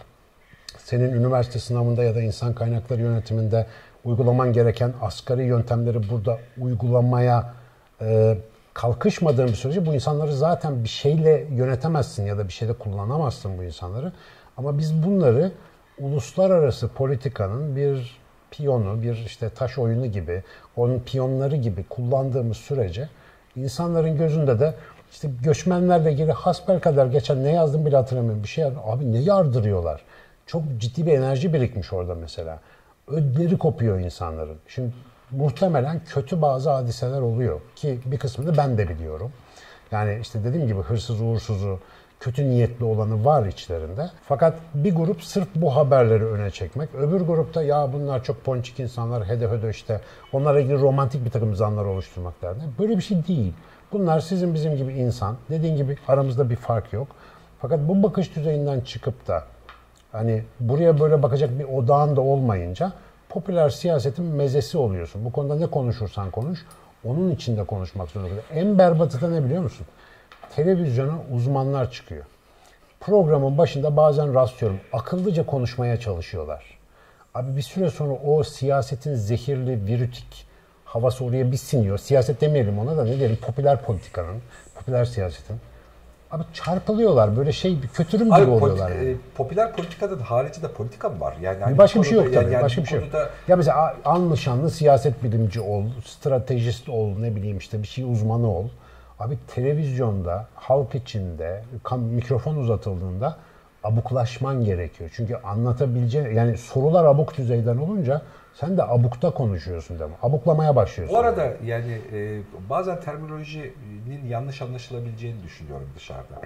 senin 0.77 1.13
üniversite 1.13 1.59
sınavında 1.59 2.03
ya 2.03 2.15
da 2.15 2.21
insan 2.21 2.53
kaynakları 2.53 3.01
yönetiminde 3.01 3.65
uygulaman 4.05 4.53
gereken 4.53 4.93
asgari 5.01 5.43
yöntemleri 5.43 6.09
burada 6.09 6.37
uygulamaya 6.61 7.53
e, 8.01 8.37
kalkışmadığın 8.73 9.47
bir 9.47 9.53
sürece 9.53 9.85
bu 9.85 9.93
insanları 9.93 10.33
zaten 10.33 10.83
bir 10.83 10.89
şeyle 10.89 11.47
yönetemezsin 11.51 12.25
ya 12.25 12.37
da 12.37 12.47
bir 12.47 12.53
şeyle 12.53 12.73
kullanamazsın 12.73 13.57
bu 13.57 13.63
insanları. 13.63 14.11
Ama 14.57 14.77
biz 14.77 15.03
bunları 15.03 15.51
uluslararası 16.01 16.87
politikanın 16.87 17.75
bir 17.75 18.21
piyonu, 18.51 19.01
bir 19.01 19.23
işte 19.25 19.49
taş 19.49 19.77
oyunu 19.77 20.05
gibi, 20.05 20.43
onun 20.75 20.99
piyonları 20.99 21.55
gibi 21.55 21.83
kullandığımız 21.83 22.57
sürece 22.57 23.09
insanların 23.55 24.17
gözünde 24.17 24.59
de 24.59 24.73
işte 25.11 25.29
göçmenlerle 25.43 26.11
ilgili 26.11 26.31
hasbel 26.31 26.79
kadar 26.79 27.05
geçen 27.05 27.43
ne 27.43 27.51
yazdım 27.51 27.85
bile 27.85 27.95
hatırlamıyorum. 27.95 28.43
Bir 28.43 28.47
şey 28.47 28.63
abi 28.63 29.11
ne 29.11 29.19
yardırıyorlar. 29.19 30.01
Çok 30.45 30.63
ciddi 30.77 31.05
bir 31.05 31.11
enerji 31.11 31.53
birikmiş 31.53 31.93
orada 31.93 32.15
mesela. 32.15 32.59
Ödleri 33.07 33.57
kopuyor 33.57 33.99
insanların. 33.99 34.57
Şimdi 34.67 34.93
muhtemelen 35.31 36.01
kötü 36.05 36.41
bazı 36.41 36.69
hadiseler 36.69 37.21
oluyor 37.21 37.61
ki 37.75 37.99
bir 38.05 38.17
kısmını 38.17 38.57
ben 38.57 38.77
de 38.77 38.89
biliyorum. 38.89 39.31
Yani 39.91 40.19
işte 40.21 40.43
dediğim 40.43 40.67
gibi 40.67 40.79
hırsız 40.79 41.21
uğursuzu, 41.21 41.79
kötü 42.21 42.49
niyetli 42.49 42.85
olanı 42.85 43.25
var 43.25 43.45
içlerinde. 43.45 44.09
Fakat 44.23 44.53
bir 44.73 44.95
grup 44.95 45.23
sırf 45.23 45.47
bu 45.55 45.75
haberleri 45.75 46.25
öne 46.25 46.51
çekmek, 46.51 46.95
öbür 46.95 47.21
grupta 47.21 47.63
ya 47.63 47.93
bunlar 47.93 48.23
çok 48.23 48.45
ponçik 48.45 48.79
insanlar, 48.79 49.25
hede 49.25 49.49
hede 49.49 49.69
işte 49.69 50.01
onlarla 50.33 50.59
ilgili 50.59 50.81
romantik 50.81 51.25
bir 51.25 51.29
takım 51.29 51.55
zanlar 51.55 51.85
oluşturmak 51.85 52.41
derdi. 52.41 52.59
Böyle 52.79 52.97
bir 52.97 53.01
şey 53.01 53.27
değil. 53.27 53.53
Bunlar 53.91 54.19
sizin 54.19 54.53
bizim 54.53 54.75
gibi 54.75 54.93
insan. 54.93 55.35
Dediğin 55.49 55.75
gibi 55.75 55.97
aramızda 56.07 56.49
bir 56.49 56.55
fark 56.55 56.93
yok. 56.93 57.07
Fakat 57.61 57.79
bu 57.79 58.03
bakış 58.03 58.35
düzeyinden 58.35 58.81
çıkıp 58.81 59.27
da 59.27 59.43
hani 60.11 60.43
buraya 60.59 60.99
böyle 60.99 61.23
bakacak 61.23 61.59
bir 61.59 61.63
odağın 61.63 62.15
da 62.15 62.21
olmayınca 62.21 62.91
popüler 63.29 63.69
siyasetin 63.69 64.25
mezesi 64.25 64.77
oluyorsun. 64.77 65.25
Bu 65.25 65.31
konuda 65.31 65.55
ne 65.55 65.67
konuşursan 65.67 66.31
konuş, 66.31 66.65
onun 67.03 67.31
içinde 67.31 67.63
konuşmak 67.63 68.09
zorunda. 68.09 68.29
En 68.53 68.77
berbatı 68.77 69.21
da 69.21 69.29
ne 69.29 69.45
biliyor 69.45 69.63
musun? 69.63 69.87
Televizyona 70.55 71.13
uzmanlar 71.33 71.91
çıkıyor. 71.91 72.23
Programın 72.99 73.57
başında 73.57 73.97
bazen 73.97 74.33
rastlıyorum. 74.33 74.79
Akıllıca 74.93 75.45
konuşmaya 75.45 75.99
çalışıyorlar. 75.99 76.63
Abi 77.35 77.57
bir 77.57 77.61
süre 77.61 77.89
sonra 77.89 78.13
o 78.13 78.43
siyasetin 78.43 79.15
zehirli, 79.15 79.85
virütik 79.85 80.45
havası 80.85 81.25
oraya 81.25 81.51
bir 81.51 81.57
siniyor. 81.57 81.97
Siyaset 81.97 82.41
demeyelim 82.41 82.79
ona 82.79 82.97
da 82.97 83.03
ne 83.03 83.17
diyelim 83.17 83.35
popüler 83.41 83.81
politikanın, 83.81 84.41
popüler 84.75 85.05
siyasetin. 85.05 85.55
Abi 86.31 86.43
çarpılıyorlar 86.53 87.37
böyle 87.37 87.51
şey 87.51 87.81
bir 87.81 87.87
kötürüm 87.87 88.25
gibi 88.25 88.35
Abi, 88.35 88.51
oluyorlar. 88.51 88.89
politi- 88.91 88.97
yani. 88.97 89.09
e, 89.11 89.15
popüler 89.35 89.71
politikadan 89.75 90.19
haricinde 90.19 90.67
politika 90.67 91.09
mı 91.09 91.19
var? 91.19 91.35
Yani 91.41 91.63
hani 91.63 91.77
Başka 91.77 92.01
bir 92.01 92.07
şey 92.07 92.17
yok 92.17 92.33
tabii. 92.33 92.53
yani 92.53 92.63
başka 92.63 92.81
bir 92.81 92.87
şey 92.87 92.99
yok. 92.99 93.11
konuda- 93.11 93.29
Ya 93.47 93.55
mesela 93.55 93.95
anlı 94.05 94.37
şanlı 94.37 94.69
siyaset 94.71 95.23
bilimci 95.23 95.61
ol, 95.61 95.83
stratejist 96.05 96.89
ol, 96.89 97.17
ne 97.19 97.35
bileyim 97.35 97.57
işte 97.57 97.81
bir 97.83 97.87
şey 97.87 98.03
uzmanı 98.03 98.47
ol. 98.57 98.65
Abi 99.21 99.37
televizyonda, 99.47 100.47
halk 100.55 100.95
içinde, 100.95 101.63
mikrofon 101.99 102.55
uzatıldığında 102.55 103.37
abuklaşman 103.83 104.65
gerekiyor. 104.65 105.09
Çünkü 105.13 105.35
anlatabileceğin, 105.35 106.35
yani 106.35 106.57
sorular 106.57 107.05
abuk 107.05 107.37
düzeyden 107.37 107.77
olunca 107.77 108.21
sen 108.53 108.77
de 108.77 108.83
abukta 108.83 109.33
konuşuyorsun 109.33 109.97
mi? 110.09 110.15
Abuklamaya 110.21 110.75
başlıyorsun. 110.75 111.15
Bu 111.15 111.19
arada 111.19 111.53
yani 111.65 111.97
e, 112.13 112.41
bazen 112.69 112.99
terminolojinin 113.01 114.27
yanlış 114.27 114.61
anlaşılabileceğini 114.61 115.43
düşünüyorum 115.43 115.89
dışarıda. 115.95 116.41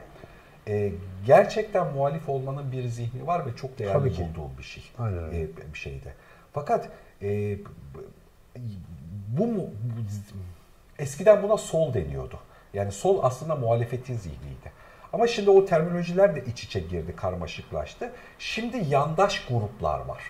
E, 0.68 0.92
gerçekten 1.26 1.94
muhalif 1.94 2.30
olmanın 2.30 2.72
bir 2.72 2.88
zihni 2.88 3.28
var 3.28 3.46
ve 3.46 3.56
çok 3.56 3.80
değerli 3.80 3.94
Tabii 3.94 4.12
ki. 4.12 4.22
bulduğum 4.22 4.52
bir 4.58 4.64
şey. 4.64 4.84
Aynen 5.00 5.24
öyle. 5.24 5.42
E, 5.42 5.48
bir 5.74 5.78
şeyde. 5.80 6.14
Fakat 6.54 6.90
e, 7.22 7.58
bu 9.38 9.48
bu- 9.48 9.70
eskiden 11.00 11.44
buna 11.44 11.58
sol 11.58 11.94
deniyordu. 11.94 12.40
Yani 12.76 12.92
sol 12.92 13.20
aslında 13.24 13.56
muhalefetin 13.56 14.18
zihniydi. 14.18 14.72
Ama 15.14 15.28
şimdi 15.28 15.50
o 15.50 15.66
terminolojiler 15.66 16.36
de 16.36 16.44
iç 16.46 16.64
içe 16.64 16.80
girdi, 16.80 17.16
karmaşıklaştı. 17.16 18.12
Şimdi 18.40 18.86
yandaş 18.90 19.46
gruplar 19.46 20.00
var. 20.00 20.24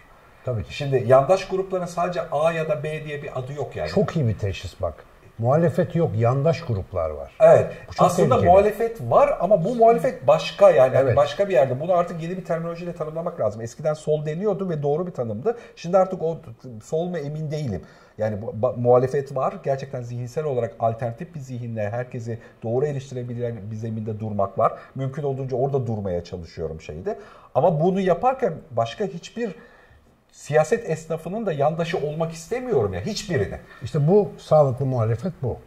Tabii 0.46 0.64
ki. 0.64 0.74
Şimdi 0.76 1.04
yandaş 1.08 1.48
grupların 1.48 1.86
sadece 1.86 2.30
A 2.30 2.52
ya 2.52 2.70
da 2.70 2.84
B 2.84 3.06
diye 3.06 3.24
bir 3.24 3.40
adı 3.40 3.54
yok 3.54 3.76
yani. 3.76 3.90
Çok 3.90 4.16
iyi 4.16 4.28
bir 4.28 4.38
teşhis 4.38 4.82
bak. 4.82 5.06
Muhalefet 5.38 5.96
yok, 5.96 6.12
yandaş 6.18 6.62
gruplar 6.62 7.10
var. 7.10 7.32
Evet. 7.40 7.72
Aslında 8.00 8.30
tehlikeli. 8.30 8.50
muhalefet 8.50 9.02
var 9.02 9.38
ama 9.40 9.66
bu 9.66 9.76
muhalefet 9.76 10.28
başka 10.28 10.72
yani 10.72 10.96
Evet. 10.98 11.16
başka 11.16 11.48
bir 11.50 11.54
yerde. 11.54 11.80
Bunu 11.80 11.94
artık 11.94 12.24
yeni 12.24 12.38
bir 12.38 12.46
terminolojiyle 12.46 12.94
tanımlamak 12.94 13.40
lazım. 13.40 13.62
Eskiden 13.62 13.94
sol 13.94 14.26
deniyordu 14.26 14.70
ve 14.70 14.84
doğru 14.84 15.08
bir 15.08 15.12
tanımdı. 15.12 15.58
Şimdi 15.76 15.98
artık 15.98 16.24
o 16.24 16.38
sol 16.84 17.06
mu 17.08 17.18
emin 17.18 17.52
değilim. 17.52 17.82
Yani 18.18 18.38
muhalefet 18.78 19.36
var. 19.36 19.54
Gerçekten 19.64 20.02
zihinsel 20.02 20.44
olarak 20.44 20.76
alternatif 20.80 21.36
bir 21.36 21.40
zihinle 21.40 21.90
herkesi 21.90 22.40
doğru 22.64 22.86
eleştirebilen 22.86 23.72
bir 23.72 23.76
zeminde 23.76 24.20
durmak 24.20 24.58
var. 24.60 24.74
Mümkün 24.96 25.24
olduğunca 25.24 25.58
orada 25.58 25.88
durmaya 25.88 26.24
çalışıyorum 26.24 26.82
şeyde. 26.82 27.20
Ama 27.56 27.80
bunu 27.82 28.00
yaparken 28.00 28.54
başka 28.72 29.06
hiçbir 29.06 29.56
siyaset 30.36 30.90
esnafının 30.90 31.46
da 31.46 31.54
yandaşı 31.54 31.98
olmak 31.98 32.32
istemiyorum 32.32 32.94
ya 32.94 33.02
hiçbirini. 33.02 33.58
İşte 33.84 34.08
bu 34.08 34.32
sağlıklı 34.38 34.86
muhalefet 34.86 35.34
bu. 35.42 35.58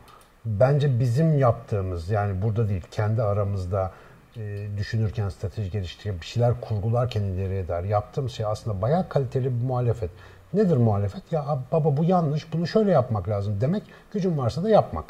Bence 0.44 1.00
bizim 1.00 1.38
yaptığımız 1.38 2.10
yani 2.10 2.42
burada 2.42 2.68
değil 2.68 2.82
kendi 2.90 3.22
aramızda 3.22 3.92
e, 4.36 4.66
düşünürken 4.76 5.28
strateji 5.28 5.70
geliştirirken 5.70 6.20
bir 6.20 6.26
şeyler 6.26 6.60
kurgularken 6.60 7.22
ileriye 7.22 7.68
dair 7.68 7.84
yaptığımız 7.84 8.32
şey 8.32 8.46
aslında 8.46 8.82
bayağı 8.82 9.08
kaliteli 9.08 9.44
bir 9.44 9.66
muhalefet. 9.66 10.10
Nedir 10.52 10.76
muhalefet? 10.76 11.32
Ya 11.32 11.58
baba 11.72 11.96
bu 11.96 12.04
yanlış 12.04 12.52
bunu 12.52 12.66
şöyle 12.66 12.90
yapmak 12.90 13.28
lazım 13.28 13.60
demek 13.60 13.82
gücün 14.12 14.38
varsa 14.38 14.62
da 14.62 14.70
yapmak. 14.70 15.04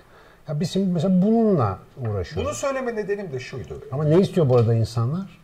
Ya 0.48 0.60
biz 0.60 0.70
şimdi 0.70 0.92
mesela 0.92 1.22
bununla 1.22 1.78
uğraşıyoruz. 1.96 2.46
Bunu 2.46 2.54
söyleme 2.54 2.96
nedenim 2.96 3.32
de 3.32 3.40
şuydu. 3.40 3.82
Ama 3.92 4.04
ne 4.04 4.20
istiyor 4.20 4.48
burada 4.48 4.74
insanlar? 4.74 5.37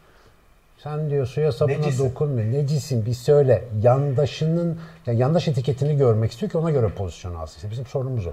Sen 0.84 1.10
diyor 1.10 1.26
suya 1.26 1.52
sabuna 1.52 1.76
Necisin. 1.76 2.04
dokunma. 2.04 2.40
Necisin 2.40 3.06
bir 3.06 3.12
söyle. 3.12 3.64
Yandaşının, 3.82 4.80
ya 5.06 5.14
yandaş 5.14 5.48
etiketini 5.48 5.96
görmek 5.96 6.32
istiyor 6.32 6.52
ki 6.52 6.58
ona 6.58 6.70
göre 6.70 6.88
pozisyon 6.88 7.34
alsın. 7.34 7.56
İşte 7.56 7.70
bizim 7.70 7.86
sorunumuz 7.86 8.26
o. 8.26 8.32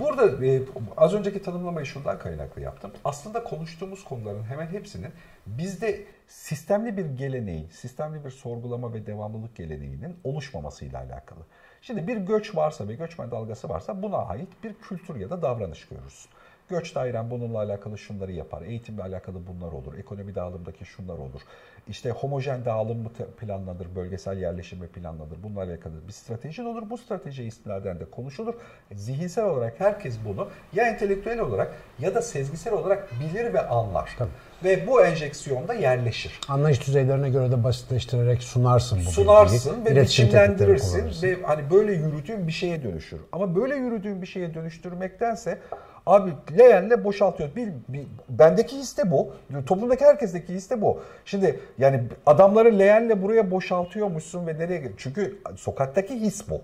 Burada 0.00 0.46
e, 0.46 0.62
az 0.96 1.14
önceki 1.14 1.42
tanımlamayı 1.42 1.86
şundan 1.86 2.18
kaynaklı 2.18 2.62
yaptım. 2.62 2.90
Aslında 3.04 3.44
konuştuğumuz 3.44 4.04
konuların 4.04 4.42
hemen 4.42 4.66
hepsinin 4.66 5.10
bizde 5.46 6.04
sistemli 6.26 6.96
bir 6.96 7.04
geleneğin, 7.04 7.68
sistemli 7.68 8.24
bir 8.24 8.30
sorgulama 8.30 8.94
ve 8.94 9.06
devamlılık 9.06 9.56
geleneğinin 9.56 10.16
oluşmamasıyla 10.24 11.00
alakalı. 11.00 11.40
Şimdi 11.82 12.06
bir 12.06 12.16
göç 12.16 12.56
varsa 12.56 12.88
ve 12.88 12.94
göçmen 12.94 13.30
dalgası 13.30 13.68
varsa 13.68 14.02
buna 14.02 14.16
ait 14.16 14.48
bir 14.64 14.74
kültür 14.74 15.16
ya 15.16 15.30
da 15.30 15.42
davranış 15.42 15.88
görürsün. 15.88 16.30
Göç 16.68 16.94
dairen 16.94 17.30
bununla 17.30 17.58
alakalı 17.58 17.98
şunları 17.98 18.32
yapar. 18.32 18.62
Eğitimle 18.62 19.02
alakalı 19.02 19.36
bunlar 19.46 19.72
olur. 19.72 19.98
Ekonomi 19.98 20.34
dağılımdaki 20.34 20.84
şunlar 20.84 21.18
olur. 21.18 21.40
İşte 21.88 22.10
homojen 22.10 22.64
dağılım 22.64 22.98
mı 22.98 23.10
planlanır, 23.40 23.86
bölgesel 23.96 24.38
yerleşim 24.38 24.78
mi 24.78 24.88
planlanır. 24.88 25.36
Bununla 25.42 25.60
alakalı 25.62 25.92
bir 26.08 26.12
stratejin 26.12 26.64
olur. 26.64 26.90
Bu 26.90 26.98
strateji 26.98 27.44
istinaden 27.44 28.00
de 28.00 28.04
konuşulur. 28.04 28.54
Zihinsel 28.92 29.44
olarak 29.44 29.80
herkes 29.80 30.16
bunu 30.28 30.48
ya 30.72 30.88
entelektüel 30.88 31.40
olarak 31.40 31.72
ya 31.98 32.14
da 32.14 32.22
sezgisel 32.22 32.72
olarak 32.72 33.08
bilir 33.20 33.54
ve 33.54 33.68
anlar. 33.68 34.16
Ve 34.64 34.86
bu 34.86 35.04
enjeksiyonda 35.04 35.74
yerleşir. 35.74 36.40
Anlayış 36.48 36.86
düzeylerine 36.86 37.30
göre 37.30 37.50
de 37.52 37.64
basitleştirerek 37.64 38.42
sunarsın 38.42 38.98
bu 39.06 39.10
Sunarsın 39.10 39.84
bilgiyi. 39.84 39.96
ve 39.96 40.02
biçimlendirirsin 40.02 41.28
ve 41.28 41.42
hani 41.42 41.70
böyle 41.70 41.92
yürüdüğün 41.92 42.46
bir 42.46 42.52
şeye 42.52 42.82
dönüşür. 42.82 43.20
Ama 43.32 43.56
böyle 43.56 43.76
yürüdüğün 43.76 44.22
bir 44.22 44.26
şeye 44.26 44.54
dönüştürmektense 44.54 45.58
abi 46.06 46.32
leğenle 46.58 47.04
boşaltıyor. 47.04 47.56
Bir, 47.56 47.68
bir, 47.88 48.06
bendeki 48.28 48.76
his 48.78 48.98
de 48.98 49.10
bu. 49.10 49.34
Toplumdaki 49.66 50.04
herkesteki 50.04 50.54
his 50.54 50.70
de 50.70 50.82
bu. 50.82 51.00
Şimdi 51.24 51.60
yani 51.78 52.02
adamları 52.26 52.78
leğenle 52.78 53.22
buraya 53.22 53.50
boşaltıyormuşsun 53.50 54.46
ve 54.46 54.58
nereye 54.58 54.76
gidiyor? 54.76 54.94
Çünkü 54.96 55.38
sokaktaki 55.56 56.20
his 56.20 56.50
bu. 56.50 56.60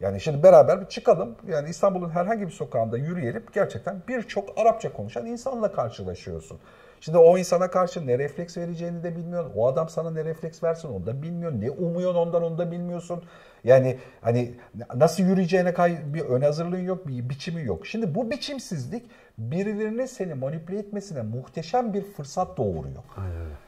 Yani 0.00 0.20
şimdi 0.20 0.42
beraber 0.42 0.80
bir 0.80 0.86
çıkalım. 0.86 1.36
Yani 1.48 1.68
İstanbul'un 1.68 2.10
herhangi 2.10 2.46
bir 2.46 2.52
sokağında 2.52 2.98
yürüyelim. 2.98 3.42
Gerçekten 3.54 4.02
birçok 4.08 4.58
Arapça 4.58 4.92
konuşan 4.92 5.26
insanla 5.26 5.72
karşılaşıyorsun. 5.72 6.58
Şimdi 7.00 7.18
o 7.18 7.38
insana 7.38 7.70
karşı 7.70 8.06
ne 8.06 8.18
refleks 8.18 8.56
vereceğini 8.56 9.02
de 9.02 9.16
bilmiyorsun. 9.16 9.52
O 9.56 9.66
adam 9.68 9.88
sana 9.88 10.10
ne 10.10 10.24
refleks 10.24 10.62
versin 10.62 10.88
onu 10.88 11.06
da 11.06 11.22
bilmiyorsun. 11.22 11.60
Ne 11.60 11.70
umuyorsun 11.70 12.18
ondan 12.18 12.42
onu 12.42 12.58
da 12.58 12.72
bilmiyorsun. 12.72 13.22
Yani 13.64 13.98
hani 14.20 14.54
nasıl 14.94 15.22
yürüyeceğine 15.22 15.74
kay 15.74 15.98
bir 16.14 16.20
ön 16.20 16.40
hazırlığın 16.40 16.84
yok, 16.84 17.08
bir 17.08 17.28
biçimi 17.28 17.64
yok. 17.64 17.86
Şimdi 17.86 18.14
bu 18.14 18.30
biçimsizlik 18.30 19.02
birilerine 19.38 20.06
seni 20.06 20.34
manipüle 20.34 20.78
etmesine 20.78 21.22
muhteşem 21.22 21.94
bir 21.94 22.02
fırsat 22.02 22.56
doğuruyor. 22.56 23.02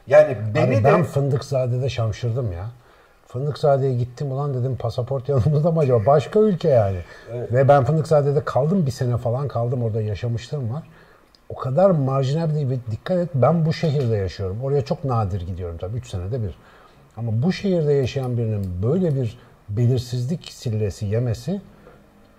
Yani 0.06 0.36
beni 0.54 0.76
Abi 0.76 0.76
de 0.76 0.84
ben 0.84 1.02
Fındıkzade'de 1.02 1.88
şamşırdım 1.88 2.52
ya. 2.52 2.66
Fındıkzade'ye 3.26 3.94
gittim 3.94 4.32
ulan 4.32 4.54
dedim 4.54 4.76
pasaport 4.76 5.28
yanımızda 5.28 5.70
mı 5.70 5.80
acaba? 5.80 6.06
Başka 6.06 6.40
ülke 6.40 6.68
yani. 6.68 6.98
Ve 7.32 7.68
ben 7.68 7.84
Fındıkzade'de 7.84 8.44
kaldım 8.44 8.86
bir 8.86 8.90
sene 8.90 9.16
falan 9.16 9.48
kaldım 9.48 9.82
orada 9.82 10.02
yaşamışlığım 10.02 10.74
var. 10.74 10.82
O 11.50 11.54
kadar 11.54 11.90
marjinal 11.90 12.54
değil 12.54 12.70
ve 12.70 12.76
dikkat 12.90 13.18
et 13.18 13.28
ben 13.34 13.66
bu 13.66 13.72
şehirde 13.72 14.16
yaşıyorum. 14.16 14.58
Oraya 14.62 14.84
çok 14.84 15.04
nadir 15.04 15.46
gidiyorum 15.46 15.76
tabii 15.78 15.96
3 15.96 16.08
senede 16.08 16.42
bir. 16.42 16.54
Ama 17.16 17.42
bu 17.42 17.52
şehirde 17.52 17.92
yaşayan 17.92 18.38
birinin 18.38 18.82
böyle 18.82 19.14
bir 19.14 19.38
belirsizlik 19.68 20.52
sillesi 20.52 21.06
yemesi 21.06 21.60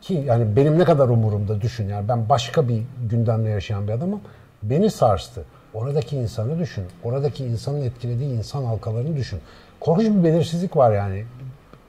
ki 0.02 0.14
yani 0.14 0.56
benim 0.56 0.80
ne 0.80 0.84
kadar 0.84 1.10
umurumda 1.10 1.62
düşün. 1.62 1.90
Yani 1.90 2.08
ben 2.08 2.30
başka 2.30 2.68
bir 2.68 2.82
gündemle 3.10 3.50
yaşayan 3.50 3.88
bir 3.88 3.94
adamım. 3.94 4.22
Beni 4.64 4.92
sarstı. 4.92 5.46
Oradaki 5.74 6.18
insanı 6.18 6.60
düşün. 6.60 6.84
Oradaki 7.04 7.46
insanın 7.46 7.82
etkilediği 7.82 8.38
insan 8.38 8.64
halkalarını 8.64 9.18
düşün. 9.18 9.40
Korkunç 9.80 10.06
bir 10.06 10.24
belirsizlik 10.24 10.78
var 10.78 10.92
yani. 10.92 11.26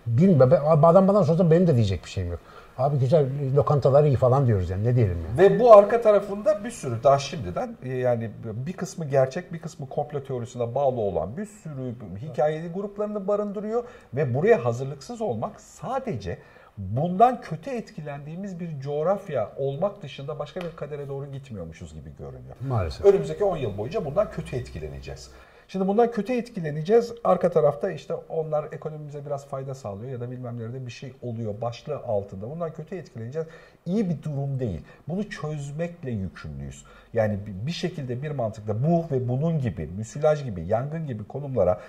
Bilmiyorum. 0.06 0.58
Adam 0.66 1.08
bana 1.08 1.24
sorsa 1.24 1.50
benim 1.50 1.66
de 1.66 1.74
diyecek 1.74 2.04
bir 2.04 2.10
şeyim 2.10 2.30
yok. 2.30 2.40
Abi 2.78 2.98
güzel 2.98 3.26
lokantalar 3.56 4.04
iyi 4.04 4.16
falan 4.16 4.46
diyoruz 4.46 4.70
yani 4.70 4.84
ne 4.84 4.96
diyelim 4.96 5.18
yani. 5.28 5.38
Ve 5.38 5.60
bu 5.60 5.74
arka 5.74 6.00
tarafında 6.00 6.64
bir 6.64 6.70
sürü 6.70 7.02
daha 7.02 7.18
şimdiden 7.18 7.76
e, 7.82 7.88
yani 7.88 8.30
bir 8.42 8.72
kısmı 8.72 9.04
gerçek 9.04 9.52
bir 9.52 9.58
kısmı 9.58 9.88
komplo 9.88 10.24
teorisine 10.24 10.74
bağlı 10.74 11.00
olan 11.00 11.36
bir 11.36 11.46
sürü 11.46 11.94
hikayeli 12.22 12.72
gruplarını 12.72 13.28
barındırıyor. 13.28 13.84
Ve 14.14 14.34
buraya 14.34 14.64
hazırlıksız 14.64 15.20
olmak 15.20 15.60
sadece 15.60 16.38
bundan 16.78 17.40
kötü 17.40 17.70
etkilendiğimiz 17.70 18.60
bir 18.60 18.80
coğrafya 18.80 19.52
olmak 19.56 20.02
dışında 20.02 20.38
başka 20.38 20.60
bir 20.60 20.76
kadere 20.76 21.08
doğru 21.08 21.32
gitmiyormuşuz 21.32 21.94
gibi 21.94 22.10
görünüyor. 22.18 22.56
Maalesef. 22.68 23.06
Önümüzdeki 23.06 23.44
10 23.44 23.56
yıl 23.56 23.78
boyunca 23.78 24.04
bundan 24.04 24.30
kötü 24.30 24.56
etkileneceğiz. 24.56 25.30
Şimdi 25.72 25.88
bundan 25.88 26.10
kötü 26.10 26.32
etkileneceğiz. 26.32 27.12
Arka 27.24 27.50
tarafta 27.50 27.90
işte 27.90 28.14
onlar 28.14 28.64
ekonomimize 28.72 29.26
biraz 29.26 29.46
fayda 29.46 29.74
sağlıyor 29.74 30.12
ya 30.12 30.20
da 30.20 30.30
bilmem 30.30 30.58
nerede 30.58 30.86
bir 30.86 30.90
şey 30.90 31.12
oluyor 31.22 31.60
başlığı 31.60 31.96
altında. 31.96 32.50
Bundan 32.50 32.72
kötü 32.72 32.96
etkileneceğiz. 32.96 33.48
İyi 33.86 34.10
bir 34.10 34.22
durum 34.22 34.60
değil. 34.60 34.80
Bunu 35.08 35.30
çözmekle 35.30 36.10
yükümlüyüz. 36.10 36.84
Yani 37.12 37.38
bir 37.46 37.72
şekilde 37.72 38.22
bir 38.22 38.30
mantıkla 38.30 38.84
bu 38.86 39.06
ve 39.10 39.28
bunun 39.28 39.60
gibi, 39.60 39.86
müsilaj 39.96 40.44
gibi, 40.44 40.66
yangın 40.66 41.06
gibi 41.06 41.24
konumlara 41.24 41.80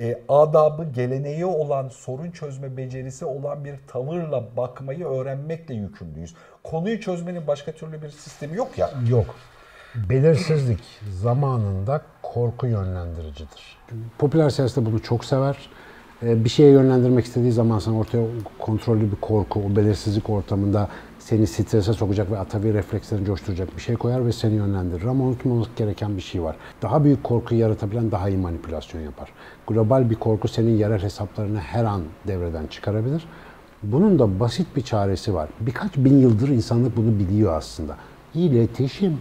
e, 0.00 0.18
adabı, 0.28 0.84
geleneği 0.84 1.44
olan, 1.44 1.88
sorun 1.88 2.30
çözme 2.30 2.76
becerisi 2.76 3.24
olan 3.24 3.64
bir 3.64 3.74
tavırla 3.88 4.56
bakmayı 4.56 5.06
öğrenmekle 5.06 5.74
yükümlüyüz. 5.74 6.34
Konuyu 6.64 7.00
çözmenin 7.00 7.46
başka 7.46 7.72
türlü 7.72 8.02
bir 8.02 8.08
sistemi 8.08 8.56
yok 8.56 8.78
ya. 8.78 8.90
Yok. 9.08 9.34
Belirsizlik 9.94 10.80
zamanında 11.10 12.02
korku 12.34 12.66
yönlendiricidir. 12.66 13.78
Popüler 14.18 14.50
siyaset 14.50 14.86
bunu 14.86 15.02
çok 15.02 15.24
sever. 15.24 15.56
Ee, 16.22 16.44
bir 16.44 16.48
şeye 16.48 16.70
yönlendirmek 16.70 17.24
istediği 17.24 17.52
zaman 17.52 17.78
sana 17.78 17.98
ortaya 17.98 18.26
kontrollü 18.58 19.12
bir 19.12 19.16
korku, 19.16 19.60
o 19.60 19.76
belirsizlik 19.76 20.30
ortamında 20.30 20.88
seni 21.18 21.46
strese 21.46 21.92
sokacak 21.92 22.30
ve 22.30 22.38
atavi 22.38 22.74
reflekslerini 22.74 23.26
coşturacak 23.26 23.76
bir 23.76 23.82
şey 23.82 23.96
koyar 23.96 24.26
ve 24.26 24.32
seni 24.32 24.54
yönlendirir. 24.54 25.04
Ama 25.04 25.24
unutmamak 25.24 25.76
gereken 25.76 26.16
bir 26.16 26.22
şey 26.22 26.42
var. 26.42 26.56
Daha 26.82 27.04
büyük 27.04 27.24
korkuyu 27.24 27.60
yaratabilen 27.60 28.10
daha 28.10 28.28
iyi 28.28 28.38
manipülasyon 28.38 29.00
yapar. 29.00 29.32
Global 29.66 30.10
bir 30.10 30.14
korku 30.16 30.48
senin 30.48 30.76
yerel 30.76 31.02
hesaplarını 31.02 31.58
her 31.58 31.84
an 31.84 32.02
devreden 32.26 32.66
çıkarabilir. 32.66 33.24
Bunun 33.82 34.18
da 34.18 34.40
basit 34.40 34.76
bir 34.76 34.82
çaresi 34.82 35.34
var. 35.34 35.48
Birkaç 35.60 35.96
bin 35.96 36.18
yıldır 36.18 36.48
insanlık 36.48 36.96
bunu 36.96 37.18
biliyor 37.18 37.56
aslında. 37.56 37.96
İletişim. 38.34 39.18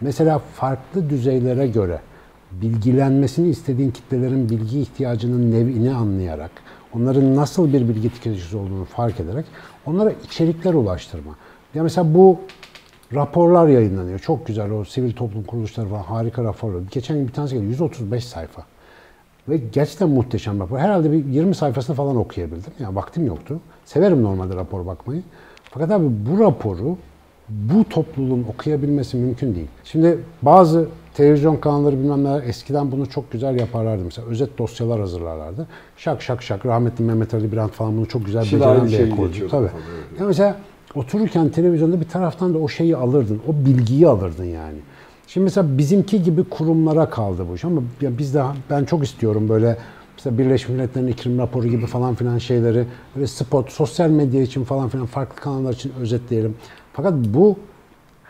Mesela 0.00 0.38
farklı 0.38 1.10
düzeylere 1.10 1.66
göre 1.66 2.00
bilgilenmesini 2.52 3.48
istediğin 3.48 3.90
kitlelerin 3.90 4.50
bilgi 4.50 4.80
ihtiyacının 4.80 5.52
nevini 5.52 5.94
anlayarak, 5.94 6.50
onların 6.94 7.36
nasıl 7.36 7.72
bir 7.72 7.88
bilgi 7.88 8.10
tüketicisi 8.10 8.56
olduğunu 8.56 8.84
fark 8.84 9.20
ederek 9.20 9.44
onlara 9.86 10.12
içerikler 10.24 10.74
ulaştırma. 10.74 11.36
Ya 11.74 11.82
mesela 11.82 12.14
bu 12.14 12.38
raporlar 13.14 13.68
yayınlanıyor. 13.68 14.18
Çok 14.18 14.46
güzel 14.46 14.70
o 14.70 14.84
sivil 14.84 15.12
toplum 15.12 15.44
kuruluşları 15.44 15.88
falan 15.88 16.02
harika 16.02 16.44
raporlar. 16.44 16.80
Geçen 16.90 17.16
gün 17.16 17.28
bir 17.28 17.32
tanesi 17.32 17.54
geldi 17.54 17.66
135 17.66 18.24
sayfa. 18.24 18.62
Ve 19.48 19.56
gerçekten 19.56 20.08
muhteşem 20.08 20.60
rapor. 20.60 20.78
Herhalde 20.78 21.12
bir 21.12 21.24
20 21.24 21.54
sayfasını 21.54 21.96
falan 21.96 22.16
okuyabildim. 22.16 22.72
Yani 22.78 22.96
vaktim 22.96 23.26
yoktu. 23.26 23.60
Severim 23.84 24.22
normalde 24.22 24.56
rapor 24.56 24.86
bakmayı. 24.86 25.22
Fakat 25.70 25.90
abi 25.90 26.06
bu 26.30 26.40
raporu 26.40 26.96
bu 27.48 27.84
topluluğun 27.84 28.46
okuyabilmesi 28.54 29.16
mümkün 29.16 29.54
değil. 29.54 29.68
Şimdi 29.84 30.18
bazı 30.42 30.88
televizyon 31.20 31.56
kanalları 31.56 31.98
bilmem 31.98 32.24
neler 32.24 32.42
eskiden 32.42 32.92
bunu 32.92 33.08
çok 33.08 33.32
güzel 33.32 33.58
yaparlardı. 33.58 34.04
Mesela 34.04 34.28
özet 34.28 34.58
dosyalar 34.58 35.00
hazırlarlardı. 35.00 35.66
Şak 35.96 36.22
şak 36.22 36.42
şak 36.42 36.66
rahmetli 36.66 37.04
Mehmet 37.04 37.34
Ali 37.34 37.52
Birant 37.52 37.72
falan 37.72 37.96
bunu 37.96 38.08
çok 38.08 38.26
güzel 38.26 38.42
beceren 38.42 38.84
bir 38.84 38.90
şey 38.90 39.04
ekolcu. 39.04 39.48
Tabii. 39.48 39.68
Tabii. 39.68 40.18
Yani 40.18 40.26
mesela 40.26 40.56
otururken 40.94 41.48
televizyonda 41.48 42.00
bir 42.00 42.08
taraftan 42.08 42.54
da 42.54 42.58
o 42.58 42.68
şeyi 42.68 42.96
alırdın. 42.96 43.40
O 43.48 43.66
bilgiyi 43.66 44.08
alırdın 44.08 44.44
yani. 44.44 44.78
Şimdi 45.26 45.44
mesela 45.44 45.78
bizimki 45.78 46.22
gibi 46.22 46.44
kurumlara 46.44 47.10
kaldı 47.10 47.46
bu 47.50 47.54
iş 47.54 47.64
ama 47.64 47.82
biz 48.02 48.34
de 48.34 48.42
ben 48.70 48.84
çok 48.84 49.04
istiyorum 49.04 49.48
böyle 49.48 49.76
mesela 50.16 50.38
Birleşmiş 50.38 50.68
Milletler'in 50.68 51.06
iklim 51.06 51.38
raporu 51.38 51.66
gibi 51.66 51.86
falan 51.86 52.14
filan 52.14 52.38
şeyleri 52.38 52.84
böyle 53.16 53.26
spot, 53.26 53.72
sosyal 53.72 54.10
medya 54.10 54.42
için 54.42 54.64
falan 54.64 54.88
filan 54.88 55.06
farklı 55.06 55.40
kanallar 55.40 55.72
için 55.72 55.92
özetleyelim. 56.00 56.54
Fakat 56.92 57.14
bu 57.14 57.56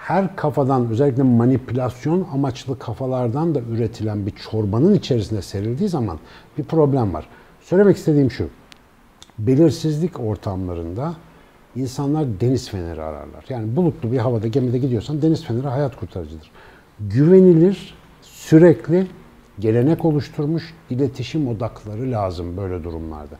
her 0.06 0.36
kafadan 0.36 0.90
özellikle 0.90 1.22
manipülasyon 1.22 2.26
amaçlı 2.32 2.78
kafalardan 2.78 3.54
da 3.54 3.60
üretilen 3.60 4.26
bir 4.26 4.30
çorbanın 4.30 4.94
içerisinde 4.94 5.42
serildiği 5.42 5.88
zaman 5.88 6.18
bir 6.58 6.64
problem 6.64 7.14
var. 7.14 7.26
Söylemek 7.60 7.96
istediğim 7.96 8.30
şu. 8.30 8.48
Belirsizlik 9.38 10.20
ortamlarında 10.20 11.14
insanlar 11.76 12.26
deniz 12.40 12.70
feneri 12.70 13.02
ararlar. 13.02 13.44
Yani 13.48 13.76
bulutlu 13.76 14.12
bir 14.12 14.18
havada 14.18 14.46
gemide 14.46 14.78
gidiyorsan 14.78 15.22
deniz 15.22 15.44
feneri 15.44 15.68
hayat 15.68 15.96
kurtarıcıdır. 15.96 16.50
Güvenilir, 17.00 17.94
sürekli 18.22 19.06
gelenek 19.58 20.04
oluşturmuş 20.04 20.74
iletişim 20.90 21.48
odakları 21.48 22.10
lazım 22.10 22.56
böyle 22.56 22.84
durumlarda. 22.84 23.34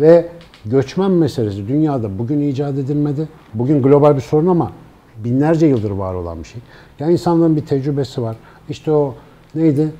Ve 0.00 0.28
göçmen 0.64 1.10
meselesi 1.10 1.68
dünyada 1.68 2.18
bugün 2.18 2.40
icat 2.40 2.78
edilmedi. 2.78 3.28
Bugün 3.54 3.82
global 3.82 4.16
bir 4.16 4.20
sorun 4.20 4.46
ama 4.46 4.72
binlerce 5.24 5.66
yıldır 5.66 5.90
var 5.90 6.14
olan 6.14 6.38
bir 6.38 6.48
şey. 6.48 6.60
Yani 6.98 7.12
insanların 7.12 7.56
bir 7.56 7.66
tecrübesi 7.66 8.22
var. 8.22 8.36
İşte 8.68 8.92
o 8.92 9.14
neydi? 9.54 9.92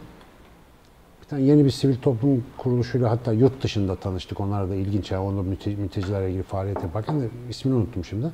Bir 1.22 1.26
tane 1.28 1.42
yeni 1.42 1.64
bir 1.64 1.70
sivil 1.70 1.96
toplum 1.96 2.44
kuruluşuyla 2.58 3.10
hatta 3.10 3.32
yurt 3.32 3.62
dışında 3.62 3.96
tanıştık. 3.96 4.40
Onlar 4.40 4.70
da 4.70 4.74
ilginç. 4.74 5.10
Yani 5.10 5.22
onda 5.22 5.42
müte, 5.42 5.76
mültecilerle 5.76 6.28
ilgili 6.28 6.42
faaliyet 6.42 6.82
yaparken 6.82 7.20
de 7.20 7.28
ismini 7.50 7.74
unuttum 7.74 8.04
şimdi. 8.04 8.26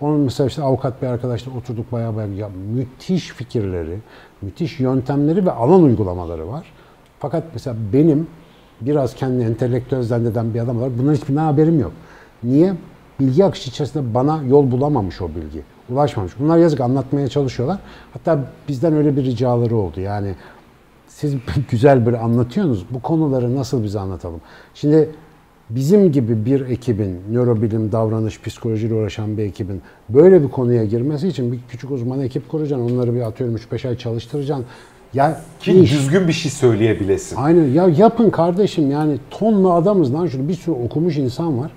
Onun 0.00 0.20
mesela 0.20 0.46
işte 0.46 0.62
avukat 0.62 1.02
bir 1.02 1.06
arkadaşla 1.06 1.52
oturduk 1.52 1.92
bayağı 1.92 2.16
bayağı 2.16 2.30
ya, 2.30 2.50
müthiş 2.74 3.28
fikirleri, 3.28 3.98
müthiş 4.42 4.80
yöntemleri 4.80 5.46
ve 5.46 5.50
alan 5.50 5.82
uygulamaları 5.82 6.48
var. 6.48 6.66
Fakat 7.18 7.44
mesela 7.52 7.76
benim 7.92 8.26
biraz 8.80 9.14
kendini 9.14 9.44
entelektüel 9.44 10.02
zanneden 10.02 10.54
bir 10.54 10.60
adam 10.60 10.80
var. 10.80 10.90
Bunların 10.98 11.16
hiçbir 11.16 11.36
haberim 11.36 11.80
yok. 11.80 11.92
Niye? 12.42 12.74
Bilgi 13.20 13.44
akışı 13.44 13.70
içerisinde 13.70 14.14
bana 14.14 14.42
yol 14.42 14.70
bulamamış 14.70 15.22
o 15.22 15.28
bilgi. 15.28 15.62
Ulaşmamış. 15.90 16.32
Bunlar 16.38 16.58
yazık 16.58 16.80
anlatmaya 16.80 17.28
çalışıyorlar. 17.28 17.78
Hatta 18.12 18.44
bizden 18.68 18.92
öyle 18.92 19.16
bir 19.16 19.24
ricaları 19.24 19.76
oldu. 19.76 20.00
Yani 20.00 20.34
siz 21.08 21.34
güzel 21.70 22.06
bir 22.06 22.24
anlatıyorsunuz. 22.24 22.86
Bu 22.90 23.02
konuları 23.02 23.56
nasıl 23.56 23.82
bize 23.82 24.00
anlatalım? 24.00 24.40
Şimdi 24.74 25.08
bizim 25.70 26.12
gibi 26.12 26.44
bir 26.44 26.60
ekibin, 26.60 27.20
nörobilim, 27.32 27.92
davranış, 27.92 28.40
psikolojiyle 28.40 28.94
uğraşan 28.94 29.38
bir 29.38 29.42
ekibin 29.42 29.82
böyle 30.08 30.42
bir 30.42 30.48
konuya 30.48 30.84
girmesi 30.84 31.28
için 31.28 31.52
bir 31.52 31.58
küçük 31.68 31.90
uzman 31.90 32.20
ekip 32.20 32.48
kuracaksın. 32.48 32.90
Onları 32.90 33.14
bir 33.14 33.20
atıyorum 33.20 33.56
3-5 33.56 33.88
ay 33.88 33.96
çalıştıracaksın. 33.96 34.66
Ya 35.14 35.40
ki 35.60 35.80
iş, 35.80 35.92
düzgün 35.92 36.28
bir 36.28 36.32
şey 36.32 36.50
söyleyebilesin. 36.50 37.36
Aynen. 37.36 37.64
Ya 37.64 37.88
yapın 37.96 38.30
kardeşim 38.30 38.90
yani 38.90 39.18
tonlu 39.30 39.72
adamız 39.72 40.14
lan 40.14 40.26
şurada 40.26 40.48
bir 40.48 40.54
sürü 40.54 40.74
okumuş 40.74 41.16
insan 41.16 41.58
var. 41.58 41.70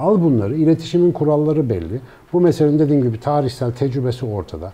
Al 0.00 0.22
bunları. 0.22 0.54
iletişimin 0.54 1.12
kuralları 1.12 1.70
belli. 1.70 2.00
Bu 2.32 2.40
meselenin 2.40 2.78
dediğim 2.78 3.02
gibi 3.02 3.20
tarihsel 3.20 3.72
tecrübesi 3.72 4.26
ortada. 4.26 4.72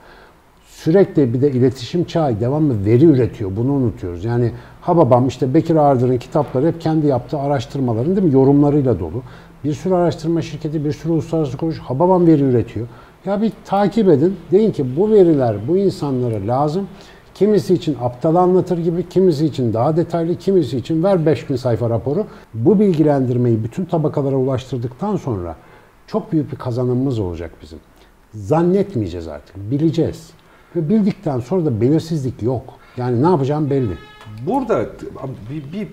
Sürekli 0.67 1.35
bir 1.35 1.41
de 1.41 1.51
iletişim 1.51 2.05
çağı 2.05 2.41
devamlı 2.41 2.85
veri 2.85 3.05
üretiyor. 3.05 3.57
Bunu 3.57 3.73
unutuyoruz. 3.73 4.25
Yani 4.25 4.51
Hababam 4.81 5.29
işte 5.29 5.55
Bekir 5.55 5.77
Ardır'ın 5.77 6.19
kitapları 6.19 6.67
hep 6.67 6.81
kendi 6.81 7.07
yaptığı 7.07 7.39
araştırmaların 7.39 8.17
değil 8.17 8.27
mi? 8.27 8.35
yorumlarıyla 8.35 9.01
dolu. 9.01 9.23
Bir 9.65 9.73
sürü 9.73 9.95
araştırma 9.95 10.43
şirketi, 10.43 10.85
bir 10.85 10.93
sürü 10.93 11.13
uluslararası 11.13 11.57
kuruluş 11.57 11.79
Hababam 11.79 12.27
veri 12.27 12.43
üretiyor. 12.43 12.87
Ya 13.25 13.43
bir 13.43 13.53
takip 13.65 14.09
edin. 14.09 14.37
Deyin 14.51 14.73
ki 14.73 14.97
bu 14.97 15.11
veriler 15.11 15.57
bu 15.69 15.77
insanlara 15.77 16.47
lazım. 16.47 16.89
Kimisi 17.37 17.75
için 17.75 17.97
aptal 18.03 18.35
anlatır 18.35 18.79
gibi, 18.79 19.09
kimisi 19.09 19.47
için 19.47 19.73
daha 19.73 19.97
detaylı, 19.97 20.39
kimisi 20.39 20.77
için 20.77 21.03
ver 21.05 21.27
5000 21.27 21.57
sayfa 21.57 21.91
raporu. 21.91 22.27
Bu 22.55 22.81
bilgilendirmeyi 22.81 23.65
bütün 23.65 23.85
tabakalara 23.85 24.37
ulaştırdıktan 24.37 25.17
sonra 25.17 25.57
çok 26.07 26.33
büyük 26.33 26.53
bir 26.53 26.57
kazanımımız 26.57 27.19
olacak 27.19 27.51
bizim. 27.63 27.79
Zannetmeyeceğiz 28.35 29.29
artık, 29.29 29.57
bileceğiz. 29.57 30.31
Ve 30.77 30.89
bildikten 30.89 31.41
sonra 31.41 31.65
da 31.65 31.81
belirsizlik 31.81 32.43
yok. 32.43 32.63
Yani 32.97 33.23
ne 33.23 33.27
yapacağım 33.27 33.71
belli. 33.71 33.93
Burada 34.47 34.87
bir, 35.51 35.73
bir 35.73 35.89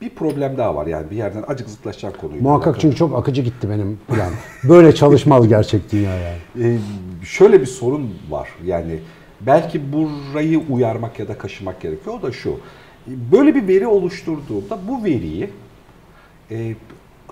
bir 0.00 0.10
problem 0.10 0.56
daha 0.56 0.74
var 0.74 0.86
yani 0.86 1.10
bir 1.10 1.16
yerden 1.16 1.44
acık 1.48 1.68
zıtlaşacak 1.68 2.18
konuyu. 2.20 2.42
Muhakkak 2.42 2.80
çünkü 2.80 2.96
çok 2.96 3.18
akıcı 3.18 3.42
gitti 3.42 3.70
benim 3.70 3.98
plan. 4.08 4.32
Böyle 4.64 4.94
çalışmaz 4.94 5.48
gerçek 5.48 5.92
dünya 5.92 6.14
yani. 6.14 6.38
Ee, 6.60 6.78
şöyle 7.24 7.60
bir 7.60 7.66
sorun 7.66 8.14
var 8.30 8.48
yani 8.64 9.00
belki 9.40 9.92
burayı 9.92 10.58
uyarmak 10.70 11.18
ya 11.18 11.28
da 11.28 11.38
kaşımak 11.38 11.80
gerekiyor. 11.80 12.18
O 12.18 12.22
da 12.22 12.32
şu. 12.32 12.60
Böyle 13.06 13.54
bir 13.54 13.68
veri 13.68 13.86
oluşturduğunda 13.86 14.78
bu 14.88 15.04
veriyi 15.04 15.50
e, 16.50 16.74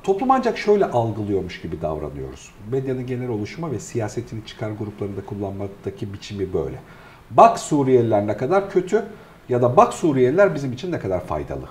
toplum 0.02 0.30
ancak 0.30 0.58
şöyle 0.58 0.84
algılıyormuş 0.84 1.60
gibi 1.60 1.82
davranıyoruz. 1.82 2.50
Medyanın 2.70 3.06
genel 3.06 3.28
oluşumu 3.28 3.70
ve 3.70 3.80
siyasetin 3.80 4.40
çıkar 4.40 4.70
gruplarında 4.70 5.24
kullanmaktaki 5.26 6.12
biçimi 6.12 6.52
böyle. 6.52 6.76
Bak 7.30 7.58
Suriyeliler 7.58 8.26
ne 8.26 8.36
kadar 8.36 8.70
kötü 8.70 9.04
ya 9.48 9.62
da 9.62 9.76
bak 9.76 9.94
Suriyeliler 9.94 10.54
bizim 10.54 10.72
için 10.72 10.92
ne 10.92 10.98
kadar 10.98 11.24
faydalı. 11.24 11.68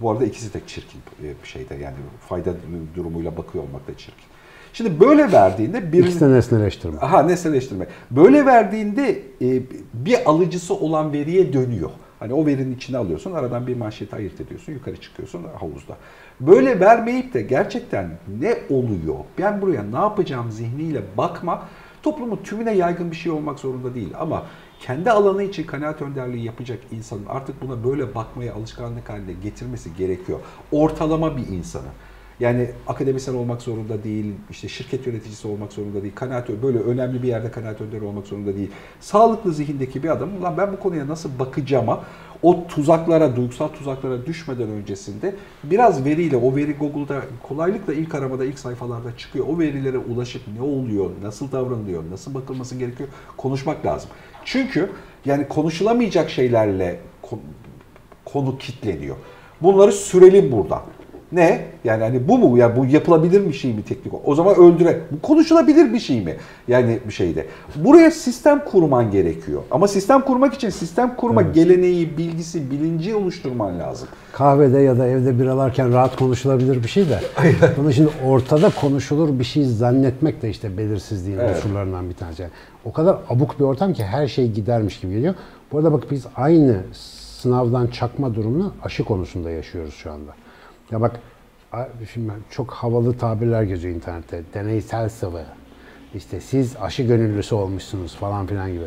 Bu 0.00 0.10
arada 0.10 0.24
ikisi 0.24 0.54
de 0.54 0.60
çirkin 0.66 1.00
bir 1.42 1.48
şeyde 1.48 1.74
yani 1.74 1.96
fayda 2.28 2.54
durumuyla 2.96 3.36
bakıyor 3.36 3.64
olmak 3.64 3.88
da 3.88 3.96
çirkin. 3.96 4.33
Şimdi 4.74 5.00
böyle 5.00 5.32
verdiğinde 5.32 5.92
bir 5.92 5.98
İkisi 5.98 6.20
de 6.20 6.30
nesneleştirme. 6.30 6.98
Aha 7.00 7.22
nesneleştirme. 7.22 7.86
Böyle 8.10 8.46
verdiğinde 8.46 9.22
e, 9.42 9.62
bir 9.94 10.30
alıcısı 10.30 10.74
olan 10.74 11.12
veriye 11.12 11.52
dönüyor. 11.52 11.90
Hani 12.18 12.34
o 12.34 12.46
verinin 12.46 12.74
içine 12.76 12.96
alıyorsun, 12.96 13.32
aradan 13.32 13.66
bir 13.66 13.76
manşeti 13.76 14.16
ayırt 14.16 14.40
ediyorsun, 14.40 14.72
yukarı 14.72 14.96
çıkıyorsun 14.96 15.42
havuzda. 15.60 15.96
Böyle 16.40 16.80
vermeyip 16.80 17.34
de 17.34 17.42
gerçekten 17.42 18.10
ne 18.40 18.58
oluyor, 18.70 19.16
ben 19.38 19.62
buraya 19.62 19.82
ne 19.82 19.96
yapacağım 19.96 20.50
zihniyle 20.50 21.02
bakma, 21.16 21.62
toplumun 22.02 22.40
tümüne 22.44 22.72
yaygın 22.72 23.10
bir 23.10 23.16
şey 23.16 23.32
olmak 23.32 23.58
zorunda 23.58 23.94
değil. 23.94 24.12
Ama 24.18 24.42
kendi 24.80 25.10
alanı 25.10 25.42
için 25.42 25.64
kanaat 25.64 26.02
önderliği 26.02 26.44
yapacak 26.44 26.78
insanın 26.90 27.26
artık 27.28 27.62
buna 27.62 27.84
böyle 27.84 28.14
bakmaya 28.14 28.54
alışkanlık 28.54 29.08
haline 29.08 29.32
getirmesi 29.32 29.96
gerekiyor. 29.98 30.38
Ortalama 30.72 31.36
bir 31.36 31.46
insanı. 31.46 31.88
Yani 32.40 32.70
akademisyen 32.86 33.34
olmak 33.34 33.62
zorunda 33.62 34.04
değil, 34.04 34.34
işte 34.50 34.68
şirket 34.68 35.06
yöneticisi 35.06 35.48
olmak 35.48 35.72
zorunda 35.72 36.02
değil, 36.02 36.14
kanaat 36.14 36.48
böyle 36.62 36.78
önemli 36.78 37.22
bir 37.22 37.28
yerde 37.28 37.50
kanaat 37.50 37.80
önderi 37.80 38.04
olmak 38.04 38.26
zorunda 38.26 38.56
değil. 38.56 38.70
Sağlıklı 39.00 39.52
zihindeki 39.52 40.02
bir 40.02 40.08
adam, 40.08 40.28
ulan 40.40 40.56
ben 40.58 40.72
bu 40.72 40.80
konuya 40.80 41.08
nasıl 41.08 41.38
bakacağıma 41.38 42.04
o 42.42 42.66
tuzaklara, 42.66 43.36
duygusal 43.36 43.68
tuzaklara 43.68 44.26
düşmeden 44.26 44.68
öncesinde 44.68 45.34
biraz 45.64 46.04
veriyle, 46.04 46.36
o 46.36 46.56
veri 46.56 46.72
Google'da 46.72 47.22
kolaylıkla 47.42 47.94
ilk 47.94 48.14
aramada, 48.14 48.44
ilk 48.44 48.58
sayfalarda 48.58 49.16
çıkıyor. 49.16 49.46
O 49.48 49.58
verilere 49.58 49.98
ulaşıp 49.98 50.42
ne 50.56 50.62
oluyor, 50.62 51.10
nasıl 51.22 51.52
davranılıyor, 51.52 52.02
nasıl 52.10 52.34
bakılması 52.34 52.76
gerekiyor 52.76 53.08
konuşmak 53.36 53.86
lazım. 53.86 54.10
Çünkü 54.44 54.90
yani 55.24 55.48
konuşulamayacak 55.48 56.30
şeylerle 56.30 57.00
konu 58.24 58.58
kitleniyor. 58.58 59.16
Bunları 59.62 59.92
sürelim 59.92 60.52
buradan. 60.52 60.82
Ne? 61.32 61.64
Yani 61.84 62.02
hani 62.02 62.28
bu 62.28 62.38
mu? 62.38 62.58
Ya 62.58 62.76
bu 62.76 62.86
yapılabilir 62.86 63.48
bir 63.48 63.52
şey 63.52 63.72
mi 63.72 63.82
teknik? 63.82 64.14
O 64.24 64.34
zaman 64.34 64.56
öldüre. 64.56 65.00
Bu 65.10 65.20
konuşulabilir 65.26 65.92
bir 65.92 65.98
şey 65.98 66.20
mi? 66.20 66.36
Yani 66.68 66.98
bir 67.08 67.12
şeyde. 67.12 67.46
Buraya 67.76 68.10
sistem 68.10 68.64
kurman 68.64 69.10
gerekiyor. 69.10 69.62
Ama 69.70 69.88
sistem 69.88 70.20
kurmak 70.20 70.54
için 70.54 70.70
sistem 70.70 71.16
kurma 71.16 71.42
evet. 71.42 71.54
geleneği, 71.54 72.18
bilgisi, 72.18 72.70
bilinci 72.70 73.14
oluşturman 73.14 73.78
lazım. 73.78 74.08
Kahvede 74.32 74.78
ya 74.78 74.98
da 74.98 75.06
evde 75.06 75.38
biralarken 75.38 75.92
rahat 75.92 76.16
konuşulabilir 76.16 76.82
bir 76.82 76.88
şey 76.88 77.08
de. 77.08 77.20
Bunu 77.76 77.92
şimdi 77.92 78.10
ortada 78.26 78.70
konuşulur 78.80 79.38
bir 79.38 79.44
şey 79.44 79.64
zannetmek 79.64 80.42
de 80.42 80.50
işte 80.50 80.78
belirsizliğin 80.78 81.38
evet. 81.38 81.56
unsurlarından 81.56 82.08
bir 82.08 82.14
tanesi. 82.14 82.42
Yani 82.42 82.52
o 82.84 82.92
kadar 82.92 83.16
abuk 83.30 83.60
bir 83.60 83.64
ortam 83.64 83.92
ki 83.92 84.04
her 84.04 84.28
şey 84.28 84.50
gidermiş 84.52 85.00
gibi 85.00 85.12
geliyor. 85.12 85.34
Bu 85.72 85.78
arada 85.78 85.92
bak 85.92 86.04
biz 86.10 86.26
aynı 86.36 86.76
sınavdan 86.92 87.86
çakma 87.86 88.34
durumunu 88.34 88.72
aşı 88.82 89.04
konusunda 89.04 89.50
yaşıyoruz 89.50 89.94
şu 89.94 90.12
anda. 90.12 90.30
Ya 90.90 91.00
bak 91.00 91.20
şimdi 92.12 92.32
çok 92.50 92.70
havalı 92.70 93.18
tabirler 93.18 93.62
geziyor 93.62 93.94
internette. 93.94 94.42
Deneysel 94.54 95.08
sıvı. 95.08 95.42
İşte 96.14 96.40
siz 96.40 96.76
aşı 96.80 97.02
gönüllüsü 97.02 97.54
olmuşsunuz 97.54 98.14
falan 98.14 98.46
filan 98.46 98.72
gibi. 98.72 98.84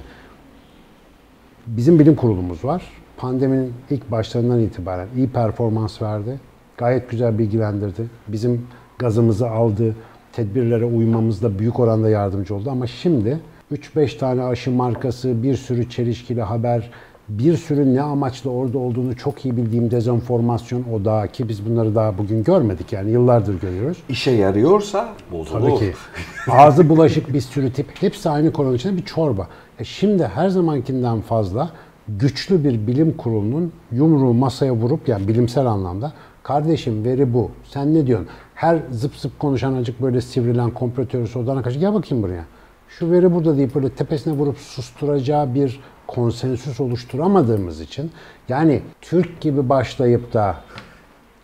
Bizim 1.68 2.00
bilim 2.00 2.16
kurulumuz 2.16 2.66
var. 2.66 2.84
Pandeminin 3.18 3.74
ilk 3.90 4.12
başlarından 4.12 4.60
itibaren 4.60 5.08
iyi 5.16 5.30
performans 5.30 6.02
verdi. 6.02 6.40
Gayet 6.78 7.10
güzel 7.10 7.38
bilgilendirdi. 7.38 8.06
Bizim 8.28 8.68
gazımızı 9.00 9.50
aldı. 9.50 9.96
Tedbirlere 10.34 10.86
uymamızda 10.86 11.60
büyük 11.60 11.80
oranda 11.80 12.10
yardımcı 12.10 12.56
oldu. 12.56 12.70
Ama 12.72 12.88
şimdi 12.88 13.40
3-5 13.72 14.18
tane 14.18 14.44
aşı 14.44 14.72
markası, 14.72 15.44
bir 15.44 15.56
sürü 15.56 15.90
çelişkili 15.90 16.42
haber, 16.42 16.92
bir 17.30 17.58
sürü 17.58 17.96
ne 17.96 18.02
amaçla 18.02 18.50
orada 18.50 18.78
olduğunu 18.78 19.16
çok 19.16 19.46
iyi 19.46 19.58
bildiğim 19.58 19.92
dezenformasyon 19.92 20.84
odağı 20.94 21.28
ki 21.28 21.50
biz 21.50 21.66
bunları 21.66 21.96
daha 21.96 22.18
bugün 22.18 22.44
görmedik 22.44 22.94
yani 22.94 23.12
yıllardır 23.12 23.62
görüyoruz. 23.62 23.98
İşe 24.10 24.32
yarıyorsa 24.32 25.10
bozulur. 25.32 25.62
Tabii 25.62 25.80
ki. 25.80 25.94
Ağzı 26.52 26.90
bulaşık 26.90 27.34
bir 27.34 27.42
sürü 27.42 27.74
tip. 27.74 27.88
Hepsi 28.02 28.30
aynı 28.30 28.54
konu 28.54 28.76
içinde 28.76 28.98
bir 28.98 29.06
çorba. 29.06 29.48
E 29.80 29.84
şimdi 29.84 30.24
her 30.24 30.50
zamankinden 30.50 31.22
fazla 31.22 31.70
güçlü 32.08 32.64
bir 32.64 32.88
bilim 32.88 33.18
kurulunun 33.18 33.72
yumruğu 33.92 34.34
masaya 34.34 34.74
vurup 34.74 35.08
yani 35.08 35.28
bilimsel 35.28 35.66
anlamda 35.66 36.14
kardeşim 36.44 37.06
veri 37.06 37.34
bu. 37.34 37.52
Sen 37.64 37.94
ne 37.94 38.08
diyorsun? 38.08 38.28
Her 38.56 38.80
zıp 38.92 39.16
zıp 39.16 39.40
konuşan 39.40 39.74
acık 39.74 40.02
böyle 40.02 40.22
sivrilen 40.22 40.72
komplo 40.72 41.06
teorisi 41.06 41.40
odana 41.40 41.62
kaçıp 41.62 41.82
gel 41.82 41.94
bakayım 41.94 42.24
buraya. 42.24 42.46
Şu 42.90 43.12
veri 43.12 43.34
burada 43.34 43.58
deyip 43.58 43.76
böyle 43.76 43.90
tepesine 43.90 44.34
vurup 44.34 44.58
susturacağı 44.58 45.56
bir 45.56 45.80
konsensüs 46.08 46.80
oluşturamadığımız 46.80 47.82
için 47.82 48.12
yani 48.50 48.82
Türk 49.02 49.42
gibi 49.42 49.70
başlayıp 49.70 50.34
da 50.34 50.56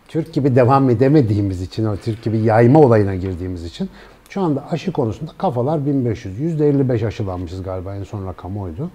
Türk 0.08 0.32
gibi 0.32 0.56
devam 0.56 0.90
edemediğimiz 0.90 1.62
için, 1.62 1.84
o 1.84 1.96
Türk 1.96 2.22
gibi 2.22 2.38
yayma 2.38 2.80
olayına 2.80 3.14
girdiğimiz 3.14 3.64
için 3.64 3.90
şu 4.28 4.42
anda 4.42 4.64
aşı 4.70 4.92
konusunda 4.92 5.30
kafalar 5.38 5.86
1500. 5.86 6.60
%55 6.60 7.06
aşılanmışız 7.06 7.62
galiba 7.62 7.94
en 7.96 8.04
son 8.04 8.26
rakam 8.26 8.58
oydu. 8.58 8.90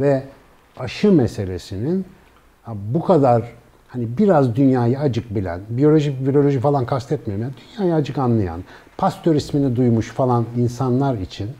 Ve 0.00 0.22
aşı 0.76 1.12
meselesinin 1.12 2.04
bu 2.66 3.04
kadar 3.04 3.42
hani 3.88 4.18
biraz 4.18 4.56
dünyayı 4.56 4.98
acık 4.98 5.34
bilen, 5.34 5.60
biyoloji, 5.68 6.16
viroloji 6.26 6.60
falan 6.60 6.86
kastetmiyorum. 6.86 7.44
Yani 7.44 7.54
dünyayı 7.78 7.94
acık 7.94 8.18
anlayan, 8.18 8.64
Pastör 8.98 9.34
ismini 9.34 9.76
duymuş 9.76 10.08
falan 10.08 10.44
insanlar 10.56 11.14
için 11.14 11.50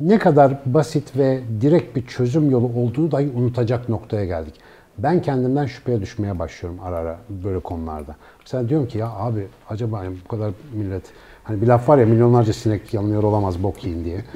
ne 0.00 0.18
kadar 0.18 0.58
basit 0.66 1.16
ve 1.16 1.40
direkt 1.60 1.96
bir 1.96 2.06
çözüm 2.06 2.50
yolu 2.50 2.66
olduğunu 2.66 3.10
dahi 3.12 3.30
unutacak 3.36 3.88
noktaya 3.88 4.24
geldik. 4.24 4.54
Ben 4.98 5.22
kendimden 5.22 5.66
şüpheye 5.66 6.00
düşmeye 6.00 6.38
başlıyorum 6.38 6.80
ara 6.82 6.96
ara 6.96 7.18
böyle 7.28 7.60
konularda. 7.60 8.16
Mesela 8.40 8.68
diyorum 8.68 8.88
ki 8.88 8.98
ya 8.98 9.10
abi 9.10 9.46
acaba 9.70 10.02
bu 10.24 10.28
kadar 10.28 10.52
millet 10.72 11.02
hani 11.44 11.62
bir 11.62 11.66
laf 11.66 11.88
var 11.88 11.98
ya 11.98 12.06
milyonlarca 12.06 12.52
sinek 12.52 12.94
yanılıyor 12.94 13.22
olamaz 13.22 13.62
bok 13.62 13.84
yiyin 13.84 14.04
diye. 14.04 14.20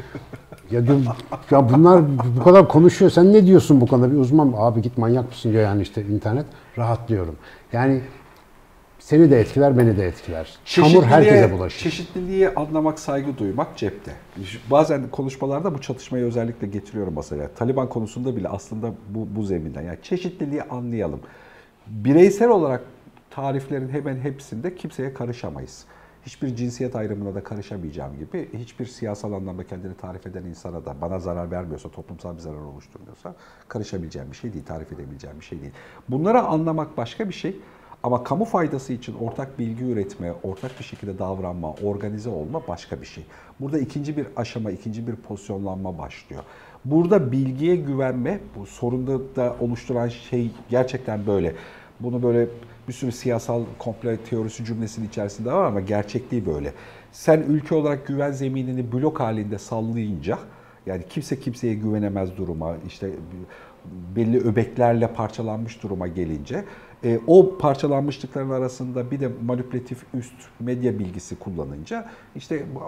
Ya 0.71 0.87
diyorum 0.87 1.05
ya 1.51 1.73
bunlar 1.73 2.03
bu 2.39 2.45
kadar 2.45 2.69
konuşuyor 2.69 3.11
sen 3.11 3.33
ne 3.33 3.47
diyorsun 3.47 3.81
bu 3.81 3.87
konuda 3.87 4.13
bir 4.13 4.17
uzman 4.17 4.55
abi 4.57 4.83
git 4.83 4.99
manyak 4.99 5.29
mısın 5.29 5.53
diyor 5.53 5.63
yani 5.63 5.83
işte 5.83 6.03
internet 6.03 6.47
rahatlıyorum. 6.79 7.37
Yani 7.73 8.01
seni 9.09 9.31
de 9.31 9.41
etkiler, 9.41 9.79
beni 9.79 9.97
de 9.97 10.07
etkiler. 10.07 10.59
Çamur 10.65 11.05
herkese 11.05 11.53
bulaşır. 11.53 11.81
Çeşitliliği 11.81 12.49
anlamak, 12.49 12.99
saygı 12.99 13.39
duymak 13.39 13.77
cepte. 13.77 14.13
Bazen 14.71 15.11
konuşmalarda 15.11 15.75
bu 15.75 15.81
çatışmayı 15.81 16.25
özellikle 16.25 16.67
getiriyorum 16.67 17.15
masaya. 17.15 17.49
Taliban 17.49 17.89
konusunda 17.89 18.37
bile 18.37 18.49
aslında 18.49 18.93
bu, 19.09 19.29
bu 19.37 19.43
zeminden. 19.43 19.83
Yani 19.83 19.99
çeşitliliği 20.03 20.63
anlayalım. 20.63 21.21
Bireysel 21.87 22.49
olarak 22.49 22.83
tariflerin 23.31 23.89
hemen 23.89 24.17
hepsinde 24.17 24.75
kimseye 24.75 25.15
karışamayız. 25.15 25.85
Hiçbir 26.27 26.57
cinsiyet 26.57 26.97
ayrımına 26.97 27.35
da 27.35 27.43
karışamayacağım 27.45 28.19
gibi 28.19 28.49
hiçbir 28.53 28.87
siyasal 28.87 29.33
anlamda 29.33 29.67
kendini 29.67 29.95
tarif 29.95 30.27
eden 30.27 30.45
insana 30.45 30.85
da 30.85 30.95
bana 31.01 31.19
zarar 31.19 31.51
vermiyorsa, 31.51 31.89
toplumsal 31.89 32.35
bir 32.35 32.41
zarar 32.41 32.61
oluşturmuyorsa 32.61 33.35
karışabileceğim 33.69 34.31
bir 34.31 34.37
şey 34.37 34.53
değil, 34.53 34.65
tarif 34.65 34.93
edebileceğim 34.93 35.41
bir 35.41 35.45
şey 35.45 35.61
değil. 35.61 35.73
Bunları 36.09 36.41
anlamak 36.41 36.97
başka 36.97 37.29
bir 37.29 37.35
şey. 37.35 37.57
Ama 38.03 38.25
kamu 38.25 38.45
faydası 38.45 38.93
için 38.93 39.15
ortak 39.15 39.59
bilgi 39.59 39.85
üretme, 39.85 40.33
ortak 40.43 40.79
bir 40.79 40.85
şekilde 40.85 41.19
davranma, 41.19 41.73
organize 41.73 42.31
olma 42.31 42.63
başka 42.69 43.01
bir 43.01 43.07
şey. 43.07 43.25
Burada 43.61 43.79
ikinci 43.79 44.17
bir 44.17 44.27
aşama, 44.37 44.71
ikinci 44.71 45.07
bir 45.07 45.17
pozisyonlanma 45.17 45.99
başlıyor. 45.99 46.43
Burada 46.85 47.33
bilgiye 47.33 47.77
güvenme, 47.77 48.41
bu 48.57 48.67
sorunda 48.67 49.37
da 49.37 49.57
oluşturan 49.61 50.09
şey 50.09 50.51
gerçekten 50.71 51.27
böyle. 51.27 51.55
Bunu 52.01 52.23
böyle 52.23 52.49
bir 52.89 52.93
sürü 52.93 53.13
siyasal 53.13 53.63
komple 53.79 54.17
teorisi 54.17 54.65
cümlesinin 54.65 55.09
içerisinde 55.09 55.53
var 55.53 55.65
ama 55.65 55.81
gerçekliği 55.81 56.47
böyle. 56.47 56.73
Sen 57.13 57.41
ülke 57.41 57.75
olarak 57.75 58.07
güven 58.07 58.31
zeminini 58.31 58.93
blok 58.93 59.21
halinde 59.21 59.59
sallayınca, 59.59 60.39
yani 60.87 61.03
kimse 61.09 61.41
kimseye 61.41 61.75
güvenemez 61.75 62.37
duruma, 62.37 62.77
işte 62.87 63.11
belli 64.17 64.39
öbeklerle 64.39 65.07
parçalanmış 65.07 65.83
duruma 65.83 66.07
gelince 66.07 66.65
E, 67.05 67.21
o 67.27 67.59
parçalanmışlıkların 67.59 68.51
arasında 68.51 69.11
bir 69.11 69.21
de 69.21 69.29
manipülatif 69.47 69.99
üst 70.15 70.35
medya 70.61 70.99
bilgisi 70.99 71.39
kullanınca 71.39 72.07
işte 72.37 72.63
bu, 72.75 72.81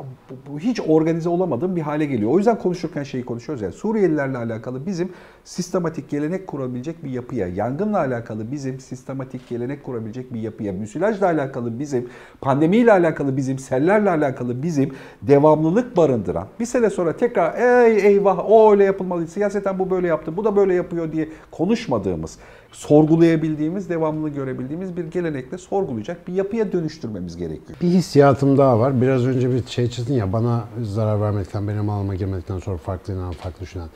bu, 0.47 0.59
hiç 0.59 0.81
organize 0.89 1.29
olamadığım 1.29 1.77
bir 1.77 1.81
hale 1.81 2.05
geliyor. 2.05 2.31
O 2.31 2.39
yüzden 2.39 2.59
konuşurken 2.59 3.03
şeyi 3.03 3.25
konuşuyoruz 3.25 3.63
yani 3.63 3.73
Suriyelilerle 3.73 4.39
alakalı 4.39 4.87
bizim 4.87 5.13
sistematik 5.45 6.11
gelenek 6.11 6.47
kurabilecek 6.47 7.05
bir 7.05 7.11
yapıya, 7.11 7.49
yangınla 7.49 7.99
alakalı 7.99 8.53
bizim 8.53 8.81
sistematik 8.81 9.49
gelenek 9.49 9.85
kurabilecek 9.85 10.35
bir 10.35 10.41
yapıya, 10.41 10.73
müsilajla 10.73 11.27
alakalı 11.27 11.79
bizim, 11.79 12.09
pandemiyle 12.41 12.93
alakalı 12.93 13.37
bizim, 13.37 13.59
sellerle 13.59 14.11
alakalı 14.11 14.63
bizim 14.63 14.95
devamlılık 15.23 15.97
barındıran 15.97 16.49
bir 16.61 16.67
sene 16.67 16.91
sonra 16.91 17.17
tekrar 17.17 17.55
ey 17.87 18.07
eyvah 18.07 18.51
o 18.51 18.73
öyle 18.73 18.85
yapılmalı, 18.85 19.27
siyaseten 19.27 19.79
bu 19.79 19.91
böyle 19.91 20.07
yaptı, 20.07 20.37
bu 20.37 20.45
da 20.45 20.57
böyle 20.57 20.75
yapıyor 20.75 21.13
diye 21.13 21.29
konuşmadığımız, 21.51 22.39
sorgulayabildiğimiz, 22.73 23.91
devamlı 23.91 24.29
görebildiğimiz 24.29 24.97
bir 24.97 25.05
gelenekle 25.05 25.59
sorgulayacak 25.59 26.29
bir 26.29 26.33
yapıya 26.33 26.73
dönüştürmemiz 26.73 27.37
gerekiyor. 27.37 27.79
Bir 27.83 27.89
hissiyatım 27.89 28.59
daha 28.59 28.81
var. 28.81 29.03
Biraz 29.03 29.27
önce 29.27 29.51
bir 29.51 29.67
şey 29.67 29.91
çizdin 29.91 30.15
ya 30.15 30.33
bana 30.33 30.65
zarar 30.83 31.21
vermekten, 31.21 31.69
benim 31.69 31.91
alıma 31.91 32.15
girmedikten 32.15 32.59
sonra 32.59 32.77
farklı 32.77 33.15
inanan, 33.15 33.33
farklı 33.33 33.61
düşünen. 33.61 33.89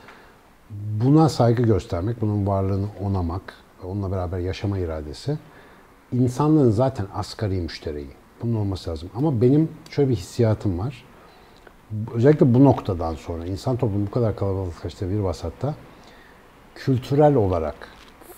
Buna 1.03 1.29
saygı 1.29 1.63
göstermek, 1.63 2.21
bunun 2.21 2.47
varlığını 2.47 2.87
onamak, 3.03 3.53
onunla 3.83 4.11
beraber 4.11 4.39
yaşama 4.39 4.77
iradesi 4.77 5.37
insanlığın 6.11 6.71
zaten 6.71 7.05
asgari 7.13 7.61
müşteriyi. 7.61 8.09
Bunun 8.41 8.55
olması 8.55 8.89
lazım. 8.89 9.09
Ama 9.15 9.41
benim 9.41 9.69
şöyle 9.89 10.09
bir 10.09 10.15
hissiyatım 10.15 10.79
var. 10.79 11.03
Özellikle 12.13 12.53
bu 12.53 12.63
noktadan 12.63 13.15
sonra 13.15 13.45
insan 13.45 13.77
toplumu 13.77 14.07
bu 14.07 14.11
kadar 14.11 14.35
kalabalıklaştığı 14.35 15.09
bir 15.09 15.19
vasatta 15.19 15.75
kültürel 16.75 17.35
olarak 17.35 17.75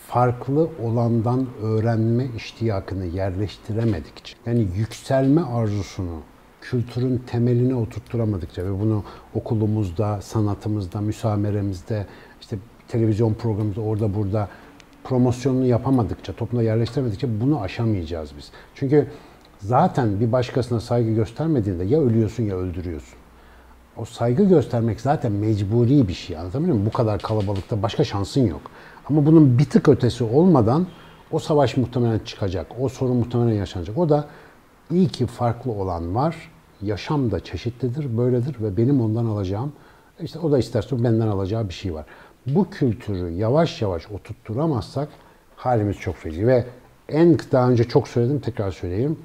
farklı 0.07 0.69
olandan 0.83 1.47
öğrenme 1.61 2.25
iştiyakını 2.35 3.05
yerleştiremedikçe, 3.05 4.35
yani 4.45 4.67
yükselme 4.75 5.41
arzusunu 5.41 6.19
kültürün 6.61 7.17
temeline 7.17 7.75
oturtturamadıkça 7.75 8.65
ve 8.65 8.79
bunu 8.79 9.03
okulumuzda, 9.33 10.21
sanatımızda, 10.21 11.01
müsameremizde, 11.01 12.05
işte 12.41 12.57
televizyon 12.87 13.33
programımızda, 13.33 13.81
orada 13.81 14.15
burada 14.15 14.49
promosyonunu 15.03 15.65
yapamadıkça, 15.65 16.33
toplumda 16.33 16.63
yerleştiremedikçe 16.63 17.41
bunu 17.41 17.61
aşamayacağız 17.61 18.31
biz. 18.37 18.51
Çünkü 18.75 19.07
zaten 19.59 20.19
bir 20.19 20.31
başkasına 20.31 20.79
saygı 20.79 21.11
göstermediğinde 21.11 21.83
ya 21.83 22.01
ölüyorsun 22.01 22.43
ya 22.43 22.55
öldürüyorsun. 22.55 23.17
O 23.97 24.05
saygı 24.05 24.43
göstermek 24.43 25.01
zaten 25.01 25.31
mecburi 25.31 26.07
bir 26.07 26.13
şey. 26.13 26.37
Anlatabiliyor 26.37 26.73
muyum? 26.73 26.85
Bu 26.85 26.97
kadar 26.97 27.19
kalabalıkta 27.21 27.83
başka 27.83 28.03
şansın 28.03 28.47
yok. 28.47 28.61
Ama 29.09 29.25
bunun 29.25 29.59
bir 29.59 29.65
tık 29.65 29.89
ötesi 29.89 30.23
olmadan 30.23 30.87
o 31.31 31.39
savaş 31.39 31.77
muhtemelen 31.77 32.19
çıkacak. 32.19 32.67
O 32.79 32.89
sorun 32.89 33.17
muhtemelen 33.17 33.55
yaşanacak. 33.55 33.97
O 33.97 34.09
da 34.09 34.27
iyi 34.91 35.07
ki 35.07 35.25
farklı 35.25 35.71
olan 35.71 36.15
var. 36.15 36.51
Yaşam 36.81 37.31
da 37.31 37.39
çeşitlidir, 37.39 38.17
böyledir 38.17 38.55
ve 38.61 38.77
benim 38.77 39.01
ondan 39.01 39.25
alacağım, 39.25 39.73
işte 40.21 40.39
o 40.39 40.51
da 40.51 40.59
isterse 40.59 41.03
benden 41.03 41.27
alacağı 41.27 41.69
bir 41.69 41.73
şey 41.73 41.93
var. 41.93 42.05
Bu 42.47 42.69
kültürü 42.69 43.29
yavaş 43.29 43.81
yavaş 43.81 44.11
oturtturamazsak 44.11 45.09
halimiz 45.55 45.97
çok 45.97 46.15
feci 46.15 46.47
ve 46.47 46.65
en 47.09 47.37
daha 47.51 47.69
önce 47.69 47.83
çok 47.83 48.07
söyledim 48.07 48.39
tekrar 48.39 48.71
söyleyeyim. 48.71 49.19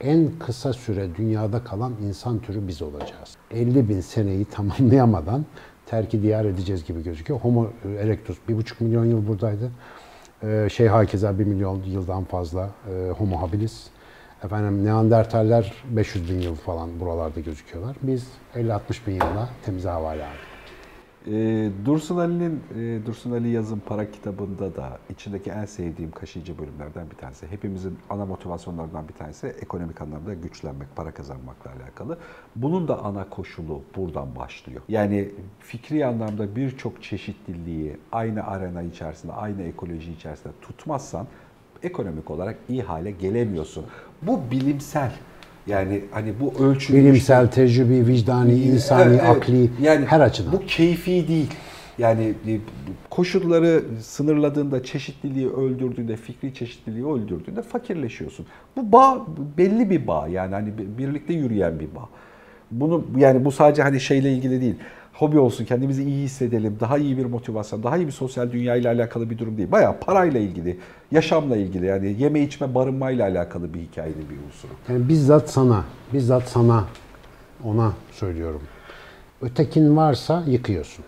En 0.00 0.30
kısa 0.38 0.72
süre 0.72 1.08
dünyada 1.16 1.64
kalan 1.64 1.92
insan 2.06 2.38
türü 2.38 2.68
biz 2.68 2.82
olacağız. 2.82 3.36
50 3.50 3.88
bin 3.88 4.00
seneyi 4.00 4.44
tamamlayamadan 4.44 5.44
terki 5.92 6.22
diyar 6.22 6.44
edeceğiz 6.44 6.84
gibi 6.84 7.02
gözüküyor. 7.02 7.40
Homo 7.40 7.70
erectus 7.98 8.38
1,5 8.48 8.84
milyon 8.84 9.04
yıl 9.04 9.26
buradaydı. 9.28 9.70
Ee, 10.42 10.68
şey 10.72 10.86
hakeza 10.86 11.38
1 11.38 11.44
milyon 11.44 11.82
yıldan 11.82 12.24
fazla 12.24 12.70
e, 12.90 13.10
Homo 13.10 13.42
habilis. 13.42 13.86
Efendim 14.44 14.84
Neandertaller 14.84 15.72
500 15.90 16.30
bin 16.30 16.40
yıl 16.40 16.54
falan 16.54 17.00
buralarda 17.00 17.40
gözüküyorlar. 17.40 17.96
Biz 18.02 18.26
50-60 18.54 18.80
bin 19.06 19.12
yılla 19.12 19.48
temiz 19.64 19.84
havale 19.84 20.24
aldık. 20.24 20.51
E, 21.26 21.70
Dursun 21.84 22.18
Ali'nin 22.18 22.60
e, 22.78 23.06
Dursun 23.06 23.32
Ali 23.32 23.48
yazın 23.48 23.82
para 23.86 24.10
kitabında 24.10 24.76
da 24.76 24.98
içindeki 25.10 25.50
en 25.50 25.64
sevdiğim 25.64 26.10
kaşıyıcı 26.10 26.58
bölümlerden 26.58 27.10
bir 27.10 27.16
tanesi. 27.16 27.46
Hepimizin 27.46 27.98
ana 28.10 28.26
motivasyonlarından 28.26 29.08
bir 29.08 29.14
tanesi 29.14 29.46
ekonomik 29.46 30.00
anlamda 30.00 30.34
güçlenmek, 30.34 30.96
para 30.96 31.10
kazanmakla 31.10 31.70
alakalı. 31.70 32.18
Bunun 32.56 32.88
da 32.88 33.04
ana 33.04 33.28
koşulu 33.30 33.82
buradan 33.96 34.36
başlıyor. 34.36 34.82
Yani 34.88 35.30
fikri 35.60 36.06
anlamda 36.06 36.56
birçok 36.56 37.02
çeşitliliği 37.02 37.96
aynı 38.12 38.46
arena 38.46 38.82
içerisinde, 38.82 39.32
aynı 39.32 39.62
ekoloji 39.62 40.12
içerisinde 40.12 40.52
tutmazsan 40.62 41.26
ekonomik 41.82 42.30
olarak 42.30 42.56
iyi 42.68 42.82
hale 42.82 43.10
gelemiyorsun. 43.10 43.84
Bu 44.22 44.40
bilimsel. 44.50 45.12
Yani 45.66 46.00
hani 46.10 46.32
bu 46.40 46.64
ölçülmüş. 46.64 47.02
Bilimsel, 47.02 47.46
tecrübi, 47.46 48.06
vicdani, 48.06 48.54
insani, 48.54 49.02
Evet, 49.02 49.20
evet. 49.24 49.36
akli 49.36 49.70
yani 49.82 50.06
her 50.06 50.20
açıdan. 50.20 50.52
Bu 50.52 50.66
keyfi 50.66 51.28
değil. 51.28 51.50
Yani 51.98 52.34
e, 52.48 52.58
koşulları 53.10 53.82
sınırladığında, 54.00 54.82
çeşitliliği 54.82 55.48
öldürdüğünde, 55.48 56.16
fikri 56.16 56.54
çeşitliliği 56.54 57.06
öldürdüğünde 57.06 57.62
fakirleşiyorsun. 57.62 58.46
Bu 58.76 58.92
bağ 58.92 59.26
belli 59.58 59.90
bir 59.90 60.06
bağ 60.06 60.28
yani 60.28 60.54
hani 60.54 60.72
birlikte 60.98 61.32
yürüyen 61.34 61.80
bir 61.80 61.94
bağ. 61.94 62.08
Bunu 62.70 63.04
yani 63.16 63.44
bu 63.44 63.52
sadece 63.52 63.82
hani 63.82 64.00
şeyle 64.00 64.32
ilgili 64.32 64.60
değil. 64.60 64.74
Hobi 65.12 65.38
olsun, 65.38 65.64
kendimizi 65.64 66.04
iyi 66.04 66.24
hissedelim, 66.24 66.76
daha 66.80 66.98
iyi 66.98 67.18
bir 67.18 67.24
motivasyon, 67.24 67.82
daha 67.82 67.96
iyi 67.96 68.06
bir 68.06 68.12
sosyal 68.12 68.52
dünya 68.52 68.76
ile 68.76 68.88
alakalı 68.88 69.30
bir 69.30 69.38
durum 69.38 69.56
değil. 69.56 69.72
Bayağı 69.72 70.00
parayla 70.00 70.40
ilgili, 70.40 70.78
yaşamla 71.10 71.56
ilgili 71.56 71.86
yani 71.86 72.16
yeme 72.18 72.40
içme 72.40 72.74
barınmayla 72.74 73.28
alakalı 73.28 73.74
bir 73.74 73.80
hikayede 73.80 74.18
bir 74.18 74.36
unsur. 74.46 74.68
Yani 74.88 75.08
bizzat 75.08 75.50
sana, 75.50 75.84
bizzat 76.12 76.48
sana 76.48 76.84
ona 77.64 77.92
söylüyorum. 78.12 78.62
Ötekin 79.42 79.96
varsa 79.96 80.44
yıkıyorsun. 80.46 81.04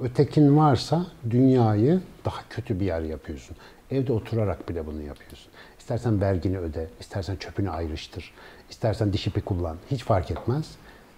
Ötekin 0.00 0.56
varsa 0.56 1.06
dünyayı 1.30 2.00
daha 2.24 2.40
kötü 2.50 2.80
bir 2.80 2.84
yer 2.84 3.00
yapıyorsun. 3.00 3.56
Evde 3.90 4.12
oturarak 4.12 4.68
bile 4.68 4.86
bunu 4.86 5.02
yapıyorsun. 5.02 5.52
İstersen 5.78 6.20
vergini 6.20 6.58
öde, 6.58 6.86
istersen 7.00 7.36
çöpünü 7.36 7.70
ayrıştır, 7.70 8.32
istersen 8.70 9.12
diş 9.12 9.26
ipi 9.26 9.40
kullan. 9.40 9.76
Hiç 9.90 10.04
fark 10.04 10.30
etmez. 10.30 10.70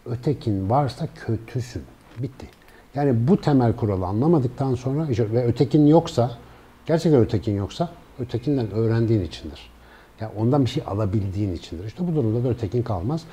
Ötekin 0.07 0.71
varsa 0.71 1.09
kötüsün. 1.27 1.83
Bitti. 2.23 2.47
Yani 2.95 3.29
bu 3.29 3.41
temel 3.41 3.77
kuralı 3.77 4.07
anlamadıktan 4.07 4.75
sonra 4.75 5.09
ve 5.09 5.45
ötekin 5.45 5.87
yoksa, 5.87 6.31
gerçekten 6.87 7.21
ötekin 7.21 7.57
yoksa 7.57 7.89
ötekinden 8.19 8.71
öğrendiğin 8.71 9.23
içindir. 9.23 9.71
Yani 10.21 10.33
ondan 10.37 10.65
bir 10.65 10.71
şey 10.71 10.83
alabildiğin 10.87 11.55
içindir. 11.55 11.85
İşte 11.85 12.09
bu 12.09 12.15
durumda 12.15 12.45
da 12.45 12.49
ötekin 12.49 12.83
kalmaz. 12.83 13.25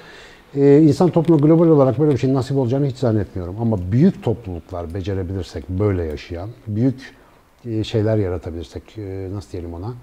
Ee, 0.56 0.82
insan 0.82 1.10
toplumu 1.10 1.42
global 1.42 1.68
olarak 1.68 2.00
böyle 2.00 2.12
bir 2.12 2.18
şeyin 2.18 2.34
nasip 2.34 2.58
olacağını 2.58 2.86
hiç 2.86 2.98
zannetmiyorum. 2.98 3.56
Ama 3.62 3.92
büyük 3.92 4.24
topluluklar 4.24 4.94
becerebilirsek 4.94 5.70
böyle 5.70 6.04
yaşayan, 6.04 6.50
büyük 6.68 7.16
e, 7.66 7.84
şeyler 7.84 8.18
yaratabilirsek, 8.18 8.98
e, 8.98 9.28
nasıl 9.34 9.52
diyelim 9.52 9.74
ona, 9.74 9.94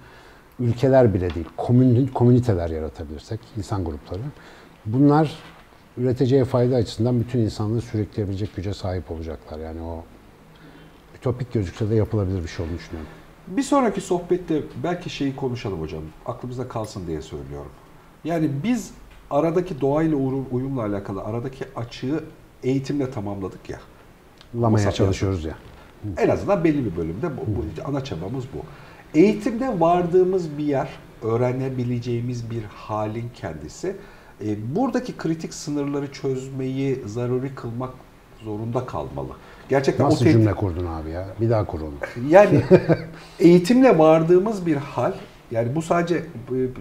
ülkeler 0.60 1.14
bile 1.14 1.34
değil, 1.34 1.46
komün, 1.56 2.06
komüniteler 2.06 2.70
yaratabilirsek, 2.70 3.40
insan 3.56 3.84
grupları, 3.84 4.20
bunlar 4.86 5.36
üreteceği 5.98 6.44
fayda 6.44 6.76
açısından 6.76 7.20
bütün 7.20 7.38
insanlığı 7.38 7.80
sürükleyebilecek 7.80 8.56
güce 8.56 8.74
sahip 8.74 9.10
olacaklar. 9.10 9.58
Yani 9.58 9.82
o 9.82 10.04
ütopik 11.18 11.52
gözükse 11.52 11.90
de 11.90 11.94
yapılabilir 11.94 12.42
bir 12.42 12.48
şey 12.48 12.66
olduğunu 12.66 12.78
düşünüyorum. 12.78 13.10
Bir 13.46 13.62
sonraki 13.62 14.00
sohbette 14.00 14.62
belki 14.82 15.10
şeyi 15.10 15.36
konuşalım 15.36 15.80
hocam. 15.80 16.02
Aklımızda 16.26 16.68
kalsın 16.68 17.06
diye 17.06 17.22
söylüyorum. 17.22 17.70
Yani 18.24 18.50
biz 18.64 18.90
aradaki 19.30 19.80
doğayla 19.80 20.16
uyumla 20.50 20.82
alakalı 20.82 21.22
aradaki 21.22 21.64
açığı 21.76 22.24
eğitimle 22.62 23.10
tamamladık 23.10 23.70
ya. 23.70 23.80
Lamaya 24.54 24.92
çalışıyoruz 24.92 25.44
ya. 25.44 25.54
En 26.16 26.28
azından 26.28 26.64
belli 26.64 26.84
bir 26.84 26.96
bölümde 26.96 27.36
bu, 27.36 27.40
bu 27.40 27.64
ana 27.90 28.04
çabamız 28.04 28.44
bu. 28.54 28.58
Eğitimde 29.18 29.80
vardığımız 29.80 30.58
bir 30.58 30.64
yer, 30.64 30.88
öğrenebileceğimiz 31.22 32.50
bir 32.50 32.62
halin 32.64 33.30
kendisi. 33.34 33.96
E, 34.44 34.76
buradaki 34.76 35.16
kritik 35.16 35.54
sınırları 35.54 36.12
çözmeyi 36.12 37.02
zaruri 37.06 37.54
kılmak 37.54 37.90
zorunda 38.44 38.86
kalmalı. 38.86 39.28
Gerçekten 39.68 40.06
Nasıl 40.06 40.26
o 40.26 40.28
cümle 40.28 40.54
kurdun 40.54 40.86
abi 40.86 41.10
ya? 41.10 41.28
Bir 41.40 41.50
daha 41.50 41.64
kur 41.64 41.80
onu. 41.80 41.94
Yani 42.30 42.62
eğitimle 43.40 43.98
vardığımız 43.98 44.66
bir 44.66 44.76
hal 44.76 45.12
yani 45.50 45.74
bu 45.74 45.82
sadece 45.82 46.16
e, 46.16 46.22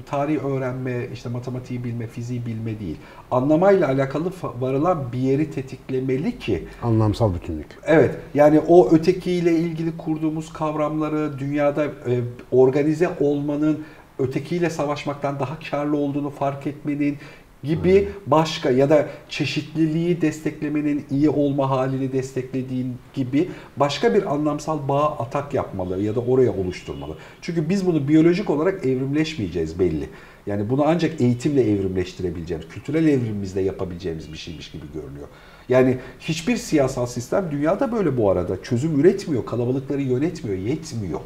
tarih 0.10 0.46
öğrenme, 0.46 1.08
işte 1.14 1.30
matematiği 1.30 1.84
bilme, 1.84 2.08
fiziği 2.08 2.46
bilme 2.46 2.80
değil. 2.80 2.98
Anlamayla 3.32 3.88
alakalı 3.88 4.32
varılan 4.60 5.12
bir 5.14 5.18
yeri 5.18 5.52
tetiklemeli 5.52 6.40
ki. 6.40 6.68
Anlamsal 6.84 7.34
bütünlük. 7.34 7.68
Evet. 7.84 8.16
Yani 8.34 8.60
o 8.68 8.92
ötekiyle 8.92 9.56
ilgili 9.56 9.98
kurduğumuz 9.98 10.54
kavramları 10.54 11.40
dünyada 11.40 11.86
e, 11.86 12.22
organize 12.52 13.10
olmanın 13.20 13.84
ötekiyle 14.20 14.70
savaşmaktan 14.70 15.40
daha 15.40 15.60
karlı 15.72 15.98
olduğunu 15.98 16.30
fark 16.30 16.68
etmenin, 16.68 17.18
gibi 17.64 18.10
başka 18.28 18.72
ya 18.72 18.90
da 18.90 19.08
çeşitliliği 19.30 20.22
desteklemenin 20.22 21.06
iyi 21.12 21.30
olma 21.30 21.70
halini 21.70 22.12
desteklediğin 22.12 22.96
gibi 23.14 23.50
başka 23.78 24.14
bir 24.14 24.34
anlamsal 24.34 24.88
bağ 24.88 25.18
atak 25.20 25.54
yapmalı 25.54 26.02
ya 26.02 26.16
da 26.16 26.20
oraya 26.20 26.52
oluşturmalı. 26.52 27.16
Çünkü 27.42 27.70
biz 27.70 27.86
bunu 27.86 28.08
biyolojik 28.08 28.50
olarak 28.50 28.86
evrimleşmeyeceğiz 28.86 29.80
belli. 29.80 30.10
Yani 30.48 30.70
bunu 30.70 30.84
ancak 30.86 31.22
eğitimle 31.22 31.72
evrimleştirebileceğimiz, 31.72 32.68
kültürel 32.70 33.08
evrimimizle 33.08 33.62
yapabileceğimiz 33.62 34.34
bir 34.34 34.38
şeymiş 34.38 34.72
gibi 34.72 34.86
görünüyor. 34.94 35.28
Yani 35.70 35.98
hiçbir 36.20 36.58
siyasal 36.58 37.06
sistem 37.06 37.48
dünyada 37.52 37.92
böyle 37.92 38.18
bu 38.18 38.32
arada 38.32 38.64
çözüm 38.64 39.00
üretmiyor, 39.00 39.46
kalabalıkları 39.46 40.02
yönetmiyor, 40.02 40.58
yetmiyor. 40.58 41.20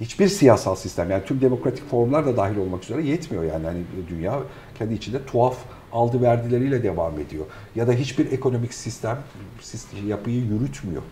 Hiçbir 0.00 0.28
siyasal 0.28 0.74
sistem 0.74 1.10
yani 1.10 1.24
tüm 1.24 1.40
demokratik 1.40 1.90
formlar 1.90 2.26
da 2.26 2.36
dahil 2.36 2.56
olmak 2.56 2.84
üzere 2.84 3.02
yetmiyor 3.02 3.44
yani 3.44 3.66
hani 3.66 3.78
dünya 4.08 4.38
kendi 4.78 4.94
içinde 4.94 5.24
tuhaf 5.24 5.56
aldı 5.92 6.22
verdileriyle 6.22 6.82
devam 6.82 7.20
ediyor. 7.20 7.44
Ya 7.74 7.88
da 7.88 7.92
hiçbir 7.92 8.32
ekonomik 8.32 8.74
sistem 8.74 9.18
sistem 9.60 10.08
yapıyı 10.08 10.44
yürütmüyor. 10.44 11.02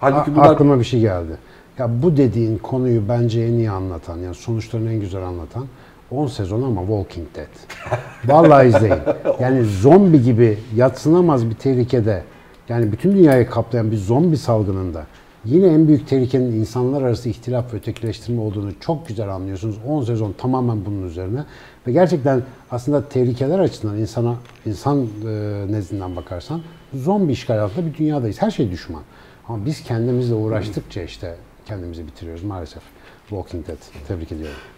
Halbuki 0.00 0.36
bunlar 0.36 0.52
Aklıma 0.52 0.78
bir 0.78 0.84
şey 0.84 1.00
geldi. 1.00 1.38
Ya 1.78 2.02
bu 2.02 2.16
dediğin 2.16 2.58
konuyu 2.58 3.08
bence 3.08 3.40
en 3.42 3.52
iyi 3.52 3.70
anlatan, 3.70 4.18
yani 4.18 4.34
sonuçlarını 4.34 4.92
en 4.92 5.00
güzel 5.00 5.22
anlatan 5.22 5.66
10 6.10 6.26
sezon 6.26 6.62
ama 6.62 6.80
Walking 6.80 7.26
Dead. 7.34 7.46
Vallahi 8.24 8.68
izleyin. 8.68 8.98
Yani 9.40 9.64
zombi 9.64 10.22
gibi 10.22 10.58
yatsınamaz 10.76 11.50
bir 11.50 11.54
tehlikede, 11.54 12.22
yani 12.68 12.92
bütün 12.92 13.12
dünyayı 13.12 13.50
kaplayan 13.50 13.90
bir 13.90 13.96
zombi 13.96 14.36
salgınında 14.36 15.06
yine 15.48 15.66
en 15.66 15.88
büyük 15.88 16.08
tehlikenin 16.08 16.52
insanlar 16.52 17.02
arası 17.02 17.28
ihtilaf 17.28 17.74
ve 17.74 17.76
ötekileştirme 17.76 18.40
olduğunu 18.40 18.70
çok 18.80 19.08
güzel 19.08 19.34
anlıyorsunuz. 19.34 19.76
10 19.86 20.04
sezon 20.04 20.32
tamamen 20.32 20.84
bunun 20.86 21.06
üzerine. 21.08 21.44
Ve 21.86 21.92
gerçekten 21.92 22.42
aslında 22.70 23.08
tehlikeler 23.08 23.58
açısından 23.58 23.98
insana 23.98 24.36
insan 24.66 25.06
e, 25.26 25.64
nezdinden 25.70 26.16
bakarsan 26.16 26.60
zombi 26.94 27.32
işgal 27.32 27.58
altında 27.58 27.86
bir 27.86 27.94
dünyadayız. 27.94 28.42
Her 28.42 28.50
şey 28.50 28.70
düşman. 28.70 29.02
Ama 29.48 29.66
biz 29.66 29.82
kendimizle 29.82 30.34
uğraştıkça 30.34 31.02
işte 31.02 31.36
kendimizi 31.66 32.06
bitiriyoruz 32.06 32.44
maalesef. 32.44 32.82
Walking 33.28 33.66
Dead. 33.66 34.06
Tebrik 34.08 34.32
ediyorum. 34.32 34.77